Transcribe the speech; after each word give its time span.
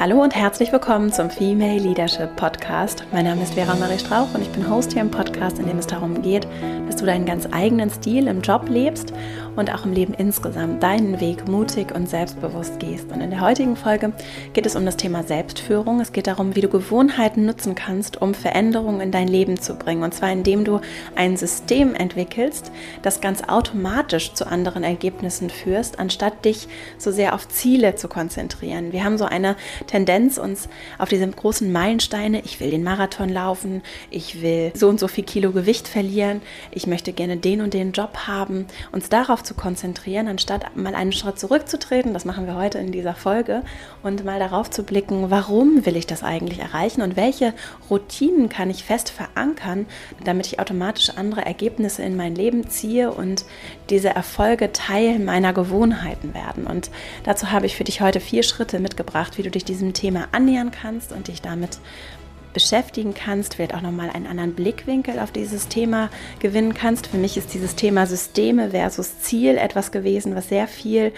Hallo 0.00 0.22
und 0.22 0.34
herzlich 0.34 0.72
willkommen 0.72 1.12
zum 1.12 1.28
Female 1.28 1.78
Leadership 1.78 2.34
Podcast. 2.34 3.04
Mein 3.12 3.26
Name 3.26 3.42
ist 3.42 3.52
Vera 3.52 3.76
Marie 3.76 3.98
Strauch 3.98 4.32
und 4.32 4.40
ich 4.40 4.48
bin 4.48 4.66
Host 4.66 4.94
hier 4.94 5.02
im 5.02 5.10
Podcast, 5.10 5.58
in 5.58 5.66
dem 5.66 5.76
es 5.76 5.86
darum 5.86 6.22
geht, 6.22 6.48
dass 6.86 6.96
du 6.96 7.04
deinen 7.04 7.26
ganz 7.26 7.46
eigenen 7.52 7.90
Stil 7.90 8.26
im 8.26 8.40
Job 8.40 8.66
lebst 8.70 9.12
und 9.60 9.72
auch 9.72 9.84
im 9.84 9.92
Leben 9.92 10.14
insgesamt 10.14 10.82
deinen 10.82 11.20
Weg 11.20 11.46
mutig 11.46 11.94
und 11.94 12.08
selbstbewusst 12.08 12.80
gehst. 12.80 13.12
Und 13.12 13.20
in 13.20 13.30
der 13.30 13.42
heutigen 13.42 13.76
Folge 13.76 14.12
geht 14.54 14.64
es 14.64 14.74
um 14.74 14.86
das 14.86 14.96
Thema 14.96 15.22
Selbstführung. 15.22 16.00
Es 16.00 16.12
geht 16.12 16.26
darum, 16.26 16.56
wie 16.56 16.62
du 16.62 16.68
Gewohnheiten 16.68 17.44
nutzen 17.44 17.74
kannst, 17.74 18.20
um 18.22 18.32
Veränderungen 18.32 19.00
in 19.00 19.12
dein 19.12 19.28
Leben 19.28 19.60
zu 19.60 19.74
bringen. 19.74 20.02
Und 20.02 20.14
zwar 20.14 20.32
indem 20.32 20.64
du 20.64 20.80
ein 21.14 21.36
System 21.36 21.94
entwickelst, 21.94 22.72
das 23.02 23.20
ganz 23.20 23.42
automatisch 23.42 24.32
zu 24.32 24.46
anderen 24.46 24.82
Ergebnissen 24.82 25.50
führst, 25.50 25.98
anstatt 25.98 26.44
dich 26.44 26.66
so 26.96 27.10
sehr 27.10 27.34
auf 27.34 27.46
Ziele 27.46 27.94
zu 27.94 28.08
konzentrieren. 28.08 28.92
Wir 28.92 29.04
haben 29.04 29.18
so 29.18 29.26
eine 29.26 29.56
Tendenz, 29.86 30.38
uns 30.38 30.70
auf 30.98 31.10
diese 31.10 31.28
großen 31.28 31.70
Meilensteine, 31.70 32.40
ich 32.44 32.60
will 32.60 32.70
den 32.70 32.82
Marathon 32.82 33.28
laufen, 33.28 33.82
ich 34.10 34.40
will 34.40 34.72
so 34.74 34.88
und 34.88 34.98
so 34.98 35.06
viel 35.06 35.24
Kilo 35.24 35.52
Gewicht 35.52 35.86
verlieren, 35.86 36.40
ich 36.70 36.86
möchte 36.86 37.12
gerne 37.12 37.36
den 37.36 37.60
und 37.60 37.74
den 37.74 37.92
Job 37.92 38.26
haben, 38.26 38.66
uns 38.90 39.10
darauf 39.10 39.42
zu 39.42 39.49
konzentrieren, 39.54 40.28
anstatt 40.28 40.76
mal 40.76 40.94
einen 40.94 41.12
Schritt 41.12 41.38
zurückzutreten, 41.38 42.12
das 42.14 42.24
machen 42.24 42.46
wir 42.46 42.56
heute 42.56 42.78
in 42.78 42.92
dieser 42.92 43.14
Folge, 43.14 43.62
und 44.02 44.24
mal 44.24 44.38
darauf 44.38 44.70
zu 44.70 44.82
blicken, 44.82 45.30
warum 45.30 45.84
will 45.86 45.96
ich 45.96 46.06
das 46.06 46.22
eigentlich 46.22 46.58
erreichen 46.58 47.02
und 47.02 47.16
welche 47.16 47.52
Routinen 47.88 48.48
kann 48.48 48.70
ich 48.70 48.84
fest 48.84 49.10
verankern, 49.10 49.86
damit 50.24 50.46
ich 50.46 50.60
automatisch 50.60 51.10
andere 51.10 51.44
Ergebnisse 51.44 52.02
in 52.02 52.16
mein 52.16 52.34
Leben 52.34 52.68
ziehe 52.68 53.10
und 53.12 53.44
diese 53.90 54.10
Erfolge 54.10 54.72
Teil 54.72 55.18
meiner 55.18 55.52
Gewohnheiten 55.52 56.34
werden. 56.34 56.66
Und 56.66 56.90
dazu 57.24 57.50
habe 57.50 57.66
ich 57.66 57.76
für 57.76 57.84
dich 57.84 58.00
heute 58.00 58.20
vier 58.20 58.42
Schritte 58.42 58.78
mitgebracht, 58.78 59.38
wie 59.38 59.42
du 59.42 59.50
dich 59.50 59.64
diesem 59.64 59.92
Thema 59.92 60.28
annähern 60.32 60.70
kannst 60.70 61.12
und 61.12 61.28
dich 61.28 61.42
damit 61.42 61.78
beschäftigen 62.52 63.14
kannst, 63.14 63.54
vielleicht 63.54 63.74
auch 63.74 63.80
nochmal 63.80 64.10
einen 64.10 64.26
anderen 64.26 64.54
Blickwinkel 64.54 65.18
auf 65.18 65.30
dieses 65.30 65.68
Thema 65.68 66.10
gewinnen 66.40 66.74
kannst. 66.74 67.08
Für 67.08 67.16
mich 67.16 67.36
ist 67.36 67.54
dieses 67.54 67.76
Thema 67.76 68.06
Systeme 68.06 68.70
versus 68.70 69.20
Ziel 69.20 69.56
etwas 69.56 69.92
gewesen, 69.92 70.34
was 70.34 70.48
sehr 70.48 70.68
viel 70.68 71.12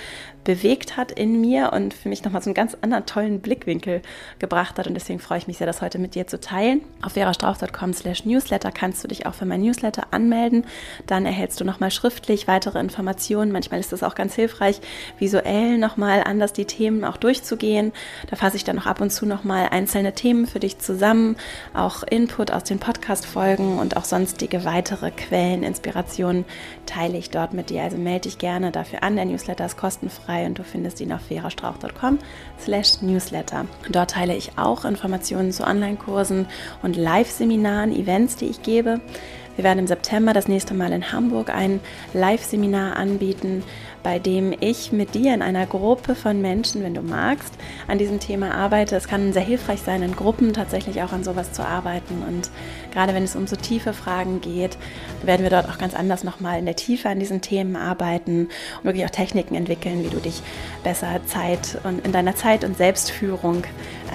bewegt 0.45 0.97
hat 0.97 1.13
in 1.13 1.41
mir 1.41 1.73
und 1.73 1.95
für 1.95 2.09
mich 2.09 2.25
nochmal 2.25 2.43
so 2.43 2.51
einen 2.51 2.55
ganz 2.55 2.77
anderen 2.81 3.07
tollen 3.07 3.41
Blickwinkel 3.41 4.03
gebracht 4.39 4.79
hat. 4.79 4.87
Und 4.87 4.95
deswegen 4.95 5.21
freue 5.21 5.39
ich 5.39 5.47
mich 5.47 5.59
sehr, 5.59 5.67
das 5.67 5.81
heute 5.81 5.99
mit 5.99 6.15
dir 6.15 6.27
zu 6.27 6.41
teilen. 6.41 6.81
Auf 7.01 7.13
verastrauch.com 7.13 7.93
slash 7.93 8.25
newsletter 8.25 8.73
kannst 8.73 9.05
du 9.05 9.09
dich 9.09 9.27
auch 9.27 9.35
für 9.35 9.45
mein 9.45 9.61
Newsletter 9.61 10.09
anmelden. 10.11 10.65
Dann 11.07 11.27
erhältst 11.27 11.61
du 11.61 11.65
nochmal 11.65 11.91
schriftlich 11.91 12.49
weitere 12.49 12.81
Informationen. 12.81 13.53
Manchmal 13.53 13.81
ist 13.81 13.93
es 13.93 14.03
auch 14.03 14.15
ganz 14.15 14.35
hilfreich, 14.35 14.81
visuell 15.19 15.79
nochmal 15.79 16.25
anders 16.25 16.53
die 16.53 16.65
Themen 16.65 17.05
auch 17.05 17.17
durchzugehen. 17.17 17.93
Da 18.29 18.37
fasse 18.37 18.57
ich 18.57 18.65
dann 18.65 18.77
noch 18.77 18.87
ab 18.87 19.01
und 19.01 19.11
zu 19.11 19.27
nochmal 19.27 19.69
einzelne 19.71 20.13
Themen 20.13 20.47
für 20.47 20.61
dich 20.61 20.79
zusammen, 20.79 21.37
auch 21.75 22.03
Input 22.03 22.51
aus 22.51 22.65
den 22.65 22.79
Podcast-Folgen 22.79 23.79
und 23.79 23.97
auch 23.97 24.05
sonstige 24.05 24.65
weitere 24.65 25.11
Quellen, 25.11 25.63
Inspirationen 25.63 26.45
teile 26.87 27.17
ich 27.17 27.31
dort 27.31 27.53
mit 27.53 27.71
dir. 27.71 27.83
Also 27.83 27.97
melde 27.97 28.23
dich 28.23 28.39
gerne 28.39 28.73
dafür 28.73 29.03
an. 29.03 29.17
Der 29.17 29.25
Newsletter 29.25 29.67
ist 29.67 29.77
kostenfrei 29.77 30.32
kostenfrei 30.33 30.47
und 30.47 30.59
du 30.59 30.65
findest 30.65 31.01
ihn 31.01 31.13
auf 31.13 31.23
verastrauch.com 31.23 32.19
slash 32.61 33.03
newsletter. 33.03 33.67
Dort 33.91 34.13
teile 34.13 34.35
ich 34.35 34.53
auch 34.57 34.85
Informationen 34.85 35.53
zu 35.53 35.65
Online-Kursen 35.65 36.47
und 36.83 36.97
Live-Seminaren, 36.97 37.93
Events, 37.93 38.37
die 38.37 38.47
ich 38.47 38.63
gebe. 38.63 39.01
Wir 39.57 39.65
werden 39.65 39.81
im 39.81 39.87
September 39.87 40.33
das 40.33 40.49
nächste 40.49 40.73
Mal 40.73 40.93
in 40.93 41.13
Hamburg 41.13 41.51
ein 41.51 41.81
Live-Seminar 42.15 42.97
anbieten, 42.97 43.63
bei 44.03 44.19
dem 44.19 44.55
ich 44.59 44.93
mit 44.93 45.15
dir 45.15 45.35
in 45.35 45.43
einer 45.43 45.67
Gruppe 45.67 46.15
von 46.15 46.41
Menschen, 46.41 46.83
wenn 46.83 46.95
du 46.95 47.03
magst, 47.03 47.53
an 47.87 47.99
diesem 47.99 48.19
Thema 48.19 48.55
arbeite. 48.55 48.97
Es 48.97 49.09
kann 49.09 49.35
sehr 49.35 49.43
hilfreich 49.43 49.83
sein, 49.83 50.03
in 50.03 50.17
Gruppen 50.17 50.55
tatsächlich 50.55 51.03
auch 51.03 51.13
an 51.13 51.23
sowas 51.23 51.53
zu 51.53 51.67
arbeiten. 51.67 52.23
Und 52.27 52.51
gerade 52.93 53.15
wenn 53.15 53.25
es 53.25 53.37
um 53.37 53.47
so 53.47 53.57
tiefe 53.57 53.93
Fragen 53.93 54.41
geht, 54.41 54.77
werden 55.23 55.43
wir 55.43 55.51
dort 55.51 55.69
auch 55.69 55.79
ganz 55.79 55.95
anders 55.95 56.25
nochmal 56.25 56.59
in 56.59 56.67
der 56.67 56.77
Tiefe 56.77 57.09
an 57.09 57.19
diesen 57.19 57.41
Themen 57.41 57.77
arbeiten 57.77 58.49
und 58.79 58.85
wirklich 58.85 59.05
auch 59.05 59.11
Techniken 59.11 59.55
entwickeln, 59.55 60.05
wie 60.05 60.11
du 60.11 60.19
dich 60.19 60.43
besser 60.85 61.21
Zeit 61.27 61.79
und 61.85 62.05
in 62.05 62.13
deiner 62.13 62.37
Zeit 62.37 62.65
und 62.65 62.77
Selbstführung 62.77 63.65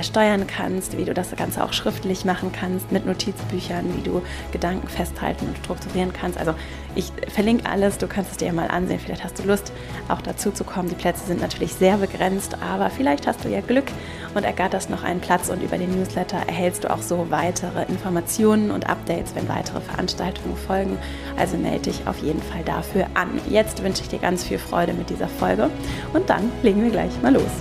steuern 0.01 0.45
kannst, 0.47 0.97
wie 0.97 1.05
du 1.05 1.13
das 1.13 1.35
Ganze 1.35 1.63
auch 1.63 1.73
schriftlich 1.73 2.25
machen 2.25 2.51
kannst 2.51 2.91
mit 2.91 3.05
Notizbüchern, 3.05 3.97
wie 3.97 4.03
du 4.03 4.21
Gedanken 4.51 4.87
festhalten 4.87 5.47
und 5.47 5.57
strukturieren 5.57 6.13
kannst. 6.13 6.37
Also 6.37 6.53
ich 6.95 7.11
verlinke 7.29 7.69
alles, 7.69 7.97
du 7.97 8.07
kannst 8.07 8.31
es 8.31 8.37
dir 8.37 8.51
mal 8.53 8.67
ansehen. 8.69 8.99
Vielleicht 8.99 9.23
hast 9.23 9.39
du 9.39 9.43
Lust, 9.43 9.71
auch 10.07 10.21
dazu 10.21 10.51
zu 10.51 10.63
kommen. 10.63 10.89
Die 10.89 10.95
Plätze 10.95 11.25
sind 11.25 11.41
natürlich 11.41 11.73
sehr 11.73 11.97
begrenzt, 11.97 12.57
aber 12.61 12.89
vielleicht 12.89 13.27
hast 13.27 13.43
du 13.43 13.49
ja 13.49 13.61
Glück 13.61 13.85
und 14.33 14.43
ergatterst 14.43 14.89
noch 14.89 15.03
einen 15.03 15.19
Platz 15.19 15.49
und 15.49 15.61
über 15.61 15.77
den 15.77 15.95
Newsletter 15.95 16.37
erhältst 16.47 16.83
du 16.83 16.91
auch 16.91 17.01
so 17.01 17.27
weitere 17.29 17.83
Informationen 17.83 18.66
und 18.71 18.89
Updates, 18.89 19.35
wenn 19.35 19.47
weitere 19.49 19.81
Veranstaltungen 19.81 20.55
folgen. 20.55 20.97
Also 21.37 21.57
melde 21.57 21.91
dich 21.91 22.01
auf 22.05 22.19
jeden 22.19 22.41
Fall 22.41 22.63
dafür 22.65 23.07
an. 23.13 23.39
Jetzt 23.49 23.83
wünsche 23.83 24.01
ich 24.01 24.09
dir 24.09 24.19
ganz 24.19 24.43
viel 24.43 24.57
Freude 24.59 24.93
mit 24.93 25.09
dieser 25.09 25.27
Folge 25.27 25.69
und 26.13 26.29
dann 26.29 26.51
legen 26.63 26.83
wir 26.83 26.91
gleich 26.91 27.11
mal 27.21 27.33
los. 27.33 27.51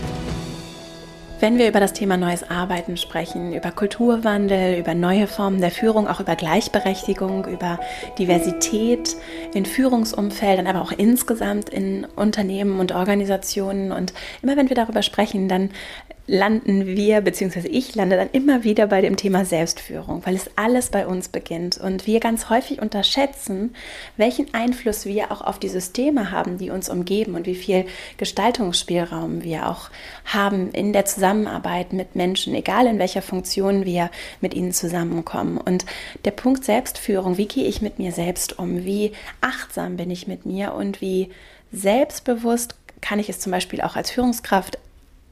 Wenn 1.39 1.59
wir 1.59 1.69
über 1.69 1.81
das 1.81 1.93
Thema 1.93 2.17
neues 2.17 2.49
Arbeiten 2.49 2.97
sprechen, 2.97 3.53
über 3.53 3.71
Kulturwandel, 3.71 4.79
über 4.79 4.95
neue 4.95 5.27
Formen 5.27 5.61
der 5.61 5.71
Führung, 5.71 6.09
auch 6.09 6.19
über 6.19 6.35
Gleichberechtigung, 6.35 7.45
über 7.45 7.79
Diversität 8.19 9.17
in 9.53 9.67
Führungsumfeldern, 9.67 10.67
aber 10.67 10.81
auch 10.81 10.93
insgesamt 10.93 11.69
in 11.69 12.07
Unternehmen 12.17 12.81
und 12.81 12.93
Organisationen 12.93 13.93
und 13.93 14.15
immer 14.41 14.57
wenn 14.57 14.71
wir 14.71 14.77
darüber 14.77 15.03
sprechen, 15.03 15.47
dann 15.47 15.71
landen 16.27 16.87
wir, 16.87 17.21
beziehungsweise 17.21 17.69
ich 17.69 17.95
lande 17.95 18.17
dann 18.17 18.31
immer 18.33 18.65
wieder 18.65 18.89
bei 18.89 19.01
dem 19.01 19.17
Thema 19.17 19.45
Selbstführung, 19.45 20.27
weil 20.27 20.35
es 20.35 20.51
alles 20.57 20.91
bei 20.91 21.07
uns 21.07 21.29
beginnt 21.29 21.79
und 21.79 22.07
wir 22.07 22.19
ganz 22.19 22.51
häufig 22.51 22.83
unterschätzen, 22.83 23.75
welchen 24.17 24.53
Einfluss 24.53 25.07
wir 25.07 25.31
auch 25.31 25.41
auf 25.41 25.59
die 25.59 25.69
Systeme 25.69 26.33
haben, 26.33 26.59
die 26.59 26.71
uns 26.71 26.89
umgeben 26.89 27.37
und 27.37 27.47
wie 27.47 27.55
viel 27.55 27.87
Gestaltungsspielraum 28.17 29.45
wir 29.45 29.69
auch 29.69 29.91
haben 30.25 30.73
in 30.73 30.93
der 30.93 31.05
Zusammenarbeit 31.05 31.93
mit 31.93 32.17
Menschen, 32.17 32.55
egal 32.55 32.87
in 32.87 32.99
welcher 32.99 33.23
Funktion 33.23 33.85
wir 33.85 34.11
mit 34.41 34.55
ihnen 34.55 34.73
zusammenkommen. 34.73 35.59
Und 35.59 35.87
der 36.25 36.33
Punkt 36.33 36.65
Selbstführung, 36.65 37.37
wie 37.37 37.47
gehe 37.47 37.67
ich 37.67 37.83
mit 37.83 37.99
mir 37.99 38.11
selbst 38.11 38.59
um, 38.59 38.85
wie 38.85 39.13
achtsam 39.41 39.97
bin 39.97 40.11
ich 40.11 40.27
mit 40.27 40.45
mir 40.45 40.75
und 40.75 41.01
wie 41.01 41.31
selbstbewusst 41.71 42.75
kann 43.01 43.19
ich 43.19 43.29
es 43.29 43.39
zum 43.39 43.53
Beispiel 43.53 43.83
auch 43.83 43.95
als 43.95 44.11
Führungskraft 44.11 44.79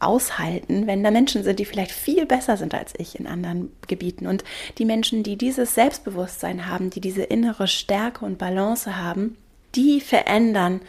aushalten, 0.01 0.87
wenn 0.87 1.03
da 1.03 1.11
Menschen 1.11 1.43
sind, 1.45 1.59
die 1.59 1.65
vielleicht 1.65 1.93
viel 1.93 2.27
besser 2.27 2.57
sind 2.57 2.75
als 2.75 2.93
ich 2.99 3.19
in 3.19 3.27
anderen 3.27 3.71
Gebieten. 3.87 4.27
Und 4.27 4.45
die 4.79 4.85
Menschen, 4.85 5.23
die 5.23 5.37
dieses 5.37 5.75
Selbstbewusstsein 5.75 6.67
haben, 6.67 6.91
die 6.91 7.01
diese 7.01 7.23
innere 7.23 7.67
Stärke 7.69 8.25
und 8.25 8.39
Balance 8.39 8.97
haben, 8.97 9.37
die 9.75 10.01
verändern 10.01 10.81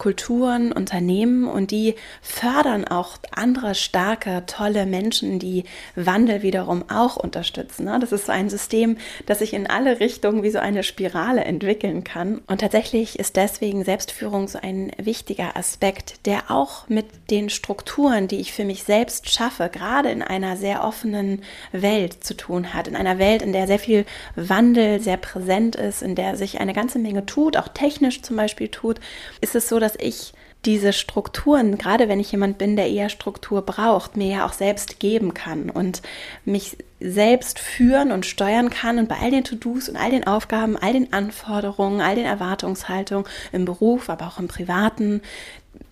Kulturen, 0.00 0.72
Unternehmen 0.72 1.46
und 1.46 1.70
die 1.70 1.94
fördern 2.22 2.86
auch 2.88 3.18
andere 3.32 3.74
starke, 3.74 4.44
tolle 4.46 4.86
Menschen, 4.86 5.38
die 5.38 5.64
Wandel 5.94 6.40
wiederum 6.40 6.84
auch 6.88 7.16
unterstützen. 7.16 7.84
Ne? 7.84 7.98
Das 8.00 8.10
ist 8.10 8.24
so 8.24 8.32
ein 8.32 8.48
System, 8.48 8.96
das 9.26 9.40
sich 9.40 9.52
in 9.52 9.66
alle 9.66 10.00
Richtungen 10.00 10.42
wie 10.42 10.48
so 10.50 10.58
eine 10.58 10.84
Spirale 10.84 11.44
entwickeln 11.44 12.02
kann. 12.02 12.40
Und 12.46 12.62
tatsächlich 12.62 13.18
ist 13.18 13.36
deswegen 13.36 13.84
Selbstführung 13.84 14.48
so 14.48 14.58
ein 14.60 14.90
wichtiger 14.96 15.54
Aspekt, 15.58 16.26
der 16.26 16.50
auch 16.50 16.88
mit 16.88 17.04
den 17.30 17.50
Strukturen, 17.50 18.26
die 18.26 18.40
ich 18.40 18.54
für 18.54 18.64
mich 18.64 18.84
selbst 18.84 19.28
schaffe, 19.28 19.68
gerade 19.70 20.10
in 20.10 20.22
einer 20.22 20.56
sehr 20.56 20.82
offenen 20.82 21.42
Welt 21.72 22.24
zu 22.24 22.34
tun 22.34 22.72
hat. 22.72 22.88
In 22.88 22.96
einer 22.96 23.18
Welt, 23.18 23.42
in 23.42 23.52
der 23.52 23.66
sehr 23.66 23.78
viel 23.78 24.06
Wandel 24.34 24.98
sehr 25.00 25.18
präsent 25.18 25.76
ist, 25.76 26.00
in 26.00 26.14
der 26.14 26.38
sich 26.38 26.58
eine 26.58 26.72
ganze 26.72 26.98
Menge 26.98 27.26
tut, 27.26 27.58
auch 27.58 27.68
technisch 27.68 28.22
zum 28.22 28.36
Beispiel 28.36 28.68
tut, 28.68 28.98
ist 29.42 29.54
es 29.54 29.68
so, 29.68 29.78
dass 29.78 29.89
dass 29.90 30.00
ich 30.00 30.32
diese 30.66 30.92
Strukturen, 30.92 31.78
gerade 31.78 32.08
wenn 32.08 32.20
ich 32.20 32.32
jemand 32.32 32.58
bin, 32.58 32.76
der 32.76 32.88
eher 32.88 33.08
Struktur 33.08 33.62
braucht, 33.62 34.16
mir 34.16 34.26
ja 34.26 34.46
auch 34.46 34.52
selbst 34.52 35.00
geben 35.00 35.32
kann 35.32 35.70
und 35.70 36.02
mich 36.44 36.76
selbst 37.00 37.58
führen 37.58 38.12
und 38.12 38.26
steuern 38.26 38.68
kann 38.68 38.98
und 38.98 39.08
bei 39.08 39.16
all 39.16 39.30
den 39.30 39.44
To-Dos 39.44 39.88
und 39.88 39.96
all 39.96 40.10
den 40.10 40.26
Aufgaben, 40.26 40.76
all 40.76 40.92
den 40.92 41.14
Anforderungen, 41.14 42.02
all 42.02 42.14
den 42.14 42.26
Erwartungshaltungen 42.26 43.24
im 43.52 43.64
Beruf, 43.64 44.10
aber 44.10 44.26
auch 44.26 44.38
im 44.38 44.48
Privaten, 44.48 45.22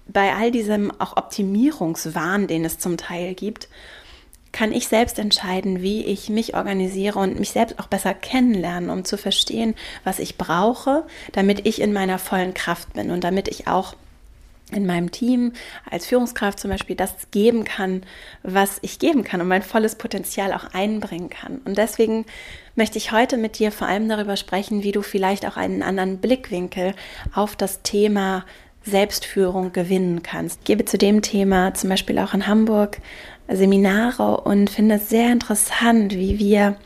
bei 0.06 0.34
all 0.34 0.50
diesem 0.50 0.90
auch 1.00 1.17
Optimierungswahn, 1.17 2.46
den 2.46 2.64
es 2.64 2.78
zum 2.78 2.99
Teil 2.99 3.34
gibt, 3.34 3.69
kann 4.52 4.72
ich 4.72 4.88
selbst 4.88 5.18
entscheiden, 5.18 5.82
wie 5.82 6.04
ich 6.04 6.28
mich 6.28 6.54
organisiere 6.54 7.18
und 7.18 7.38
mich 7.38 7.50
selbst 7.50 7.78
auch 7.78 7.86
besser 7.86 8.14
kennenlernen, 8.14 8.90
um 8.90 9.04
zu 9.04 9.18
verstehen, 9.18 9.74
was 10.04 10.18
ich 10.18 10.38
brauche, 10.38 11.04
damit 11.32 11.66
ich 11.66 11.80
in 11.80 11.92
meiner 11.92 12.18
vollen 12.18 12.54
Kraft 12.54 12.92
bin 12.94 13.10
und 13.10 13.24
damit 13.24 13.48
ich 13.48 13.66
auch 13.66 13.94
in 14.72 14.86
meinem 14.86 15.10
Team 15.10 15.52
als 15.90 16.06
Führungskraft 16.06 16.60
zum 16.60 16.70
Beispiel 16.70 16.96
das 16.96 17.30
geben 17.30 17.64
kann, 17.64 18.02
was 18.42 18.78
ich 18.82 18.98
geben 18.98 19.24
kann 19.24 19.40
und 19.40 19.48
mein 19.48 19.62
volles 19.62 19.94
Potenzial 19.94 20.52
auch 20.52 20.74
einbringen 20.74 21.30
kann. 21.30 21.60
Und 21.64 21.78
deswegen 21.78 22.26
möchte 22.74 22.98
ich 22.98 23.12
heute 23.12 23.38
mit 23.38 23.58
dir 23.58 23.72
vor 23.72 23.88
allem 23.88 24.08
darüber 24.08 24.36
sprechen, 24.36 24.82
wie 24.82 24.92
du 24.92 25.02
vielleicht 25.02 25.46
auch 25.46 25.56
einen 25.56 25.82
anderen 25.82 26.18
Blickwinkel 26.18 26.94
auf 27.32 27.56
das 27.56 27.82
Thema 27.82 28.44
Selbstführung 28.82 29.72
gewinnen 29.72 30.22
kannst. 30.22 30.60
Ich 30.60 30.66
gebe 30.66 30.84
zu 30.84 30.98
dem 30.98 31.22
Thema 31.22 31.74
zum 31.74 31.90
Beispiel 31.90 32.18
auch 32.18 32.34
in 32.34 32.46
Hamburg 32.46 32.98
Seminare 33.48 34.42
und 34.42 34.70
finde 34.70 34.96
es 34.96 35.08
sehr 35.08 35.32
interessant, 35.32 36.14
wie 36.14 36.38
wir 36.38 36.76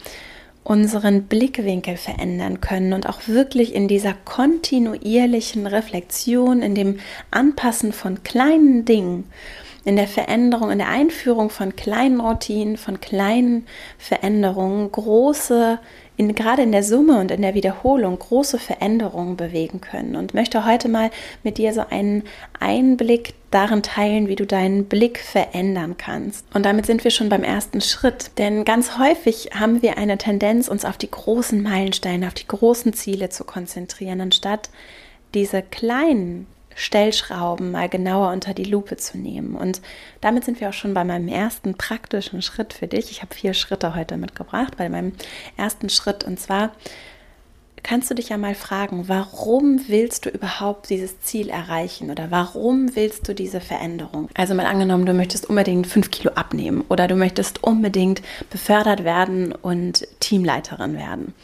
unseren 0.64 1.24
Blickwinkel 1.24 1.96
verändern 1.96 2.60
können 2.60 2.92
und 2.92 3.08
auch 3.08 3.26
wirklich 3.26 3.74
in 3.74 3.88
dieser 3.88 4.14
kontinuierlichen 4.14 5.66
Reflexion, 5.66 6.62
in 6.62 6.74
dem 6.74 7.00
Anpassen 7.30 7.92
von 7.92 8.22
kleinen 8.22 8.84
Dingen, 8.84 9.24
in 9.84 9.96
der 9.96 10.06
Veränderung, 10.06 10.70
in 10.70 10.78
der 10.78 10.88
Einführung 10.88 11.50
von 11.50 11.74
kleinen 11.74 12.20
Routinen, 12.20 12.76
von 12.76 13.00
kleinen 13.00 13.66
Veränderungen 13.98 14.92
große 14.92 15.80
in, 16.16 16.34
gerade 16.34 16.62
in 16.62 16.72
der 16.72 16.82
Summe 16.82 17.18
und 17.18 17.30
in 17.30 17.42
der 17.42 17.54
Wiederholung 17.54 18.18
große 18.18 18.58
Veränderungen 18.58 19.36
bewegen 19.36 19.80
können. 19.80 20.16
Und 20.16 20.34
möchte 20.34 20.64
heute 20.64 20.88
mal 20.88 21.10
mit 21.42 21.58
dir 21.58 21.72
so 21.72 21.84
einen 21.88 22.24
Einblick 22.60 23.34
darin 23.50 23.82
teilen, 23.82 24.28
wie 24.28 24.36
du 24.36 24.46
deinen 24.46 24.86
Blick 24.86 25.18
verändern 25.18 25.96
kannst. 25.96 26.46
Und 26.54 26.64
damit 26.64 26.86
sind 26.86 27.04
wir 27.04 27.10
schon 27.10 27.28
beim 27.28 27.42
ersten 27.42 27.80
Schritt. 27.80 28.32
Denn 28.38 28.64
ganz 28.64 28.98
häufig 28.98 29.50
haben 29.54 29.82
wir 29.82 29.98
eine 29.98 30.18
Tendenz, 30.18 30.68
uns 30.68 30.84
auf 30.84 30.96
die 30.96 31.10
großen 31.10 31.62
Meilensteine, 31.62 32.26
auf 32.26 32.34
die 32.34 32.48
großen 32.48 32.92
Ziele 32.92 33.28
zu 33.28 33.44
konzentrieren, 33.44 34.20
anstatt 34.20 34.70
diese 35.34 35.62
kleinen 35.62 36.46
Stellschrauben 36.74 37.70
mal 37.70 37.88
genauer 37.88 38.32
unter 38.32 38.54
die 38.54 38.64
Lupe 38.64 38.96
zu 38.96 39.18
nehmen. 39.18 39.54
Und 39.54 39.80
damit 40.20 40.44
sind 40.44 40.60
wir 40.60 40.68
auch 40.68 40.74
schon 40.74 40.94
bei 40.94 41.04
meinem 41.04 41.28
ersten 41.28 41.74
praktischen 41.74 42.42
Schritt 42.42 42.72
für 42.72 42.86
dich. 42.86 43.10
Ich 43.10 43.22
habe 43.22 43.34
vier 43.34 43.54
Schritte 43.54 43.94
heute 43.94 44.16
mitgebracht, 44.16 44.76
bei 44.76 44.88
meinem 44.88 45.12
ersten 45.56 45.88
Schritt. 45.88 46.24
Und 46.24 46.38
zwar 46.40 46.72
kannst 47.82 48.10
du 48.10 48.14
dich 48.14 48.28
ja 48.28 48.38
mal 48.38 48.54
fragen, 48.54 49.08
warum 49.08 49.80
willst 49.88 50.26
du 50.26 50.30
überhaupt 50.30 50.90
dieses 50.90 51.20
Ziel 51.20 51.48
erreichen 51.48 52.10
oder 52.10 52.30
warum 52.30 52.94
willst 52.94 53.28
du 53.28 53.34
diese 53.34 53.60
Veränderung? 53.60 54.28
Also 54.34 54.54
mal 54.54 54.66
angenommen, 54.66 55.06
du 55.06 55.14
möchtest 55.14 55.48
unbedingt 55.48 55.86
fünf 55.86 56.10
Kilo 56.10 56.32
abnehmen 56.34 56.84
oder 56.88 57.08
du 57.08 57.16
möchtest 57.16 57.62
unbedingt 57.64 58.22
befördert 58.50 59.04
werden 59.04 59.52
und 59.52 60.06
Teamleiterin 60.20 60.96
werden. 60.96 61.34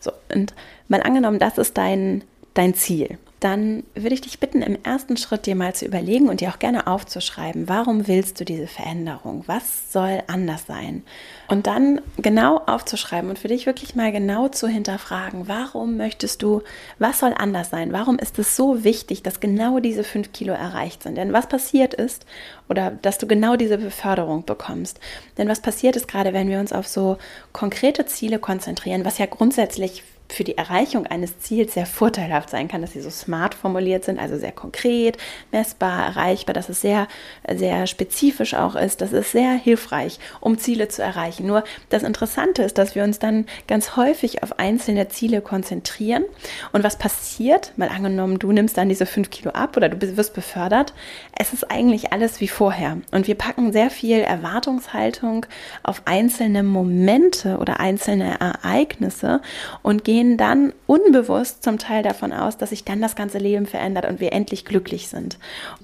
So, 0.00 0.12
und 0.34 0.54
mal 0.88 1.02
angenommen, 1.02 1.38
das 1.38 1.58
ist 1.58 1.78
dein, 1.78 2.22
dein 2.54 2.74
Ziel 2.74 3.18
dann 3.40 3.82
würde 3.94 4.14
ich 4.14 4.22
dich 4.22 4.40
bitten, 4.40 4.62
im 4.62 4.78
ersten 4.82 5.16
Schritt 5.16 5.46
dir 5.46 5.54
mal 5.56 5.74
zu 5.74 5.84
überlegen 5.84 6.28
und 6.28 6.40
dir 6.40 6.48
auch 6.48 6.58
gerne 6.58 6.86
aufzuschreiben, 6.86 7.68
warum 7.68 8.08
willst 8.08 8.40
du 8.40 8.44
diese 8.44 8.66
Veränderung? 8.66 9.44
Was 9.46 9.92
soll 9.92 10.22
anders 10.26 10.66
sein? 10.66 11.02
Und 11.48 11.66
dann 11.66 12.00
genau 12.16 12.62
aufzuschreiben 12.66 13.28
und 13.28 13.38
für 13.38 13.48
dich 13.48 13.66
wirklich 13.66 13.94
mal 13.94 14.10
genau 14.10 14.48
zu 14.48 14.68
hinterfragen, 14.68 15.48
warum 15.48 15.96
möchtest 15.96 16.42
du, 16.42 16.62
was 16.98 17.20
soll 17.20 17.34
anders 17.36 17.70
sein? 17.70 17.92
Warum 17.92 18.18
ist 18.18 18.38
es 18.38 18.56
so 18.56 18.84
wichtig, 18.84 19.22
dass 19.22 19.40
genau 19.40 19.80
diese 19.80 20.02
fünf 20.02 20.32
Kilo 20.32 20.54
erreicht 20.54 21.02
sind? 21.02 21.16
Denn 21.16 21.32
was 21.32 21.46
passiert 21.46 21.92
ist, 21.92 22.24
oder 22.68 22.90
dass 22.90 23.18
du 23.18 23.26
genau 23.26 23.56
diese 23.56 23.78
Beförderung 23.78 24.44
bekommst. 24.44 25.00
Denn 25.38 25.48
was 25.48 25.60
passiert 25.60 25.96
ist 25.96 26.08
gerade, 26.08 26.32
wenn 26.32 26.48
wir 26.48 26.58
uns 26.58 26.72
auf 26.72 26.86
so 26.86 27.18
konkrete 27.52 28.06
Ziele 28.06 28.38
konzentrieren, 28.38 29.04
was 29.04 29.18
ja 29.18 29.26
grundsätzlich 29.26 30.02
für 30.28 30.44
die 30.44 30.58
Erreichung 30.58 31.06
eines 31.06 31.38
Ziels 31.38 31.74
sehr 31.74 31.86
vorteilhaft 31.86 32.50
sein 32.50 32.68
kann, 32.68 32.82
dass 32.82 32.92
sie 32.92 33.00
so 33.00 33.10
smart 33.10 33.54
formuliert 33.54 34.04
sind, 34.04 34.18
also 34.18 34.36
sehr 34.38 34.52
konkret, 34.52 35.18
messbar, 35.52 36.06
erreichbar, 36.06 36.54
dass 36.54 36.68
es 36.68 36.80
sehr, 36.80 37.08
sehr 37.52 37.86
spezifisch 37.86 38.54
auch 38.54 38.74
ist. 38.74 39.00
Das 39.00 39.12
ist 39.12 39.32
sehr 39.32 39.52
hilfreich, 39.52 40.18
um 40.40 40.58
Ziele 40.58 40.88
zu 40.88 41.02
erreichen. 41.02 41.46
Nur 41.46 41.64
das 41.88 42.02
Interessante 42.02 42.62
ist, 42.62 42.78
dass 42.78 42.94
wir 42.94 43.04
uns 43.04 43.18
dann 43.18 43.46
ganz 43.66 43.96
häufig 43.96 44.42
auf 44.42 44.58
einzelne 44.58 45.08
Ziele 45.08 45.40
konzentrieren. 45.40 46.24
Und 46.72 46.84
was 46.84 46.98
passiert? 46.98 47.72
Mal 47.76 47.88
angenommen, 47.88 48.38
du 48.38 48.52
nimmst 48.52 48.76
dann 48.76 48.88
diese 48.88 49.06
fünf 49.06 49.30
Kilo 49.30 49.50
ab 49.52 49.76
oder 49.76 49.88
du 49.88 50.16
wirst 50.16 50.34
befördert. 50.34 50.92
Es 51.38 51.52
ist 51.52 51.70
eigentlich 51.70 52.12
alles 52.12 52.40
wie 52.40 52.48
vorher. 52.48 52.98
Und 53.12 53.26
wir 53.26 53.34
packen 53.36 53.72
sehr 53.72 53.90
viel 53.90 54.20
Erwartungshaltung 54.20 55.46
auf 55.82 56.02
einzelne 56.04 56.62
Momente 56.62 57.58
oder 57.58 57.80
einzelne 57.80 58.40
Ereignisse 58.40 59.40
und 59.82 60.04
gehen 60.04 60.15
gehen 60.16 60.38
dann 60.38 60.72
unbewusst 60.86 61.62
zum 61.62 61.76
Teil 61.76 62.02
davon 62.02 62.32
aus, 62.32 62.56
dass 62.56 62.70
sich 62.70 62.84
dann 62.84 63.02
das 63.02 63.16
ganze 63.16 63.36
Leben 63.36 63.66
verändert 63.66 64.06
und 64.06 64.18
wir 64.18 64.32
endlich 64.32 64.64
glücklich 64.64 65.08
sind. 65.08 65.36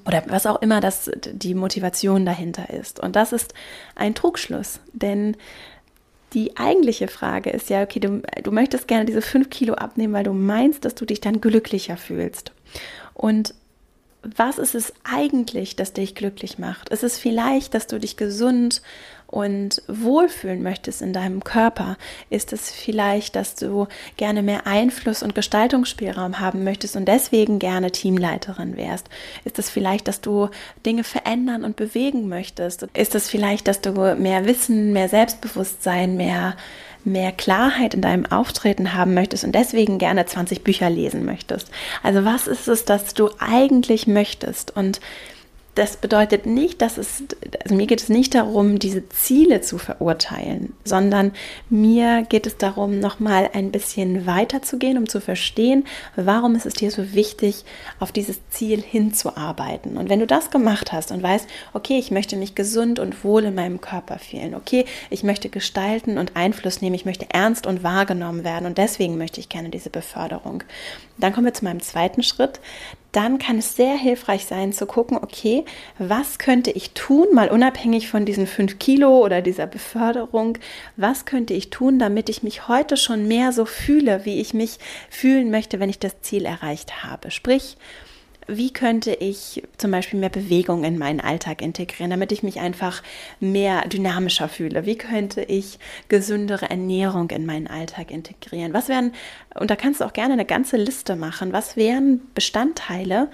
Oder 0.06 0.22
was 0.28 0.46
auch 0.46 0.62
immer 0.62 0.80
das 0.80 1.10
die 1.22 1.54
Motivation 1.54 2.24
dahinter 2.24 2.70
ist. 2.70 2.98
Und 2.98 3.14
das 3.14 3.34
ist 3.34 3.52
ein 3.94 4.14
Trugschluss, 4.14 4.80
denn 4.94 5.36
die 6.32 6.56
eigentliche 6.56 7.08
Frage 7.08 7.50
ist 7.50 7.68
ja, 7.68 7.82
okay, 7.82 8.00
du, 8.00 8.22
du 8.42 8.52
möchtest 8.52 8.88
gerne 8.88 9.04
diese 9.04 9.20
fünf 9.20 9.50
Kilo 9.50 9.74
abnehmen, 9.74 10.14
weil 10.14 10.24
du 10.24 10.32
meinst, 10.32 10.86
dass 10.86 10.94
du 10.94 11.04
dich 11.04 11.20
dann 11.20 11.42
glücklicher 11.42 11.98
fühlst. 11.98 12.52
Und 13.12 13.54
was 14.22 14.56
ist 14.56 14.74
es 14.74 14.94
eigentlich, 15.04 15.76
das 15.76 15.92
dich 15.92 16.14
glücklich 16.14 16.58
macht? 16.58 16.88
Ist 16.88 17.02
es 17.02 17.18
vielleicht, 17.18 17.74
dass 17.74 17.86
du 17.86 18.00
dich 18.00 18.16
gesund 18.16 18.80
und 19.32 19.82
wohlfühlen 19.88 20.62
möchtest 20.62 21.00
in 21.00 21.12
deinem 21.12 21.42
Körper? 21.42 21.96
Ist 22.28 22.52
es 22.52 22.70
vielleicht, 22.70 23.34
dass 23.34 23.56
du 23.56 23.88
gerne 24.18 24.42
mehr 24.42 24.66
Einfluss 24.66 25.22
und 25.22 25.34
Gestaltungsspielraum 25.34 26.38
haben 26.38 26.64
möchtest 26.64 26.96
und 26.96 27.06
deswegen 27.06 27.58
gerne 27.58 27.90
Teamleiterin 27.90 28.76
wärst? 28.76 29.08
Ist 29.44 29.58
es 29.58 29.70
vielleicht, 29.70 30.06
dass 30.06 30.20
du 30.20 30.50
Dinge 30.84 31.02
verändern 31.02 31.64
und 31.64 31.76
bewegen 31.76 32.28
möchtest? 32.28 32.86
Ist 32.94 33.14
es 33.14 33.30
vielleicht, 33.30 33.66
dass 33.68 33.80
du 33.80 33.92
mehr 34.16 34.44
Wissen, 34.44 34.92
mehr 34.92 35.08
Selbstbewusstsein, 35.08 36.16
mehr 36.16 36.54
mehr 37.04 37.32
Klarheit 37.32 37.94
in 37.94 38.00
deinem 38.00 38.26
Auftreten 38.26 38.94
haben 38.94 39.12
möchtest 39.14 39.42
und 39.42 39.52
deswegen 39.52 39.98
gerne 39.98 40.24
20 40.24 40.62
Bücher 40.62 40.88
lesen 40.88 41.24
möchtest. 41.24 41.68
Also 42.04 42.24
was 42.24 42.46
ist 42.46 42.68
es, 42.68 42.84
dass 42.84 43.12
du 43.14 43.28
eigentlich 43.40 44.06
möchtest? 44.06 44.76
Und 44.76 45.00
das 45.74 45.96
bedeutet 45.96 46.44
nicht, 46.44 46.82
dass 46.82 46.98
es, 46.98 47.24
also 47.62 47.74
mir 47.74 47.86
geht 47.86 48.02
es 48.02 48.10
nicht 48.10 48.34
darum, 48.34 48.78
diese 48.78 49.08
Ziele 49.08 49.62
zu 49.62 49.78
verurteilen, 49.78 50.74
sondern 50.84 51.32
mir 51.70 52.24
geht 52.28 52.46
es 52.46 52.58
darum, 52.58 53.00
nochmal 53.00 53.48
ein 53.54 53.72
bisschen 53.72 54.26
weiter 54.26 54.60
zu 54.60 54.76
gehen, 54.76 54.98
um 54.98 55.08
zu 55.08 55.20
verstehen, 55.20 55.84
warum 56.14 56.54
ist 56.56 56.66
es 56.66 56.74
dir 56.74 56.90
so 56.90 57.14
wichtig, 57.14 57.64
auf 58.00 58.12
dieses 58.12 58.40
Ziel 58.50 58.82
hinzuarbeiten. 58.82 59.96
Und 59.96 60.10
wenn 60.10 60.20
du 60.20 60.26
das 60.26 60.50
gemacht 60.50 60.92
hast 60.92 61.10
und 61.10 61.22
weißt, 61.22 61.48
okay, 61.72 61.98
ich 61.98 62.10
möchte 62.10 62.36
mich 62.36 62.54
gesund 62.54 62.98
und 62.98 63.24
wohl 63.24 63.44
in 63.44 63.54
meinem 63.54 63.80
Körper 63.80 64.18
fühlen, 64.18 64.54
okay, 64.54 64.84
ich 65.08 65.22
möchte 65.22 65.48
gestalten 65.48 66.18
und 66.18 66.36
Einfluss 66.36 66.82
nehmen, 66.82 66.96
ich 66.96 67.06
möchte 67.06 67.26
ernst 67.30 67.66
und 67.66 67.82
wahrgenommen 67.82 68.44
werden 68.44 68.66
und 68.66 68.76
deswegen 68.76 69.16
möchte 69.16 69.40
ich 69.40 69.48
gerne 69.48 69.70
diese 69.70 69.88
Beförderung. 69.88 70.64
Dann 71.16 71.32
kommen 71.32 71.46
wir 71.46 71.54
zu 71.54 71.64
meinem 71.64 71.80
zweiten 71.80 72.22
Schritt 72.22 72.60
dann 73.12 73.38
kann 73.38 73.58
es 73.58 73.76
sehr 73.76 73.94
hilfreich 73.96 74.46
sein 74.46 74.72
zu 74.72 74.86
gucken, 74.86 75.18
okay, 75.18 75.64
was 75.98 76.38
könnte 76.38 76.70
ich 76.70 76.92
tun, 76.92 77.28
mal 77.32 77.48
unabhängig 77.48 78.08
von 78.08 78.24
diesen 78.24 78.46
fünf 78.46 78.78
Kilo 78.78 79.22
oder 79.22 79.42
dieser 79.42 79.66
Beförderung, 79.66 80.58
was 80.96 81.26
könnte 81.26 81.54
ich 81.54 81.70
tun, 81.70 81.98
damit 81.98 82.28
ich 82.30 82.42
mich 82.42 82.68
heute 82.68 82.96
schon 82.96 83.28
mehr 83.28 83.52
so 83.52 83.66
fühle, 83.66 84.24
wie 84.24 84.40
ich 84.40 84.54
mich 84.54 84.78
fühlen 85.10 85.50
möchte, 85.50 85.78
wenn 85.78 85.90
ich 85.90 85.98
das 85.98 86.20
Ziel 86.22 86.46
erreicht 86.46 87.04
habe. 87.04 87.30
Sprich, 87.30 87.76
wie 88.46 88.72
könnte 88.72 89.12
ich 89.12 89.62
zum 89.78 89.90
Beispiel 89.90 90.18
mehr 90.18 90.28
Bewegung 90.28 90.84
in 90.84 90.98
meinen 90.98 91.20
Alltag 91.20 91.62
integrieren, 91.62 92.10
damit 92.10 92.32
ich 92.32 92.42
mich 92.42 92.60
einfach 92.60 93.02
mehr 93.40 93.86
dynamischer 93.88 94.48
fühle? 94.48 94.86
Wie 94.86 94.96
könnte 94.96 95.42
ich 95.42 95.78
gesündere 96.08 96.70
Ernährung 96.70 97.30
in 97.30 97.46
meinen 97.46 97.66
Alltag 97.66 98.10
integrieren? 98.10 98.72
Was 98.72 98.88
wären, 98.88 99.12
und 99.54 99.70
da 99.70 99.76
kannst 99.76 100.00
du 100.00 100.04
auch 100.04 100.12
gerne 100.12 100.34
eine 100.34 100.44
ganze 100.44 100.76
Liste 100.76 101.16
machen, 101.16 101.52
was 101.52 101.76
wären 101.76 102.20
Bestandteile, 102.34 103.28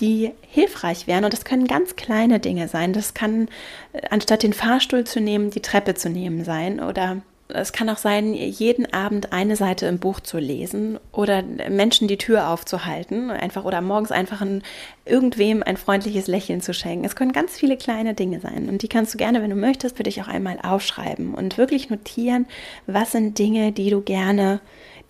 die 0.00 0.32
hilfreich 0.42 1.06
wären. 1.06 1.24
Und 1.24 1.32
das 1.32 1.44
können 1.44 1.66
ganz 1.66 1.96
kleine 1.96 2.40
Dinge 2.40 2.68
sein. 2.68 2.92
Das 2.92 3.14
kann, 3.14 3.48
äh, 3.92 4.02
anstatt 4.10 4.42
den 4.42 4.52
Fahrstuhl 4.52 5.04
zu 5.04 5.20
nehmen, 5.20 5.50
die 5.50 5.62
Treppe 5.62 5.94
zu 5.94 6.08
nehmen 6.08 6.44
sein 6.44 6.80
oder 6.80 7.22
es 7.48 7.72
kann 7.72 7.88
auch 7.88 7.96
sein, 7.96 8.34
jeden 8.34 8.92
Abend 8.92 9.32
eine 9.32 9.56
Seite 9.56 9.86
im 9.86 9.98
Buch 9.98 10.20
zu 10.20 10.38
lesen 10.38 10.98
oder 11.12 11.42
Menschen 11.42 12.06
die 12.06 12.18
Tür 12.18 12.48
aufzuhalten, 12.48 13.30
einfach 13.30 13.64
oder 13.64 13.80
morgens 13.80 14.12
einfach 14.12 14.42
ein, 14.42 14.62
irgendwem 15.08 15.62
ein 15.62 15.76
freundliches 15.76 16.26
Lächeln 16.26 16.60
zu 16.60 16.74
schenken. 16.74 17.04
Es 17.04 17.16
können 17.16 17.32
ganz 17.32 17.56
viele 17.56 17.76
kleine 17.76 18.14
Dinge 18.14 18.40
sein 18.40 18.68
und 18.68 18.82
die 18.82 18.88
kannst 18.88 19.14
du 19.14 19.18
gerne, 19.18 19.42
wenn 19.42 19.50
du 19.50 19.56
möchtest, 19.56 19.96
für 19.96 20.02
dich 20.02 20.20
auch 20.20 20.28
einmal 20.28 20.58
aufschreiben 20.62 21.34
und 21.34 21.58
wirklich 21.58 21.90
notieren, 21.90 22.46
was 22.86 23.12
sind 23.12 23.38
Dinge, 23.38 23.72
die 23.72 23.90
du 23.90 24.00
gerne 24.00 24.60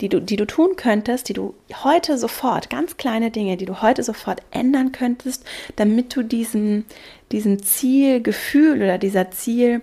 die 0.01 0.09
du, 0.09 0.21
die 0.21 0.37
du 0.37 0.47
tun 0.47 0.75
könntest, 0.77 1.27
die 1.29 1.33
du 1.33 1.55
heute 1.83 2.17
sofort, 2.17 2.69
ganz 2.69 2.97
kleine 2.97 3.31
Dinge, 3.31 3.57
die 3.57 3.65
du 3.65 3.81
heute 3.81 4.03
sofort 4.03 4.41
ändern 4.51 4.91
könntest, 4.91 5.43
damit 5.75 6.15
du 6.15 6.23
diesem, 6.23 6.85
diesem 7.31 7.61
Zielgefühl 7.61 8.77
oder 8.77 8.97
dieser 8.97 9.31
Ziel, 9.31 9.81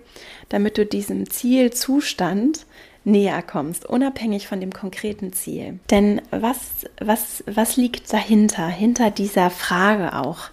damit 0.49 0.79
du 0.79 0.87
diesem 0.87 1.29
Zielzustand 1.29 2.67
näher 3.07 3.41
kommst, 3.43 3.87
unabhängig 3.87 4.49
von 4.49 4.61
dem 4.61 4.73
konkreten 4.73 5.33
Ziel. 5.33 5.79
Denn 5.91 6.21
was, 6.31 6.59
was, 7.01 7.45
was 7.47 7.77
liegt 7.77 8.13
dahinter, 8.13 8.67
hinter 8.67 9.11
dieser 9.11 9.51
Frage 9.51 10.15
auch? 10.15 10.51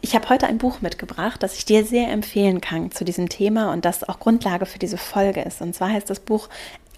Ich 0.00 0.14
habe 0.14 0.28
heute 0.28 0.46
ein 0.46 0.58
Buch 0.58 0.82
mitgebracht, 0.82 1.42
das 1.42 1.56
ich 1.56 1.64
dir 1.64 1.84
sehr 1.84 2.10
empfehlen 2.10 2.60
kann 2.60 2.92
zu 2.92 3.04
diesem 3.04 3.28
Thema 3.28 3.72
und 3.72 3.84
das 3.84 4.06
auch 4.06 4.20
Grundlage 4.20 4.66
für 4.66 4.78
diese 4.78 4.98
Folge 4.98 5.40
ist. 5.40 5.62
Und 5.62 5.74
zwar 5.74 5.90
heißt 5.90 6.10
das 6.10 6.20
Buch 6.20 6.48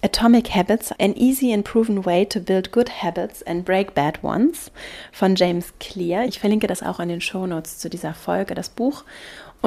Atomic 0.03 0.53
Habits, 0.53 0.91
An 0.99 1.15
Easy 1.15 1.51
and 1.51 1.63
Proven 1.63 2.05
Way 2.05 2.27
to 2.27 2.39
Build 2.39 2.71
Good 2.71 3.01
Habits 3.01 3.41
and 3.43 3.65
Break 3.65 3.95
Bad 3.95 4.23
Ones 4.23 4.71
von 5.11 5.35
James 5.35 5.73
Clear. 5.79 6.25
Ich 6.25 6.39
verlinke 6.39 6.67
das 6.67 6.83
auch 6.83 6.99
in 6.99 7.09
den 7.09 7.21
Show 7.21 7.47
Notes 7.47 7.79
zu 7.79 7.89
dieser 7.89 8.13
Folge, 8.13 8.53
das 8.53 8.69
Buch. 8.69 9.05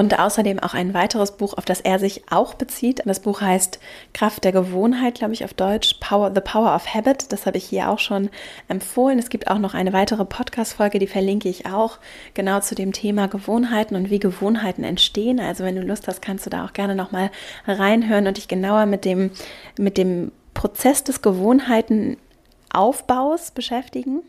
Und 0.00 0.18
außerdem 0.18 0.58
auch 0.60 0.72
ein 0.72 0.94
weiteres 0.94 1.32
Buch, 1.32 1.58
auf 1.58 1.66
das 1.66 1.82
er 1.82 1.98
sich 1.98 2.32
auch 2.32 2.54
bezieht. 2.54 3.02
Das 3.04 3.20
Buch 3.20 3.42
heißt 3.42 3.78
Kraft 4.14 4.44
der 4.44 4.52
Gewohnheit, 4.52 5.16
glaube 5.16 5.34
ich, 5.34 5.44
auf 5.44 5.52
Deutsch. 5.52 5.96
Power, 6.00 6.32
The 6.34 6.40
Power 6.40 6.74
of 6.74 6.94
Habit. 6.94 7.30
Das 7.32 7.44
habe 7.44 7.58
ich 7.58 7.64
hier 7.64 7.90
auch 7.90 7.98
schon 7.98 8.30
empfohlen. 8.66 9.18
Es 9.18 9.28
gibt 9.28 9.50
auch 9.50 9.58
noch 9.58 9.74
eine 9.74 9.92
weitere 9.92 10.24
Podcast-Folge, 10.24 11.00
die 11.00 11.06
verlinke 11.06 11.50
ich 11.50 11.66
auch 11.66 11.98
genau 12.32 12.60
zu 12.60 12.74
dem 12.74 12.94
Thema 12.94 13.28
Gewohnheiten 13.28 13.94
und 13.94 14.08
wie 14.08 14.18
Gewohnheiten 14.18 14.84
entstehen. 14.84 15.38
Also 15.38 15.64
wenn 15.64 15.76
du 15.76 15.82
Lust 15.82 16.08
hast, 16.08 16.22
kannst 16.22 16.46
du 16.46 16.50
da 16.50 16.64
auch 16.64 16.72
gerne 16.72 16.94
nochmal 16.94 17.30
reinhören 17.66 18.26
und 18.26 18.38
dich 18.38 18.48
genauer 18.48 18.86
mit 18.86 19.04
dem, 19.04 19.32
mit 19.76 19.98
dem 19.98 20.32
Prozess 20.54 21.04
des 21.04 21.20
Gewohnheitenaufbaus 21.20 23.50
beschäftigen. 23.50 24.22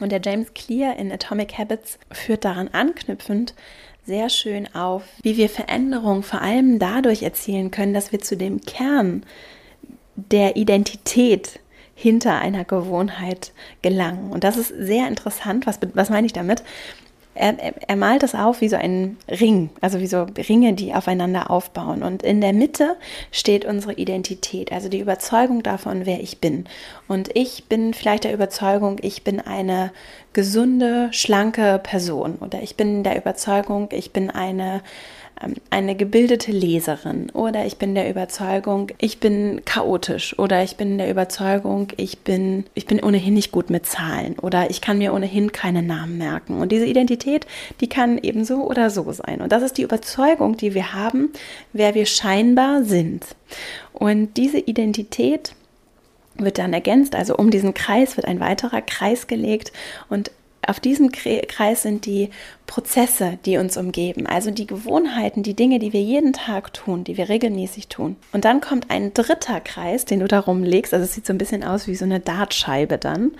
Und 0.00 0.12
der 0.12 0.20
James 0.22 0.52
Clear 0.52 0.96
in 0.96 1.10
Atomic 1.10 1.56
Habits 1.56 1.98
führt 2.12 2.44
daran 2.44 2.68
anknüpfend 2.68 3.54
sehr 4.06 4.28
schön 4.30 4.72
auf, 4.74 5.02
wie 5.22 5.36
wir 5.36 5.48
Veränderungen 5.48 6.22
vor 6.22 6.40
allem 6.40 6.78
dadurch 6.78 7.22
erzielen 7.22 7.70
können, 7.70 7.92
dass 7.92 8.12
wir 8.12 8.20
zu 8.20 8.36
dem 8.36 8.60
Kern 8.60 9.24
der 10.14 10.56
Identität 10.56 11.58
hinter 11.94 12.38
einer 12.38 12.64
Gewohnheit 12.64 13.52
gelangen. 13.82 14.30
Und 14.30 14.44
das 14.44 14.56
ist 14.56 14.68
sehr 14.68 15.08
interessant. 15.08 15.66
Was, 15.66 15.80
was 15.94 16.10
meine 16.10 16.26
ich 16.26 16.32
damit? 16.32 16.62
Er, 17.36 17.58
er, 17.88 17.96
malt 17.96 18.22
das 18.22 18.34
auf 18.34 18.60
wie 18.60 18.68
so 18.68 18.76
ein 18.76 19.16
Ring, 19.28 19.70
also 19.80 20.00
wie 20.00 20.06
so 20.06 20.26
Ringe, 20.48 20.72
die 20.72 20.94
aufeinander 20.94 21.50
aufbauen. 21.50 22.02
Und 22.02 22.22
in 22.22 22.40
der 22.40 22.52
Mitte 22.52 22.96
steht 23.30 23.64
unsere 23.64 23.94
Identität, 23.94 24.72
also 24.72 24.88
die 24.88 25.00
Überzeugung 25.00 25.62
davon, 25.62 26.06
wer 26.06 26.20
ich 26.20 26.38
bin. 26.40 26.64
Und 27.08 27.30
ich 27.34 27.64
bin 27.68 27.94
vielleicht 27.94 28.24
der 28.24 28.34
Überzeugung, 28.34 28.98
ich 29.02 29.22
bin 29.22 29.40
eine 29.40 29.92
gesunde, 30.32 31.08
schlanke 31.12 31.80
Person. 31.82 32.36
Oder 32.40 32.62
ich 32.62 32.76
bin 32.76 33.04
der 33.04 33.16
Überzeugung, 33.16 33.88
ich 33.92 34.12
bin 34.12 34.30
eine 34.30 34.82
eine 35.68 35.94
gebildete 35.94 36.50
Leserin 36.50 37.28
oder 37.30 37.66
ich 37.66 37.76
bin 37.76 37.94
der 37.94 38.08
Überzeugung, 38.08 38.90
ich 38.98 39.20
bin 39.20 39.60
chaotisch 39.66 40.38
oder 40.38 40.62
ich 40.62 40.76
bin 40.76 40.96
der 40.96 41.10
Überzeugung, 41.10 41.88
ich 41.98 42.20
bin, 42.20 42.64
ich 42.74 42.86
bin 42.86 43.02
ohnehin 43.02 43.34
nicht 43.34 43.52
gut 43.52 43.68
mit 43.68 43.84
Zahlen 43.84 44.38
oder 44.38 44.70
ich 44.70 44.80
kann 44.80 44.96
mir 44.96 45.12
ohnehin 45.12 45.52
keine 45.52 45.82
Namen 45.82 46.16
merken. 46.16 46.58
Und 46.58 46.72
diese 46.72 46.86
Identität, 46.86 47.46
die 47.82 47.88
kann 47.88 48.16
eben 48.16 48.46
so 48.46 48.66
oder 48.66 48.88
so 48.88 49.12
sein. 49.12 49.42
Und 49.42 49.52
das 49.52 49.62
ist 49.62 49.76
die 49.76 49.82
Überzeugung, 49.82 50.56
die 50.56 50.72
wir 50.72 50.94
haben, 50.94 51.30
wer 51.74 51.94
wir 51.94 52.06
scheinbar 52.06 52.84
sind. 52.84 53.26
Und 53.92 54.38
diese 54.38 54.58
Identität 54.58 55.54
wird 56.38 56.58
dann 56.58 56.72
ergänzt, 56.72 57.14
also 57.14 57.36
um 57.36 57.50
diesen 57.50 57.74
Kreis 57.74 58.16
wird 58.16 58.26
ein 58.26 58.40
weiterer 58.40 58.80
Kreis 58.80 59.26
gelegt 59.26 59.72
und 60.08 60.30
auf 60.66 60.80
diesem 60.80 61.10
Kreis 61.12 61.82
sind 61.82 62.06
die 62.06 62.30
Prozesse, 62.66 63.38
die 63.44 63.58
uns 63.58 63.76
umgeben, 63.76 64.26
also 64.26 64.50
die 64.50 64.66
Gewohnheiten, 64.66 65.42
die 65.42 65.54
Dinge, 65.54 65.78
die 65.78 65.92
wir 65.92 66.02
jeden 66.02 66.32
Tag 66.32 66.72
tun, 66.72 67.04
die 67.04 67.16
wir 67.16 67.28
regelmäßig 67.28 67.88
tun. 67.88 68.16
Und 68.32 68.44
dann 68.44 68.60
kommt 68.60 68.90
ein 68.90 69.14
dritter 69.14 69.60
Kreis, 69.60 70.04
den 70.04 70.20
du 70.20 70.28
darum 70.28 70.62
legst, 70.62 70.92
also 70.92 71.04
es 71.04 71.14
sieht 71.14 71.26
so 71.26 71.32
ein 71.32 71.38
bisschen 71.38 71.64
aus 71.64 71.86
wie 71.86 71.94
so 71.94 72.04
eine 72.04 72.20
Dartscheibe 72.20 72.98
dann. 72.98 73.32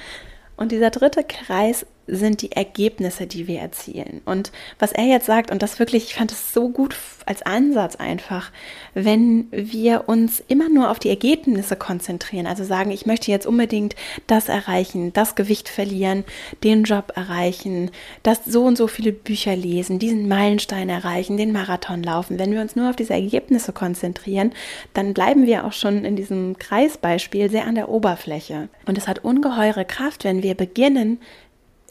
Und 0.57 0.73
dieser 0.73 0.91
dritte 0.91 1.25
Kreis 1.25 1.85
sind 2.07 2.43
die 2.43 2.53
Ergebnisse, 2.53 3.27
die 3.27 3.47
wir 3.47 3.61
erzielen. 3.61 4.21
Und 4.25 4.53
was 4.79 4.93
er 4.93 5.05
jetzt 5.05 5.27
sagt, 5.27 5.51
und 5.51 5.63
das 5.63 5.79
wirklich, 5.79 6.05
ich 6.05 6.15
fand 6.15 6.33
es 6.33 6.53
so 6.53 6.69
gut 6.69 6.97
als 7.27 7.43
Ansatz 7.43 7.97
einfach, 7.97 8.53
wenn 8.95 9.49
wir 9.51 10.09
uns 10.09 10.43
immer 10.47 10.69
nur 10.69 10.91
auf 10.91 10.99
die 10.99 11.09
Ergebnisse 11.09 11.75
konzentrieren, 11.75 12.47
also 12.47 12.65
sagen, 12.65 12.93
ich 12.93 13.07
möchte 13.07 13.31
jetzt 13.31 13.47
unbedingt 13.47 13.97
das 14.27 14.49
erreichen, 14.49 15.13
das 15.13 15.35
Gewicht 15.35 15.69
verlieren, 15.69 16.25
den 16.63 16.85
Job 16.85 17.13
erreichen, 17.17 17.91
das 18.23 18.45
so 18.45 18.65
und 18.65 18.79
so 18.79 18.87
viele 18.87 19.13
Bücher 19.13 19.57
lesen, 19.57 19.99
diesen 19.99 20.29
Meilenstein 20.29 20.89
erreichen, 20.89 21.37
den 21.37 21.53
Marathon 21.53 22.03
laufen. 22.03 22.39
Wenn 22.39 22.53
wir 22.53 22.61
uns 22.61 22.77
nur 22.77 22.91
auf 22.91 22.97
diese 22.97 23.15
Ergebnisse 23.15 23.73
konzentrieren, 23.73 24.53
dann 24.95 25.13
bleiben 25.13 25.47
wir 25.47 25.65
auch 25.65 25.73
schon 25.73 26.05
in 26.05 26.15
diesem 26.15 26.59
Kreisbeispiel 26.59 27.51
sehr 27.51 27.67
an 27.67 27.75
der 27.75 27.89
Oberfläche. 27.89 28.69
Und 28.87 28.99
es 28.99 29.09
hat 29.09 29.25
ungeheure 29.25 29.85
Kraft, 29.85 30.23
wenn 30.23 30.45
wir 30.45 30.55
beginnen, 30.55 31.19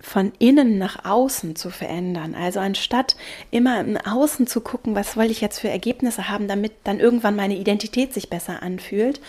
von 0.05 0.31
innen 0.37 0.77
nach 0.77 1.03
außen 1.03 1.55
zu 1.55 1.71
verändern. 1.71 2.35
Also 2.35 2.59
anstatt 2.59 3.15
immer 3.49 3.79
im 3.79 3.97
Außen 3.97 4.45
zu 4.45 4.61
gucken, 4.61 4.93
was 4.93 5.17
wollte 5.17 5.31
ich 5.31 5.41
jetzt 5.41 5.59
für 5.59 5.67
Ergebnisse 5.67 6.29
haben, 6.29 6.47
damit 6.47 6.73
dann 6.83 6.99
irgendwann 6.99 7.35
meine 7.35 7.57
Identität 7.57 8.13
sich 8.13 8.29
besser 8.29 8.61
anfühlt, 8.61 9.19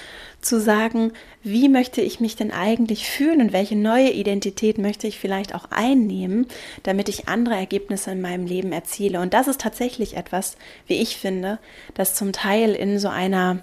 zu 0.42 0.60
sagen, 0.60 1.12
wie 1.42 1.70
möchte 1.70 2.02
ich 2.02 2.20
mich 2.20 2.36
denn 2.36 2.50
eigentlich 2.52 3.08
fühlen 3.08 3.40
und 3.40 3.52
welche 3.54 3.74
neue 3.74 4.10
Identität 4.10 4.76
möchte 4.76 5.06
ich 5.06 5.18
vielleicht 5.18 5.54
auch 5.54 5.70
einnehmen, 5.70 6.46
damit 6.82 7.08
ich 7.08 7.26
andere 7.26 7.54
Ergebnisse 7.54 8.10
in 8.10 8.20
meinem 8.20 8.44
Leben 8.44 8.70
erziele. 8.70 9.20
Und 9.20 9.32
das 9.32 9.48
ist 9.48 9.62
tatsächlich 9.62 10.14
etwas, 10.14 10.58
wie 10.86 11.00
ich 11.00 11.16
finde, 11.16 11.58
das 11.94 12.14
zum 12.14 12.32
Teil 12.32 12.74
in 12.74 12.98
so 12.98 13.08
einer 13.08 13.60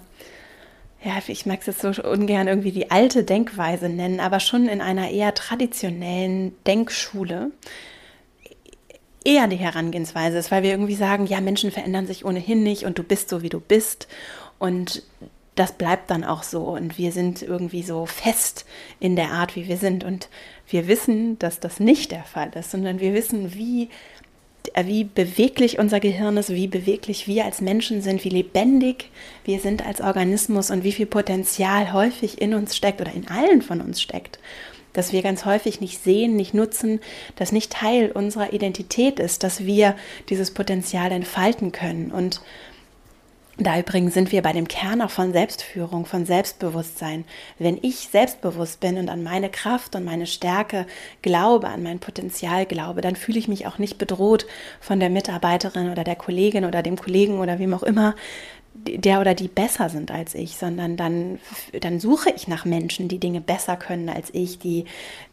ja, 1.04 1.20
ich 1.26 1.46
mag 1.46 1.60
es 1.60 1.66
jetzt 1.66 1.82
so 1.82 2.02
ungern 2.02 2.48
irgendwie 2.48 2.72
die 2.72 2.90
alte 2.90 3.24
Denkweise 3.24 3.88
nennen, 3.88 4.20
aber 4.20 4.40
schon 4.40 4.68
in 4.68 4.80
einer 4.80 5.10
eher 5.10 5.34
traditionellen 5.34 6.54
Denkschule 6.66 7.50
eher 9.24 9.46
die 9.46 9.56
Herangehensweise 9.56 10.38
ist, 10.38 10.50
weil 10.50 10.62
wir 10.62 10.70
irgendwie 10.70 10.94
sagen, 10.94 11.26
ja, 11.26 11.40
Menschen 11.40 11.70
verändern 11.70 12.06
sich 12.06 12.24
ohnehin 12.24 12.62
nicht 12.62 12.84
und 12.84 12.98
du 12.98 13.02
bist 13.02 13.28
so, 13.28 13.42
wie 13.42 13.48
du 13.48 13.60
bist. 13.60 14.06
Und 14.58 15.02
das 15.54 15.72
bleibt 15.72 16.10
dann 16.10 16.24
auch 16.24 16.42
so. 16.42 16.62
Und 16.64 16.98
wir 16.98 17.12
sind 17.12 17.42
irgendwie 17.42 17.82
so 17.82 18.06
fest 18.06 18.66
in 19.00 19.16
der 19.16 19.30
Art, 19.30 19.56
wie 19.56 19.68
wir 19.68 19.76
sind. 19.76 20.04
Und 20.04 20.28
wir 20.68 20.88
wissen, 20.88 21.38
dass 21.38 21.60
das 21.60 21.80
nicht 21.80 22.12
der 22.12 22.24
Fall 22.24 22.50
ist, 22.54 22.70
sondern 22.70 23.00
wir 23.00 23.14
wissen, 23.14 23.54
wie 23.54 23.88
wie 24.84 25.04
beweglich 25.04 25.78
unser 25.78 26.00
Gehirn 26.00 26.36
ist, 26.36 26.50
wie 26.50 26.66
beweglich 26.66 27.26
wir 27.26 27.44
als 27.44 27.60
Menschen 27.60 28.02
sind, 28.02 28.24
wie 28.24 28.30
lebendig 28.30 29.10
wir 29.44 29.60
sind 29.60 29.86
als 29.86 30.00
Organismus 30.00 30.70
und 30.70 30.84
wie 30.84 30.92
viel 30.92 31.06
Potenzial 31.06 31.92
häufig 31.92 32.40
in 32.40 32.54
uns 32.54 32.76
steckt 32.76 33.00
oder 33.00 33.12
in 33.12 33.28
allen 33.28 33.62
von 33.62 33.80
uns 33.80 34.00
steckt, 34.00 34.38
dass 34.92 35.12
wir 35.12 35.22
ganz 35.22 35.44
häufig 35.44 35.80
nicht 35.80 36.02
sehen, 36.02 36.36
nicht 36.36 36.54
nutzen, 36.54 37.00
dass 37.36 37.52
nicht 37.52 37.72
Teil 37.72 38.10
unserer 38.12 38.52
Identität 38.52 39.20
ist, 39.20 39.42
dass 39.42 39.64
wir 39.64 39.96
dieses 40.28 40.52
Potenzial 40.52 41.12
entfalten 41.12 41.72
können. 41.72 42.10
Und 42.10 42.40
da 43.56 43.78
übrigens 43.78 44.14
sind 44.14 44.32
wir 44.32 44.42
bei 44.42 44.52
dem 44.52 44.66
Kern 44.66 45.00
auch 45.00 45.10
von 45.10 45.32
Selbstführung, 45.32 46.06
von 46.06 46.26
Selbstbewusstsein. 46.26 47.24
Wenn 47.58 47.78
ich 47.82 48.08
selbstbewusst 48.08 48.80
bin 48.80 48.98
und 48.98 49.08
an 49.08 49.22
meine 49.22 49.48
Kraft 49.48 49.94
und 49.94 50.04
meine 50.04 50.26
Stärke 50.26 50.86
glaube, 51.22 51.68
an 51.68 51.84
mein 51.84 52.00
Potenzial 52.00 52.66
glaube, 52.66 53.00
dann 53.00 53.14
fühle 53.14 53.38
ich 53.38 53.46
mich 53.46 53.66
auch 53.66 53.78
nicht 53.78 53.96
bedroht 53.96 54.46
von 54.80 54.98
der 54.98 55.08
Mitarbeiterin 55.08 55.92
oder 55.92 56.02
der 56.02 56.16
Kollegin 56.16 56.64
oder 56.64 56.82
dem 56.82 56.96
Kollegen 56.96 57.38
oder 57.38 57.60
wem 57.60 57.74
auch 57.74 57.84
immer, 57.84 58.16
der 58.74 59.20
oder 59.20 59.34
die 59.34 59.48
besser 59.48 59.88
sind 59.88 60.10
als 60.10 60.34
ich, 60.34 60.56
sondern 60.56 60.96
dann, 60.96 61.38
dann 61.80 62.00
suche 62.00 62.30
ich 62.30 62.48
nach 62.48 62.64
Menschen, 62.64 63.08
die 63.08 63.20
Dinge 63.20 63.40
besser 63.40 63.76
können 63.76 64.08
als 64.08 64.30
ich, 64.32 64.58
die, 64.58 64.84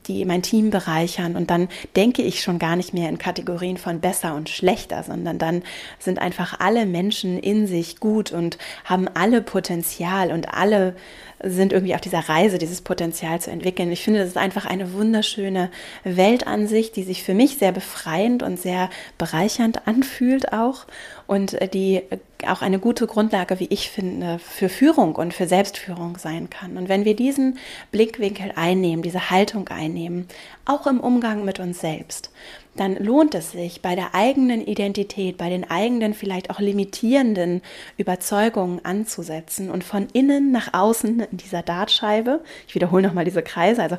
die 0.08 0.26
mein 0.26 0.44
Team 0.44 0.70
bereichern. 0.70 1.36
Und 1.36 1.50
dann 1.50 1.68
denke 1.96 2.22
ich 2.22 2.42
schon 2.42 2.60
gar 2.60 2.76
nicht 2.76 2.94
mehr 2.94 3.10
in 3.10 3.18
Kategorien 3.18 3.78
von 3.78 4.00
besser 4.00 4.36
und 4.36 4.50
schlechter, 4.50 5.04
sondern 5.04 5.40
dann 5.40 5.64
sind 6.00 6.20
einfach 6.20 6.60
alle 6.60 6.86
Menschen 6.86 7.40
in 7.40 7.68
sich 7.68 8.00
gut 8.00 8.32
und 8.32 8.58
haben 8.86 9.08
alle 9.08 9.42
Potenzial 9.42 10.32
und 10.32 10.54
alle 10.54 10.96
sind 11.44 11.74
irgendwie 11.74 11.96
auf 11.96 12.02
dieser 12.02 12.20
Reise, 12.30 12.58
dieses 12.58 12.82
Potenzial 12.82 13.42
zu 13.42 13.52
entwickeln. 13.52 13.92
Ich 13.92 14.04
finde, 14.04 14.20
das 14.20 14.30
ist 14.30 14.38
einfach 14.38 14.66
eine 14.66 14.94
wunderschöne 14.94 15.70
Weltansicht, 16.04 16.96
die 16.96 17.04
sich 17.04 17.24
für 17.24 17.34
mich 17.34 17.58
sehr 17.58 17.72
befreiend 17.72 18.44
und 18.44 18.60
sehr 18.60 18.90
bereichernd 19.18 19.88
anfühlt 19.88 20.54
auch 20.54 20.86
und 21.28 21.54
äh, 21.62 21.68
die 21.68 22.02
auch 22.48 22.62
eine 22.62 22.80
gute 22.80 23.08
Grundlage, 23.08 23.60
wie 23.60 23.68
ich 23.70 23.90
finde, 23.90 24.40
für 24.40 24.70
Führung 24.70 25.16
und 25.16 25.34
für 25.34 25.48
Selbstführung 25.48 26.18
sein 26.18 26.50
kann. 26.50 26.78
Und 26.78 26.90
wenn 26.90 27.06
wir 27.06 27.16
diesen 27.16 27.58
Blickwinkel 27.92 28.52
einnehmen, 28.56 29.04
diese 29.04 29.30
Haltung 29.30 29.68
einnehmen, 29.70 30.28
auch 30.66 30.88
im 30.88 31.00
Umgang 31.00 31.46
mit 31.46 31.60
uns 31.60 31.80
selbst, 31.80 32.32
dann 32.76 32.96
lohnt 32.96 33.36
es 33.36 33.52
sich 33.52 33.82
bei 33.82 33.96
der 33.96 34.16
eigenen 34.16 34.66
Identität, 34.66 35.38
bei 35.38 35.50
den 35.50 35.70
eigenen 35.70 36.14
vielleicht 36.14 36.50
auch 36.50 36.60
limitierenden 36.60 37.62
Überzeugungen 37.98 38.84
anzusetzen 38.86 39.70
und 39.70 39.84
von 39.84 40.08
innen 40.14 40.52
nach 40.52 40.74
außen 40.74 41.20
in 41.20 41.38
dieser 41.38 41.64
Dartscheibe, 41.64 42.42
ich 42.68 42.76
wiederhole 42.76 43.04
nochmal 43.04 43.26
diese 43.26 43.44
Kreise, 43.44 43.84
also 43.84 43.98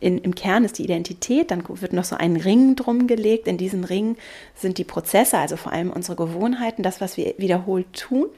in, 0.00 0.18
im 0.18 0.34
Kern 0.34 0.64
ist 0.64 0.78
die 0.78 0.84
Identität, 0.84 1.50
dann 1.50 1.64
wird 1.66 1.92
noch 1.92 2.04
so 2.04 2.16
ein 2.16 2.36
Ring 2.36 2.76
drum 2.76 3.06
gelegt. 3.06 3.48
In 3.48 3.56
diesem 3.56 3.84
Ring 3.84 4.16
sind 4.54 4.76
die 4.76 4.84
Prozesse, 4.84 5.38
also 5.38 5.56
vor 5.56 5.72
allem 5.72 5.90
unsere 5.90 6.16
Gewohnheiten, 6.16 6.82
das, 6.82 7.00
was 7.00 7.16
wir 7.16 7.34
wiederholt 7.38 7.90
tun. 7.94 8.28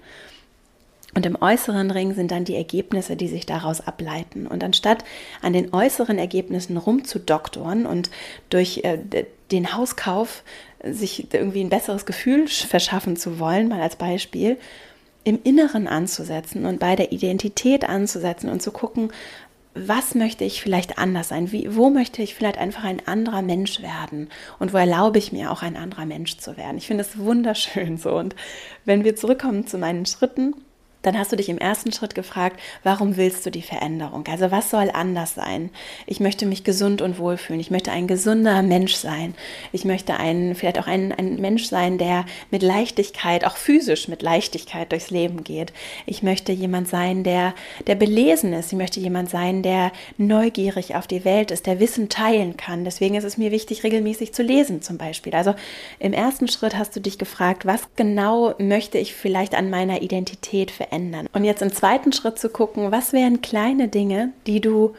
Und 1.15 1.27
im 1.27 1.41
äußeren 1.41 1.91
Ring 1.91 2.15
sind 2.15 2.31
dann 2.31 2.45
die 2.45 2.57
Ergebnisse, 2.57 3.17
die 3.17 3.27
sich 3.27 3.47
daraus 3.47 3.81
ableiten. 3.81 4.47
Und 4.47 4.63
anstatt 4.63 5.05
an 5.41 5.55
den 5.55 5.73
äußeren 5.73 6.19
Ergebnissen 6.19 6.77
rumzudoktoren 6.77 7.87
und 7.87 8.11
durch 8.51 8.83
äh, 8.85 8.99
den 9.51 9.77
Hauskauf 9.77 10.43
sich 10.83 11.33
irgendwie 11.33 11.63
ein 11.63 11.69
besseres 11.69 12.07
Gefühl 12.07 12.49
verschaffen 12.49 13.17
zu 13.17 13.39
wollen, 13.39 13.69
mal 13.69 13.81
als 13.81 13.97
Beispiel, 13.97 14.59
im 15.25 15.41
Inneren 15.43 15.89
anzusetzen 15.89 16.67
und 16.67 16.79
bei 16.79 16.95
der 16.95 17.11
Identität 17.11 17.89
anzusetzen 17.89 18.49
und 18.49 18.63
zu 18.63 18.71
gucken, 18.71 19.11
was 19.75 20.15
möchte 20.15 20.45
ich 20.45 20.63
vielleicht 20.63 20.99
anders 20.99 21.29
sein? 21.29 21.53
Wie, 21.53 21.77
wo 21.77 21.91
möchte 21.91 22.23
ich 22.23 22.35
vielleicht 22.35 22.59
einfach 22.59 22.85
ein 22.85 23.07
anderer 23.07 23.43
Mensch 23.43 23.83
werden? 23.83 24.31
Und 24.59 24.73
wo 24.73 24.79
erlaube 24.79 25.19
ich 25.19 25.33
mir 25.33 25.51
auch 25.51 25.63
ein 25.63 25.77
anderer 25.77 26.07
Mensch 26.07 26.39
zu 26.39 26.57
werden? 26.57 26.79
Ich 26.79 26.87
finde 26.87 27.03
es 27.03 27.19
wunderschön 27.19 27.99
so. 27.99 28.17
Und 28.17 28.35
wenn 28.85 29.05
wir 29.05 29.17
zurückkommen 29.17 29.67
zu 29.67 29.77
meinen 29.77 30.07
Schritten, 30.07 30.55
dann 31.07 31.17
hast 31.17 31.31
du 31.31 31.37
dich 31.37 31.49
im 31.49 31.59
ersten 31.59 31.93
Schritt 31.93 32.17
gefragt, 32.17 32.59
warum 32.83 33.17
willst 33.17 33.47
du 33.47 33.51
die 33.51 33.63
Veränderung? 33.63 34.25
Also 34.29 34.51
was 34.51 34.71
soll 34.71 34.91
anders 34.93 35.35
sein? 35.35 35.71
Ich 36.05 36.19
möchte 36.19 36.47
mich 36.47 36.65
gesund 36.65 37.01
und 37.01 37.21
wohl 37.21 37.37
fühlen. 37.37 37.61
Ich 37.61 37.71
möchte 37.71 37.93
ein 37.93 38.09
gesunder 38.09 38.61
Mensch 38.63 38.97
sein. 38.97 39.37
Ich 39.71 39.85
möchte 39.85 40.17
ein, 40.17 40.57
vielleicht 40.57 40.81
auch 40.81 40.89
ein, 40.89 41.13
ein 41.13 41.37
Mensch 41.37 41.67
sein, 41.67 41.99
der 41.99 42.25
mit 42.51 42.65
Leichtigkeit, 42.65 43.45
auch 43.45 43.57
physisch 43.57 44.09
mit 44.09 44.23
Leichtigkeit 44.23 44.91
durchs 44.91 45.11
Leben 45.11 45.45
geht. 45.45 45.73
Ich 46.07 46.25
möchte 46.25 46.51
jemand 46.51 46.89
sein, 46.89 47.23
der, 47.23 47.55
der 47.87 47.95
belesen 47.95 48.53
ist. 48.53 48.73
Ich 48.73 48.79
möchte 48.79 48.99
jemand 48.99 49.31
sein, 49.31 49.63
der 49.63 49.93
neugierig 50.19 50.97
auf 50.97 51.07
die 51.07 51.25
Welt 51.25 51.53
ist, 51.53 51.67
der 51.67 51.79
Wissen 51.79 52.09
teilen 52.09 52.57
kann. 52.57 52.85
Deswegen 52.85 53.15
ist 53.15 53.23
es 53.23 53.39
mir 53.39 53.53
wichtig, 53.53 53.85
regelmäßig 53.85 54.35
zu 54.35 54.43
lesen 54.43 54.83
zum 54.83 54.99
Beispiel. 54.99 55.37
Also 55.37 55.55
im 56.01 56.13
ersten 56.13 56.49
Schritt 56.49 56.77
hast 56.77 56.97
du 56.97 57.01
dich 57.01 57.17
gefragt, 57.17 57.65
was 57.65 57.83
genau 57.95 58.57
möchte 58.59 58.99
ich 58.99 59.15
vielleicht 59.15 59.55
an 59.55 59.71
meiner 59.71 60.03
Identität 60.03 60.73
verändern? 60.73 60.96
Verändern. 60.97 61.29
Und 61.33 61.45
jetzt 61.45 61.63
im 61.63 61.73
zweiten 61.73 62.13
Schritt 62.13 62.39
zu 62.39 62.49
gucken, 62.49 62.91
was 62.91 63.13
wären 63.13 63.43
kleine 63.43 63.89
Dinge, 63.89 64.33
die 64.47 64.61
du 64.61 64.95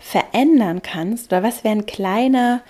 verändern 0.00 0.82
kannst 0.82 1.32
oder 1.32 1.42
was 1.42 1.62
wären 1.62 1.86
kleine, 1.86 2.62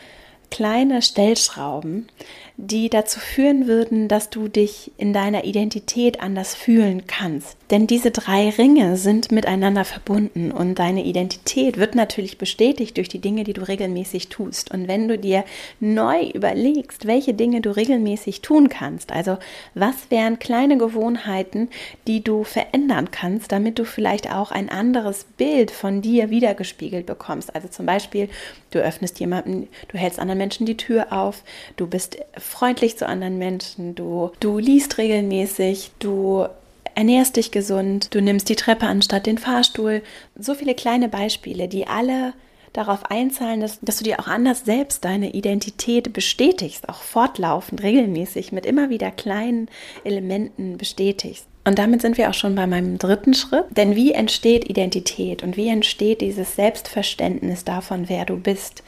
kleine 0.50 1.00
Stellschrauben, 1.00 2.08
die 2.56 2.90
dazu 2.90 3.20
führen 3.20 3.66
würden, 3.66 4.08
dass 4.08 4.28
du 4.30 4.48
dich 4.48 4.92
in 4.98 5.12
deiner 5.12 5.44
Identität 5.44 6.20
anders 6.20 6.54
fühlen 6.54 7.06
kannst. 7.06 7.56
Denn 7.72 7.86
diese 7.86 8.10
drei 8.10 8.50
Ringe 8.50 8.98
sind 8.98 9.32
miteinander 9.32 9.86
verbunden 9.86 10.52
und 10.52 10.78
deine 10.78 11.04
Identität 11.04 11.78
wird 11.78 11.94
natürlich 11.94 12.36
bestätigt 12.36 12.98
durch 12.98 13.08
die 13.08 13.18
Dinge, 13.18 13.44
die 13.44 13.54
du 13.54 13.66
regelmäßig 13.66 14.28
tust. 14.28 14.70
Und 14.70 14.88
wenn 14.88 15.08
du 15.08 15.16
dir 15.16 15.42
neu 15.80 16.22
überlegst, 16.34 17.06
welche 17.06 17.32
Dinge 17.32 17.62
du 17.62 17.74
regelmäßig 17.74 18.42
tun 18.42 18.68
kannst, 18.68 19.10
also 19.10 19.38
was 19.74 19.94
wären 20.10 20.38
kleine 20.38 20.76
Gewohnheiten, 20.76 21.70
die 22.06 22.22
du 22.22 22.44
verändern 22.44 23.10
kannst, 23.10 23.52
damit 23.52 23.78
du 23.78 23.86
vielleicht 23.86 24.30
auch 24.30 24.50
ein 24.50 24.68
anderes 24.68 25.24
Bild 25.38 25.70
von 25.70 26.02
dir 26.02 26.28
wiedergespiegelt 26.28 27.06
bekommst. 27.06 27.54
Also 27.54 27.68
zum 27.68 27.86
Beispiel, 27.86 28.28
du 28.70 28.80
öffnest 28.80 29.18
jemanden, 29.18 29.66
du 29.88 29.96
hältst 29.96 30.18
anderen 30.18 30.36
Menschen 30.38 30.66
die 30.66 30.76
Tür 30.76 31.10
auf, 31.10 31.42
du 31.76 31.86
bist 31.86 32.18
freundlich 32.36 32.98
zu 32.98 33.08
anderen 33.08 33.38
Menschen, 33.38 33.94
du, 33.94 34.30
du 34.40 34.58
liest 34.58 34.98
regelmäßig, 34.98 35.92
du 36.00 36.48
ernährst 36.94 37.36
dich 37.36 37.50
gesund, 37.50 38.14
du 38.14 38.20
nimmst 38.20 38.48
die 38.48 38.56
Treppe 38.56 38.86
anstatt 38.86 39.26
den 39.26 39.38
Fahrstuhl. 39.38 40.02
So 40.38 40.54
viele 40.54 40.74
kleine 40.74 41.08
Beispiele, 41.08 41.68
die 41.68 41.86
alle 41.86 42.34
darauf 42.72 43.10
einzahlen, 43.10 43.60
dass, 43.60 43.80
dass 43.80 43.98
du 43.98 44.04
dir 44.04 44.18
auch 44.18 44.28
anders 44.28 44.64
selbst 44.64 45.04
deine 45.04 45.32
Identität 45.34 46.12
bestätigst, 46.12 46.88
auch 46.88 47.02
fortlaufend, 47.02 47.82
regelmäßig, 47.82 48.52
mit 48.52 48.66
immer 48.66 48.90
wieder 48.90 49.10
kleinen 49.10 49.68
Elementen 50.04 50.78
bestätigst. 50.78 51.46
Und 51.64 51.78
damit 51.78 52.02
sind 52.02 52.18
wir 52.18 52.28
auch 52.28 52.34
schon 52.34 52.54
bei 52.54 52.66
meinem 52.66 52.98
dritten 52.98 53.34
Schritt. 53.34 53.66
Denn 53.70 53.94
wie 53.94 54.12
entsteht 54.12 54.68
Identität 54.68 55.42
und 55.42 55.56
wie 55.56 55.68
entsteht 55.68 56.20
dieses 56.20 56.56
Selbstverständnis 56.56 57.64
davon, 57.64 58.08
wer 58.08 58.24
du 58.24 58.36
bist? 58.36 58.82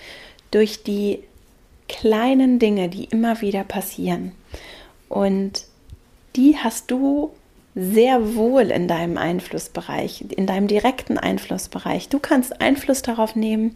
Durch 0.50 0.82
die 0.82 1.20
kleinen 1.88 2.58
Dinge, 2.58 2.88
die 2.88 3.04
immer 3.04 3.40
wieder 3.40 3.64
passieren. 3.64 4.32
Und 5.08 5.64
die 6.34 6.56
hast 6.56 6.90
du 6.90 7.30
sehr 7.74 8.34
wohl 8.34 8.70
in 8.70 8.86
deinem 8.88 9.18
Einflussbereich, 9.18 10.24
in 10.30 10.46
deinem 10.46 10.68
direkten 10.68 11.18
Einflussbereich. 11.18 12.08
Du 12.08 12.18
kannst 12.18 12.60
Einfluss 12.60 13.02
darauf 13.02 13.34
nehmen, 13.34 13.74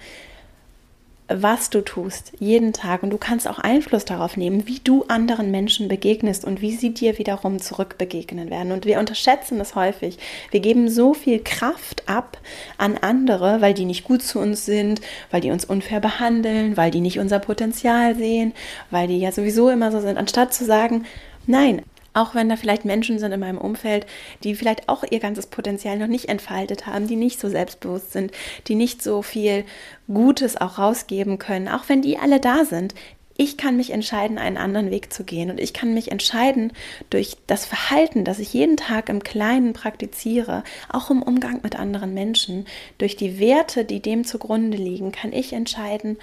was 1.28 1.68
du 1.68 1.82
tust, 1.82 2.32
jeden 2.38 2.72
Tag. 2.72 3.02
Und 3.02 3.10
du 3.10 3.18
kannst 3.18 3.46
auch 3.46 3.58
Einfluss 3.58 4.04
darauf 4.04 4.36
nehmen, 4.36 4.66
wie 4.66 4.78
du 4.78 5.04
anderen 5.08 5.50
Menschen 5.50 5.88
begegnest 5.88 6.44
und 6.44 6.62
wie 6.62 6.72
sie 6.72 6.94
dir 6.94 7.18
wiederum 7.18 7.60
zurückbegegnen 7.60 8.50
werden. 8.50 8.72
Und 8.72 8.86
wir 8.86 8.98
unterschätzen 8.98 9.60
es 9.60 9.74
häufig. 9.74 10.18
Wir 10.50 10.60
geben 10.60 10.88
so 10.88 11.12
viel 11.12 11.40
Kraft 11.42 12.08
ab 12.08 12.38
an 12.78 12.96
andere, 12.96 13.60
weil 13.60 13.74
die 13.74 13.84
nicht 13.84 14.04
gut 14.04 14.22
zu 14.22 14.38
uns 14.38 14.64
sind, 14.64 15.00
weil 15.30 15.42
die 15.42 15.50
uns 15.50 15.64
unfair 15.64 16.00
behandeln, 16.00 16.76
weil 16.76 16.90
die 16.90 17.00
nicht 17.00 17.18
unser 17.18 17.40
Potenzial 17.40 18.16
sehen, 18.16 18.54
weil 18.90 19.08
die 19.08 19.18
ja 19.18 19.30
sowieso 19.30 19.68
immer 19.68 19.92
so 19.92 20.00
sind, 20.00 20.16
anstatt 20.16 20.54
zu 20.54 20.64
sagen, 20.64 21.04
Nein, 21.50 21.80
auch 22.14 22.34
wenn 22.34 22.48
da 22.48 22.56
vielleicht 22.56 22.84
Menschen 22.84 23.18
sind 23.18 23.32
in 23.32 23.40
meinem 23.40 23.58
Umfeld, 23.58 24.06
die 24.44 24.54
vielleicht 24.54 24.88
auch 24.88 25.04
ihr 25.08 25.20
ganzes 25.20 25.46
Potenzial 25.46 25.98
noch 25.98 26.06
nicht 26.06 26.28
entfaltet 26.28 26.86
haben, 26.86 27.06
die 27.06 27.16
nicht 27.16 27.40
so 27.40 27.48
selbstbewusst 27.48 28.12
sind, 28.12 28.32
die 28.66 28.74
nicht 28.74 29.02
so 29.02 29.22
viel 29.22 29.64
Gutes 30.06 30.60
auch 30.60 30.78
rausgeben 30.78 31.38
können, 31.38 31.68
auch 31.68 31.88
wenn 31.88 32.02
die 32.02 32.18
alle 32.18 32.40
da 32.40 32.64
sind. 32.64 32.94
Ich 33.40 33.56
kann 33.56 33.76
mich 33.76 33.90
entscheiden, 33.90 34.36
einen 34.36 34.56
anderen 34.56 34.90
Weg 34.90 35.12
zu 35.12 35.22
gehen 35.22 35.48
und 35.48 35.60
ich 35.60 35.72
kann 35.72 35.94
mich 35.94 36.10
entscheiden 36.10 36.72
durch 37.08 37.36
das 37.46 37.66
Verhalten, 37.66 38.24
das 38.24 38.40
ich 38.40 38.52
jeden 38.52 38.76
Tag 38.76 39.08
im 39.08 39.22
Kleinen 39.22 39.74
praktiziere, 39.74 40.64
auch 40.88 41.08
im 41.10 41.22
Umgang 41.22 41.60
mit 41.62 41.78
anderen 41.78 42.14
Menschen, 42.14 42.66
durch 42.98 43.14
die 43.14 43.38
Werte, 43.38 43.84
die 43.84 44.02
dem 44.02 44.24
zugrunde 44.24 44.76
liegen, 44.76 45.12
kann 45.12 45.32
ich 45.32 45.52
entscheiden, 45.52 46.16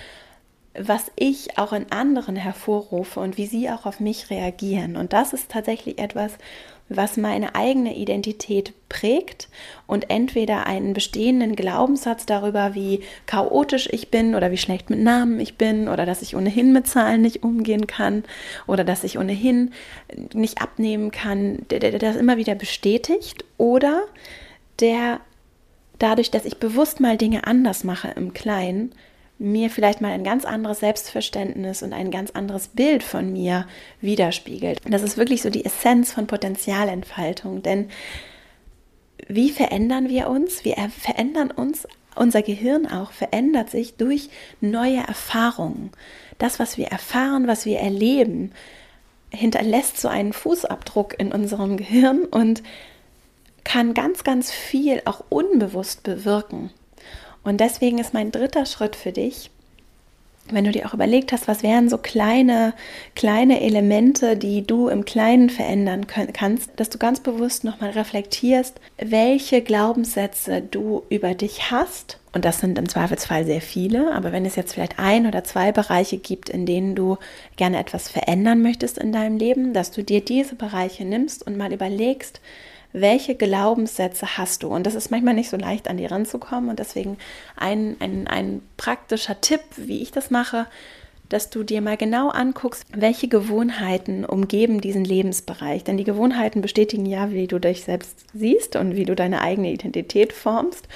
was 0.79 1.11
ich 1.15 1.57
auch 1.57 1.73
in 1.73 1.91
anderen 1.91 2.35
hervorrufe 2.35 3.19
und 3.19 3.37
wie 3.37 3.45
sie 3.45 3.69
auch 3.69 3.85
auf 3.85 3.99
mich 3.99 4.29
reagieren. 4.29 4.95
Und 4.97 5.13
das 5.13 5.33
ist 5.33 5.51
tatsächlich 5.51 5.99
etwas, 5.99 6.33
was 6.87 7.17
meine 7.17 7.55
eigene 7.55 7.95
Identität 7.95 8.73
prägt 8.89 9.49
und 9.87 10.11
entweder 10.11 10.67
einen 10.67 10.93
bestehenden 10.93 11.55
Glaubenssatz 11.55 12.27
darüber, 12.27 12.75
wie 12.75 13.01
chaotisch 13.25 13.89
ich 13.91 14.11
bin 14.11 14.35
oder 14.35 14.51
wie 14.51 14.57
schlecht 14.57 14.91
mit 14.91 14.99
Namen 14.99 15.39
ich 15.39 15.57
bin 15.57 15.87
oder 15.87 16.05
dass 16.05 16.21
ich 16.21 16.35
ohnehin 16.35 16.73
mit 16.73 16.87
Zahlen 16.87 17.21
nicht 17.21 17.41
umgehen 17.43 17.87
kann 17.87 18.23
oder 18.67 18.83
dass 18.83 19.03
ich 19.03 19.17
ohnehin 19.17 19.73
nicht 20.33 20.61
abnehmen 20.61 21.09
kann, 21.09 21.65
der, 21.71 21.79
der, 21.79 21.97
das 21.97 22.15
immer 22.15 22.37
wieder 22.37 22.53
bestätigt 22.53 23.43
oder 23.57 24.03
der 24.79 25.21
dadurch, 25.97 26.29
dass 26.29 26.45
ich 26.45 26.57
bewusst 26.57 26.99
mal 26.99 27.17
Dinge 27.17 27.47
anders 27.47 27.83
mache 27.83 28.09
im 28.09 28.33
Kleinen, 28.33 28.91
mir 29.37 29.69
vielleicht 29.69 30.01
mal 30.01 30.11
ein 30.11 30.23
ganz 30.23 30.45
anderes 30.45 30.79
Selbstverständnis 30.79 31.83
und 31.83 31.93
ein 31.93 32.09
ganz 32.09 32.31
anderes 32.31 32.69
Bild 32.69 33.03
von 33.03 33.33
mir 33.33 33.67
widerspiegelt. 34.01 34.81
das 34.89 35.01
ist 35.01 35.17
wirklich 35.17 35.41
so 35.41 35.49
die 35.49 35.65
Essenz 35.65 36.13
von 36.13 36.27
Potenzialentfaltung, 36.27 37.61
denn 37.61 37.89
wie 39.27 39.49
verändern 39.49 40.09
wir 40.09 40.29
uns? 40.29 40.63
Wir 40.63 40.75
verändern 40.89 41.51
uns, 41.51 41.87
unser 42.15 42.41
Gehirn 42.41 42.87
auch 42.87 43.11
verändert 43.11 43.69
sich 43.69 43.95
durch 43.95 44.29
neue 44.61 44.99
Erfahrungen. 44.99 45.91
Das, 46.37 46.59
was 46.59 46.77
wir 46.77 46.87
erfahren, 46.87 47.47
was 47.47 47.65
wir 47.65 47.79
erleben, 47.79 48.51
hinterlässt 49.31 49.99
so 49.99 50.07
einen 50.07 50.33
Fußabdruck 50.33 51.19
in 51.19 51.31
unserem 51.31 51.77
Gehirn 51.77 52.23
und 52.25 52.63
kann 53.63 53.93
ganz, 53.93 54.23
ganz 54.23 54.51
viel 54.51 55.01
auch 55.05 55.23
unbewusst 55.29 56.03
bewirken. 56.03 56.71
Und 57.45 57.61
deswegen 57.61 57.99
ist 57.99 58.13
mein 58.13 58.31
dritter 58.31 58.65
Schritt 58.65 58.95
für 58.95 59.13
dich, 59.13 59.51
wenn 60.51 60.65
du 60.65 60.71
dir 60.71 60.85
auch 60.85 60.93
überlegt 60.93 61.31
hast, 61.31 61.47
was 61.47 61.63
wären 61.63 61.89
so 61.89 61.97
kleine, 61.97 62.73
kleine 63.15 63.61
Elemente, 63.61 64.37
die 64.37 64.65
du 64.65 64.89
im 64.89 65.05
Kleinen 65.05 65.49
verändern 65.49 66.05
kannst, 66.05 66.71
dass 66.75 66.89
du 66.89 66.99
ganz 66.99 67.19
bewusst 67.19 67.63
nochmal 67.63 67.91
reflektierst, 67.91 68.79
welche 68.97 69.61
Glaubenssätze 69.61 70.61
du 70.61 71.03
über 71.09 71.33
dich 71.33 71.71
hast. 71.71 72.19
Und 72.31 72.45
das 72.45 72.59
sind 72.59 72.77
im 72.77 72.89
Zweifelsfall 72.89 73.45
sehr 73.45 73.61
viele, 73.61 74.13
aber 74.13 74.31
wenn 74.31 74.45
es 74.45 74.55
jetzt 74.55 74.73
vielleicht 74.73 74.99
ein 74.99 75.25
oder 75.25 75.43
zwei 75.43 75.71
Bereiche 75.71 76.17
gibt, 76.17 76.49
in 76.49 76.65
denen 76.65 76.93
du 76.93 77.17
gerne 77.55 77.79
etwas 77.79 78.09
verändern 78.09 78.61
möchtest 78.61 78.97
in 78.97 79.11
deinem 79.11 79.37
Leben, 79.37 79.73
dass 79.73 79.91
du 79.91 80.03
dir 80.03 80.21
diese 80.21 80.55
Bereiche 80.55 81.05
nimmst 81.05 81.47
und 81.47 81.57
mal 81.57 81.73
überlegst, 81.73 82.41
welche 82.95 83.35
Glaubenssätze 83.35 84.37
hast 84.37 84.63
du? 84.63 84.69
Und 84.69 84.85
das 84.87 84.95
ist 84.95 85.11
manchmal 85.11 85.33
nicht 85.33 85.49
so 85.49 85.57
leicht, 85.57 85.89
an 85.89 85.97
die 85.97 86.05
ranzukommen. 86.05 86.69
Und 86.69 86.79
deswegen 86.79 87.17
ein, 87.57 87.97
ein, 87.99 88.27
ein 88.27 88.61
praktischer 88.77 89.41
Tipp, 89.41 89.61
wie 89.75 90.01
ich 90.01 90.11
das 90.11 90.31
mache, 90.31 90.67
dass 91.27 91.49
du 91.49 91.63
dir 91.63 91.81
mal 91.81 91.97
genau 91.97 92.29
anguckst, 92.29 92.85
welche 92.95 93.27
Gewohnheiten 93.27 94.23
umgeben 94.23 94.79
diesen 94.79 95.03
Lebensbereich. 95.03 95.83
Denn 95.83 95.97
die 95.97 96.03
Gewohnheiten 96.03 96.61
bestätigen 96.61 97.05
ja, 97.05 97.31
wie 97.31 97.47
du 97.47 97.59
dich 97.59 97.83
selbst 97.83 98.25
siehst 98.33 98.75
und 98.75 98.95
wie 98.95 99.05
du 99.05 99.15
deine 99.15 99.41
eigene 99.41 99.71
Identität 99.71 100.31
formst. 100.31 100.87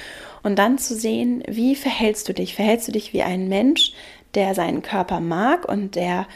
Und 0.42 0.58
dann 0.58 0.78
zu 0.78 0.96
sehen, 0.96 1.44
wie 1.48 1.76
verhältst 1.76 2.30
du 2.30 2.34
dich? 2.34 2.56
Verhältst 2.56 2.88
du 2.88 2.92
dich 2.94 3.12
wie 3.12 3.24
ein 3.24 3.50
Mensch, 3.50 3.92
der 4.36 4.56
seinen 4.56 4.84
Körper 4.84 5.20
mag 5.20 5.68
und 5.68 5.96
der 5.96 6.28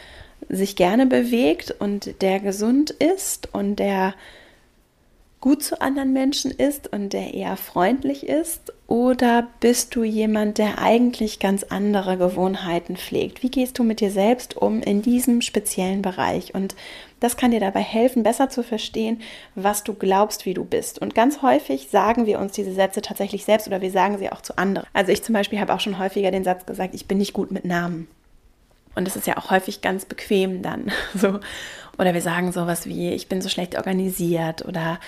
sich 0.48 0.76
gerne 0.76 1.06
bewegt 1.06 1.74
und 1.78 2.20
der 2.20 2.40
gesund 2.40 2.90
ist 2.90 3.54
und 3.54 3.76
der 3.76 4.14
gut 5.44 5.62
zu 5.62 5.82
anderen 5.82 6.14
Menschen 6.14 6.50
ist 6.50 6.90
und 6.90 7.12
der 7.12 7.34
eher 7.34 7.58
freundlich 7.58 8.26
ist? 8.26 8.72
Oder 8.86 9.46
bist 9.60 9.94
du 9.94 10.02
jemand, 10.02 10.56
der 10.56 10.78
eigentlich 10.78 11.38
ganz 11.38 11.64
andere 11.64 12.16
Gewohnheiten 12.16 12.96
pflegt? 12.96 13.42
Wie 13.42 13.50
gehst 13.50 13.78
du 13.78 13.84
mit 13.84 14.00
dir 14.00 14.10
selbst 14.10 14.56
um 14.56 14.80
in 14.80 15.02
diesem 15.02 15.42
speziellen 15.42 16.00
Bereich? 16.00 16.54
Und 16.54 16.74
Das 17.20 17.36
kann 17.36 17.50
dir 17.50 17.60
dabei 17.60 17.80
helfen, 17.80 18.22
besser 18.22 18.48
zu 18.48 18.62
verstehen, 18.62 19.20
was 19.54 19.84
du 19.84 19.92
glaubst, 19.92 20.46
wie 20.46 20.54
du 20.54 20.64
bist. 20.64 20.98
Und 20.98 21.14
ganz 21.14 21.42
häufig 21.42 21.88
sagen 21.90 22.24
wir 22.24 22.38
uns 22.38 22.52
diese 22.52 22.72
Sätze 22.72 23.02
tatsächlich 23.02 23.44
selbst 23.44 23.66
oder 23.66 23.82
wir 23.82 23.90
sagen 23.90 24.16
sie 24.16 24.32
auch 24.32 24.40
zu 24.40 24.56
anderen. 24.56 24.86
Also 24.94 25.12
ich 25.12 25.22
zum 25.22 25.34
Beispiel 25.34 25.60
habe 25.60 25.74
auch 25.74 25.80
schon 25.80 25.98
häufiger 25.98 26.30
den 26.30 26.44
Satz 26.44 26.64
gesagt, 26.64 26.94
ich 26.94 27.06
bin 27.06 27.18
nicht 27.18 27.34
gut 27.34 27.50
mit 27.50 27.66
Namen. 27.66 28.08
Und 28.94 29.06
das 29.06 29.16
ist 29.16 29.26
ja 29.26 29.36
auch 29.36 29.50
häufig 29.50 29.82
ganz 29.82 30.06
bequem 30.06 30.62
dann. 30.62 30.90
So. 31.14 31.40
Oder 31.98 32.14
wir 32.14 32.20
sagen 32.20 32.52
sowas 32.52 32.86
wie, 32.86 33.10
ich 33.10 33.28
bin 33.28 33.40
so 33.40 33.48
schlecht 33.48 33.76
organisiert 33.76 34.64
oder 34.64 34.98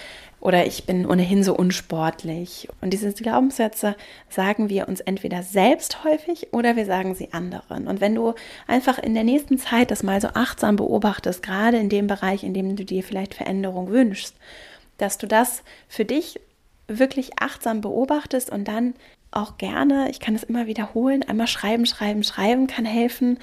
oder 0.41 0.67
ich 0.67 0.85
bin 0.85 1.07
ohnehin 1.07 1.43
so 1.43 1.57
unsportlich. 1.57 2.69
Und 2.81 2.93
diese 2.93 3.13
Glaubenssätze 3.13 3.97
sagen 4.29 4.69
wir 4.69 4.87
uns 4.87 5.01
entweder 5.01 5.43
selbst 5.43 6.05
häufig 6.05 6.53
oder 6.53 6.77
wir 6.77 6.85
sagen 6.87 7.15
sie 7.15 7.33
anderen. 7.33 7.89
Und 7.89 8.01
wenn 8.01 8.15
du 8.15 8.35
einfach 8.67 8.99
in 8.99 9.15
der 9.15 9.25
nächsten 9.25 9.59
Zeit 9.59 9.91
das 9.91 10.03
mal 10.03 10.21
so 10.21 10.29
achtsam 10.29 10.77
beobachtest, 10.77 11.43
gerade 11.43 11.79
in 11.79 11.89
dem 11.89 12.07
Bereich, 12.07 12.45
in 12.45 12.55
dem 12.55 12.77
du 12.77 12.85
dir 12.85 13.03
vielleicht 13.03 13.35
Veränderung 13.35 13.89
wünschst, 13.89 14.37
dass 14.99 15.19
du 15.19 15.27
das 15.27 15.63
für 15.89 16.05
dich 16.05 16.39
wirklich 16.87 17.31
achtsam 17.41 17.81
beobachtest 17.81 18.51
und 18.51 18.69
dann 18.69 18.95
auch 19.37 19.59
gerne, 19.59 20.11
ich 20.11 20.21
kann 20.21 20.35
es 20.35 20.43
immer 20.43 20.67
wiederholen, 20.67 21.23
einmal 21.23 21.47
schreiben, 21.47 21.87
schreiben, 21.87 22.25
schreiben 22.25 22.67
kann 22.67 22.85
helfen. 22.85 23.39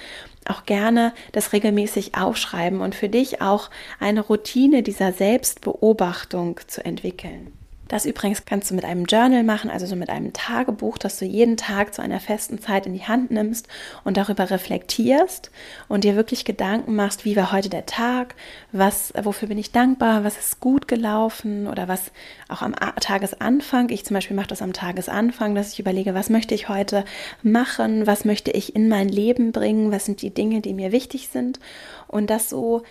Auch 0.46 0.66
gerne 0.66 1.12
das 1.32 1.52
regelmäßig 1.52 2.16
aufschreiben 2.16 2.80
und 2.80 2.94
für 2.94 3.08
dich 3.08 3.40
auch 3.40 3.70
eine 4.00 4.20
Routine 4.20 4.82
dieser 4.82 5.12
Selbstbeobachtung 5.12 6.60
zu 6.66 6.84
entwickeln. 6.84 7.52
Das 7.88 8.06
übrigens 8.06 8.46
kannst 8.46 8.70
du 8.70 8.74
mit 8.74 8.84
einem 8.84 9.04
Journal 9.04 9.44
machen, 9.44 9.70
also 9.70 9.84
so 9.84 9.94
mit 9.94 10.08
einem 10.08 10.32
Tagebuch, 10.32 10.96
das 10.96 11.18
du 11.18 11.26
jeden 11.26 11.56
Tag 11.56 11.94
zu 11.94 12.00
einer 12.00 12.18
festen 12.18 12.58
Zeit 12.58 12.86
in 12.86 12.94
die 12.94 13.04
Hand 13.04 13.30
nimmst 13.30 13.68
und 14.04 14.16
darüber 14.16 14.50
reflektierst 14.50 15.50
und 15.88 16.04
dir 16.04 16.16
wirklich 16.16 16.46
Gedanken 16.46 16.96
machst, 16.96 17.24
wie 17.24 17.36
war 17.36 17.52
heute 17.52 17.68
der 17.68 17.84
Tag, 17.84 18.34
was, 18.72 19.12
wofür 19.22 19.48
bin 19.48 19.58
ich 19.58 19.70
dankbar, 19.70 20.24
was 20.24 20.38
ist 20.38 20.60
gut 20.60 20.88
gelaufen 20.88 21.66
oder 21.66 21.86
was 21.86 22.10
auch 22.48 22.62
am 22.62 22.74
Tagesanfang. 22.74 23.90
Ich 23.90 24.04
zum 24.04 24.14
Beispiel 24.14 24.36
mache 24.36 24.48
das 24.48 24.62
am 24.62 24.72
Tagesanfang, 24.72 25.54
dass 25.54 25.74
ich 25.74 25.80
überlege, 25.80 26.14
was 26.14 26.30
möchte 26.30 26.54
ich 26.54 26.70
heute 26.70 27.04
machen, 27.42 28.06
was 28.06 28.24
möchte 28.24 28.50
ich 28.50 28.74
in 28.74 28.88
mein 28.88 29.08
Leben 29.08 29.52
bringen, 29.52 29.92
was 29.92 30.06
sind 30.06 30.22
die 30.22 30.32
Dinge, 30.32 30.62
die 30.62 30.72
mir 30.72 30.90
wichtig 30.90 31.28
sind 31.28 31.60
und 32.08 32.30
das 32.30 32.48
so 32.48 32.82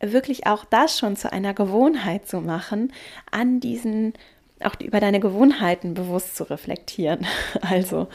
wirklich 0.00 0.46
auch 0.46 0.64
das 0.64 0.98
schon 0.98 1.16
zu 1.16 1.32
einer 1.32 1.54
Gewohnheit 1.54 2.28
zu 2.28 2.40
machen, 2.40 2.92
an 3.30 3.60
diesen, 3.60 4.14
auch 4.62 4.78
über 4.80 5.00
deine 5.00 5.20
Gewohnheiten 5.20 5.94
bewusst 5.94 6.36
zu 6.36 6.44
reflektieren. 6.44 7.26
Also 7.60 8.08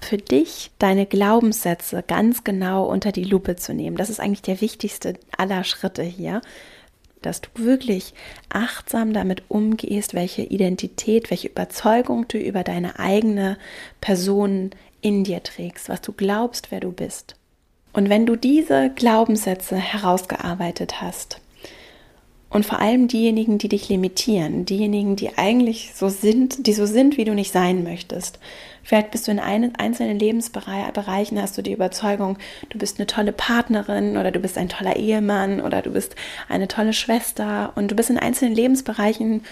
für 0.00 0.18
dich 0.18 0.72
deine 0.78 1.06
Glaubenssätze 1.06 2.02
ganz 2.04 2.42
genau 2.42 2.86
unter 2.86 3.12
die 3.12 3.24
Lupe 3.24 3.54
zu 3.54 3.72
nehmen. 3.72 3.96
Das 3.96 4.10
ist 4.10 4.18
eigentlich 4.18 4.42
der 4.42 4.60
wichtigste 4.60 5.14
aller 5.36 5.62
Schritte 5.62 6.02
hier, 6.02 6.40
dass 7.22 7.40
du 7.40 7.48
wirklich 7.54 8.14
achtsam 8.48 9.12
damit 9.12 9.44
umgehst, 9.48 10.12
welche 10.12 10.42
Identität, 10.42 11.30
welche 11.30 11.48
Überzeugung 11.48 12.26
du 12.26 12.36
über 12.36 12.64
deine 12.64 12.98
eigene 12.98 13.58
Person 14.00 14.70
in 15.00 15.22
dir 15.22 15.42
trägst, 15.42 15.88
was 15.88 16.00
du 16.00 16.12
glaubst, 16.12 16.70
wer 16.70 16.80
du 16.80 16.90
bist. 16.92 17.36
Und 17.92 18.08
wenn 18.08 18.26
du 18.26 18.36
diese 18.36 18.90
Glaubenssätze 18.90 19.76
herausgearbeitet 19.76 21.00
hast, 21.00 21.40
und 22.52 22.66
vor 22.66 22.80
allem 22.80 23.08
diejenigen, 23.08 23.56
die 23.56 23.68
dich 23.68 23.88
limitieren, 23.88 24.66
diejenigen, 24.66 25.16
die 25.16 25.38
eigentlich 25.38 25.92
so 25.94 26.10
sind, 26.10 26.66
die 26.66 26.74
so 26.74 26.84
sind, 26.84 27.16
wie 27.16 27.24
du 27.24 27.34
nicht 27.34 27.50
sein 27.50 27.82
möchtest. 27.82 28.38
Vielleicht 28.82 29.10
bist 29.10 29.26
du 29.26 29.30
in 29.30 29.38
einen, 29.38 29.74
einzelnen 29.76 30.18
Lebensbereichen, 30.18 31.40
hast 31.40 31.56
du 31.56 31.62
die 31.62 31.72
Überzeugung, 31.72 32.36
du 32.68 32.78
bist 32.78 32.98
eine 32.98 33.06
tolle 33.06 33.32
Partnerin 33.32 34.18
oder 34.18 34.30
du 34.30 34.38
bist 34.38 34.58
ein 34.58 34.68
toller 34.68 34.96
Ehemann 34.96 35.62
oder 35.62 35.80
du 35.80 35.90
bist 35.90 36.14
eine 36.48 36.68
tolle 36.68 36.92
Schwester 36.92 37.72
und 37.74 37.90
du 37.90 37.94
bist 37.94 38.10
in 38.10 38.18
einzelnen 38.18 38.54
Lebensbereichen 38.54 39.44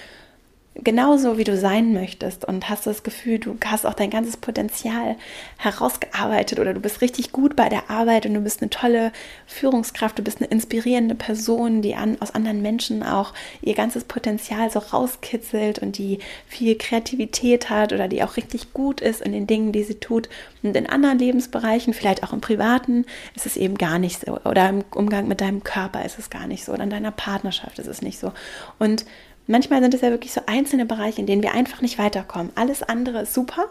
genauso, 0.74 1.36
wie 1.36 1.44
du 1.44 1.56
sein 1.56 1.92
möchtest 1.92 2.44
und 2.44 2.68
hast 2.68 2.86
das 2.86 3.02
Gefühl, 3.02 3.38
du 3.38 3.56
hast 3.64 3.84
auch 3.84 3.94
dein 3.94 4.08
ganzes 4.10 4.36
Potenzial 4.36 5.16
herausgearbeitet 5.58 6.60
oder 6.60 6.74
du 6.74 6.80
bist 6.80 7.00
richtig 7.00 7.32
gut 7.32 7.56
bei 7.56 7.68
der 7.68 7.90
Arbeit 7.90 8.24
und 8.24 8.34
du 8.34 8.40
bist 8.40 8.62
eine 8.62 8.70
tolle 8.70 9.12
Führungskraft, 9.46 10.18
du 10.18 10.22
bist 10.22 10.38
eine 10.38 10.48
inspirierende 10.48 11.16
Person, 11.16 11.82
die 11.82 11.96
an, 11.96 12.16
aus 12.20 12.34
anderen 12.34 12.62
Menschen 12.62 13.02
auch 13.02 13.34
ihr 13.62 13.74
ganzes 13.74 14.04
Potenzial 14.04 14.70
so 14.70 14.78
rauskitzelt 14.78 15.80
und 15.80 15.98
die 15.98 16.20
viel 16.46 16.78
Kreativität 16.78 17.68
hat 17.68 17.92
oder 17.92 18.06
die 18.06 18.22
auch 18.22 18.36
richtig 18.36 18.72
gut 18.72 19.00
ist 19.00 19.22
in 19.22 19.32
den 19.32 19.48
Dingen, 19.48 19.72
die 19.72 19.82
sie 19.82 19.96
tut. 19.96 20.28
Und 20.62 20.76
in 20.76 20.86
anderen 20.86 21.18
Lebensbereichen, 21.18 21.94
vielleicht 21.94 22.22
auch 22.22 22.32
im 22.32 22.40
Privaten, 22.40 23.06
ist 23.34 23.46
es 23.46 23.56
eben 23.56 23.76
gar 23.76 23.98
nicht 23.98 24.20
so. 24.24 24.38
Oder 24.44 24.68
im 24.68 24.84
Umgang 24.94 25.26
mit 25.26 25.40
deinem 25.40 25.64
Körper 25.64 26.04
ist 26.04 26.18
es 26.18 26.30
gar 26.30 26.46
nicht 26.46 26.64
so. 26.64 26.72
Oder 26.72 26.84
in 26.84 26.90
deiner 26.90 27.10
Partnerschaft 27.10 27.78
ist 27.78 27.88
es 27.88 28.02
nicht 28.02 28.18
so. 28.18 28.32
Und 28.78 29.04
Manchmal 29.46 29.80
sind 29.80 29.94
es 29.94 30.00
ja 30.00 30.10
wirklich 30.10 30.32
so 30.32 30.42
einzelne 30.46 30.86
Bereiche, 30.86 31.20
in 31.20 31.26
denen 31.26 31.42
wir 31.42 31.54
einfach 31.54 31.80
nicht 31.80 31.98
weiterkommen. 31.98 32.52
Alles 32.54 32.82
andere 32.82 33.22
ist 33.22 33.34
super, 33.34 33.66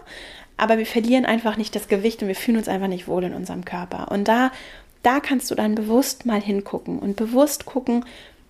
aber 0.58 0.78
wir 0.78 0.86
verlieren 0.86 1.26
einfach 1.26 1.58
nicht 1.58 1.76
das 1.76 1.88
Gewicht 1.88 2.22
und 2.22 2.28
wir 2.28 2.36
fühlen 2.36 2.58
uns 2.58 2.68
einfach 2.68 2.88
nicht 2.88 3.08
wohl 3.08 3.24
in 3.24 3.34
unserem 3.34 3.64
Körper. 3.64 4.12
Und 4.12 4.28
da, 4.28 4.52
da 5.04 5.20
kannst 5.20 5.50
du 5.52 5.56
dann 5.56 5.76
bewusst 5.76 6.26
mal 6.26 6.42
hingucken 6.42 7.00
und 7.00 7.16
bewusst 7.16 7.66
gucken, 7.66 8.06